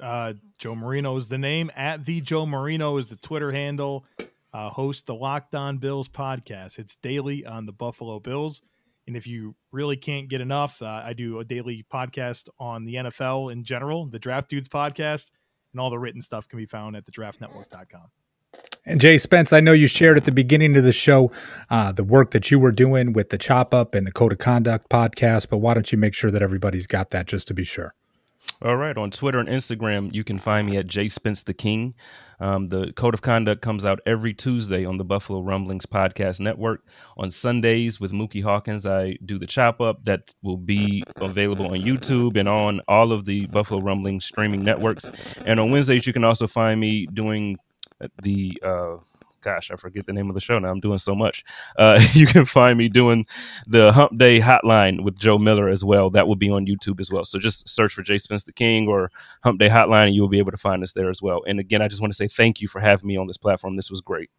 Uh, 0.01 0.33
Joe 0.57 0.75
Marino 0.75 1.15
is 1.15 1.27
the 1.27 1.37
name. 1.37 1.71
At 1.75 2.05
the 2.05 2.19
Joe 2.21 2.45
Marino 2.45 2.97
is 2.97 3.07
the 3.07 3.15
Twitter 3.15 3.51
handle. 3.51 4.05
Uh, 4.53 4.69
host 4.69 5.07
the 5.07 5.15
Locked 5.15 5.55
On 5.55 5.77
Bills 5.77 6.09
podcast. 6.09 6.77
It's 6.79 6.95
daily 6.97 7.45
on 7.45 7.65
the 7.65 7.71
Buffalo 7.71 8.19
Bills. 8.19 8.63
And 9.07 9.15
if 9.15 9.25
you 9.25 9.55
really 9.71 9.95
can't 9.95 10.27
get 10.27 10.41
enough, 10.41 10.81
uh, 10.81 11.01
I 11.05 11.13
do 11.13 11.39
a 11.39 11.45
daily 11.45 11.85
podcast 11.91 12.49
on 12.59 12.83
the 12.83 12.95
NFL 12.95 13.51
in 13.51 13.63
general, 13.63 14.05
the 14.05 14.19
Draft 14.19 14.49
Dudes 14.49 14.67
podcast, 14.67 15.31
and 15.71 15.79
all 15.79 15.89
the 15.89 15.99
written 15.99 16.21
stuff 16.21 16.47
can 16.47 16.57
be 16.57 16.65
found 16.65 16.95
at 16.95 17.05
thedraftnetwork.com. 17.05 18.09
And 18.85 18.99
Jay 18.99 19.19
Spence, 19.19 19.53
I 19.53 19.59
know 19.59 19.73
you 19.73 19.85
shared 19.85 20.17
at 20.17 20.25
the 20.25 20.31
beginning 20.31 20.75
of 20.75 20.83
the 20.83 20.91
show 20.91 21.31
uh, 21.69 21.91
the 21.91 22.03
work 22.03 22.31
that 22.31 22.49
you 22.49 22.57
were 22.57 22.71
doing 22.71 23.13
with 23.13 23.29
the 23.29 23.37
Chop 23.37 23.75
Up 23.75 23.93
and 23.93 24.07
the 24.07 24.11
Code 24.11 24.31
of 24.31 24.39
Conduct 24.39 24.89
podcast, 24.89 25.49
but 25.49 25.57
why 25.57 25.75
don't 25.75 25.91
you 25.91 25.99
make 25.99 26.15
sure 26.15 26.31
that 26.31 26.41
everybody's 26.41 26.87
got 26.87 27.09
that 27.11 27.27
just 27.27 27.47
to 27.49 27.53
be 27.53 27.63
sure? 27.63 27.93
All 28.63 28.75
right. 28.75 28.97
On 28.97 29.11
Twitter 29.11 29.39
and 29.39 29.47
Instagram, 29.47 30.11
you 30.13 30.23
can 30.23 30.39
find 30.39 30.67
me 30.67 30.77
at 30.77 30.87
Jay 30.87 31.07
Spence 31.07 31.43
the 31.43 31.53
King. 31.53 31.93
Um, 32.39 32.69
the 32.69 32.91
Code 32.93 33.13
of 33.13 33.21
Conduct 33.21 33.61
comes 33.61 33.85
out 33.85 33.99
every 34.07 34.33
Tuesday 34.33 34.83
on 34.83 34.97
the 34.97 35.03
Buffalo 35.03 35.41
Rumblings 35.41 35.85
Podcast 35.85 36.39
Network. 36.39 36.83
On 37.17 37.29
Sundays 37.29 37.99
with 37.99 38.11
Mookie 38.11 38.41
Hawkins, 38.41 38.87
I 38.87 39.17
do 39.25 39.37
the 39.37 39.45
chop 39.45 39.79
up 39.79 40.03
that 40.05 40.33
will 40.41 40.57
be 40.57 41.03
available 41.17 41.67
on 41.67 41.81
YouTube 41.81 42.35
and 42.35 42.49
on 42.49 42.81
all 42.87 43.11
of 43.11 43.25
the 43.25 43.45
Buffalo 43.47 43.79
Rumblings 43.79 44.25
streaming 44.25 44.63
networks. 44.63 45.05
And 45.45 45.59
on 45.59 45.69
Wednesdays, 45.69 46.07
you 46.07 46.13
can 46.13 46.23
also 46.23 46.47
find 46.47 46.79
me 46.79 47.05
doing 47.05 47.57
the 48.21 48.59
uh, 48.63 48.97
gosh, 49.41 49.71
I 49.71 49.75
forget 49.75 50.05
the 50.05 50.13
name 50.13 50.29
of 50.29 50.35
the 50.35 50.41
show 50.41 50.59
now. 50.59 50.69
I'm 50.69 50.79
doing 50.79 50.99
so 50.99 51.15
much. 51.15 51.43
Uh, 51.77 51.99
you 52.13 52.27
can 52.27 52.45
find 52.45 52.77
me 52.77 52.87
doing 52.89 53.25
the 53.67 53.91
Hump 53.91 54.17
Day 54.17 54.39
Hotline 54.39 55.03
with 55.03 55.19
Joe 55.19 55.37
Miller 55.37 55.67
as 55.67 55.83
well. 55.83 56.09
That 56.09 56.27
will 56.27 56.35
be 56.35 56.49
on 56.49 56.65
YouTube 56.65 56.99
as 56.99 57.11
well. 57.11 57.25
So 57.25 57.39
just 57.39 57.67
search 57.67 57.93
for 57.93 58.03
Jay 58.03 58.17
Spence 58.17 58.43
the 58.43 58.53
King 58.53 58.87
or 58.87 59.11
Hump 59.43 59.59
Day 59.59 59.69
Hotline, 59.69 60.07
and 60.07 60.15
you 60.15 60.21
will 60.21 60.29
be 60.29 60.39
able 60.39 60.51
to 60.51 60.57
find 60.57 60.83
us 60.83 60.93
there 60.93 61.09
as 61.09 61.21
well. 61.21 61.43
And 61.47 61.59
again, 61.59 61.81
I 61.81 61.87
just 61.87 62.01
want 62.01 62.13
to 62.13 62.17
say 62.17 62.27
thank 62.27 62.61
you 62.61 62.67
for 62.67 62.79
having 62.79 63.07
me 63.07 63.17
on 63.17 63.27
this 63.27 63.37
platform. 63.37 63.75
This 63.75 63.91
was 63.91 64.01
great. 64.01 64.29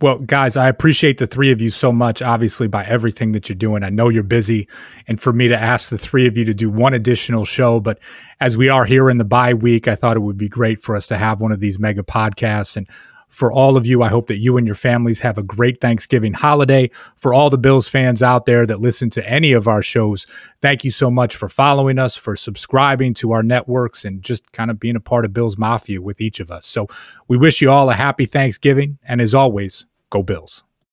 Well, 0.00 0.18
guys, 0.18 0.56
I 0.56 0.68
appreciate 0.68 1.18
the 1.18 1.26
three 1.26 1.50
of 1.50 1.60
you 1.60 1.70
so 1.70 1.90
much, 1.90 2.22
obviously, 2.22 2.68
by 2.68 2.84
everything 2.84 3.32
that 3.32 3.48
you're 3.48 3.56
doing. 3.56 3.82
I 3.82 3.90
know 3.90 4.08
you're 4.08 4.22
busy. 4.22 4.68
And 5.08 5.20
for 5.20 5.32
me 5.32 5.48
to 5.48 5.58
ask 5.58 5.90
the 5.90 5.98
three 5.98 6.28
of 6.28 6.36
you 6.36 6.44
to 6.44 6.54
do 6.54 6.70
one 6.70 6.94
additional 6.94 7.44
show, 7.44 7.80
but 7.80 7.98
as 8.38 8.56
we 8.56 8.68
are 8.68 8.84
here 8.84 9.10
in 9.10 9.18
the 9.18 9.24
bye 9.24 9.54
week, 9.54 9.88
I 9.88 9.96
thought 9.96 10.16
it 10.16 10.20
would 10.20 10.38
be 10.38 10.48
great 10.48 10.80
for 10.80 10.94
us 10.94 11.08
to 11.08 11.18
have 11.18 11.40
one 11.40 11.50
of 11.50 11.58
these 11.58 11.80
mega 11.80 12.04
podcasts. 12.04 12.76
And 12.76 12.88
for 13.28 13.52
all 13.52 13.76
of 13.76 13.86
you, 13.86 14.02
I 14.02 14.08
hope 14.08 14.26
that 14.28 14.38
you 14.38 14.56
and 14.56 14.66
your 14.66 14.74
families 14.74 15.20
have 15.20 15.38
a 15.38 15.42
great 15.42 15.80
Thanksgiving 15.80 16.32
holiday. 16.32 16.90
For 17.16 17.32
all 17.32 17.50
the 17.50 17.58
Bills 17.58 17.88
fans 17.88 18.22
out 18.22 18.46
there 18.46 18.66
that 18.66 18.80
listen 18.80 19.10
to 19.10 19.28
any 19.28 19.52
of 19.52 19.68
our 19.68 19.82
shows, 19.82 20.26
thank 20.60 20.84
you 20.84 20.90
so 20.90 21.10
much 21.10 21.36
for 21.36 21.48
following 21.48 21.98
us, 21.98 22.16
for 22.16 22.36
subscribing 22.36 23.14
to 23.14 23.32
our 23.32 23.42
networks, 23.42 24.04
and 24.04 24.22
just 24.22 24.50
kind 24.52 24.70
of 24.70 24.80
being 24.80 24.96
a 24.96 25.00
part 25.00 25.24
of 25.24 25.32
Bills 25.32 25.58
Mafia 25.58 26.00
with 26.00 26.20
each 26.20 26.40
of 26.40 26.50
us. 26.50 26.66
So 26.66 26.86
we 27.26 27.36
wish 27.36 27.60
you 27.60 27.70
all 27.70 27.90
a 27.90 27.94
happy 27.94 28.26
Thanksgiving. 28.26 28.98
And 29.04 29.20
as 29.20 29.34
always, 29.34 29.86
go 30.10 30.22
Bills. 30.22 30.64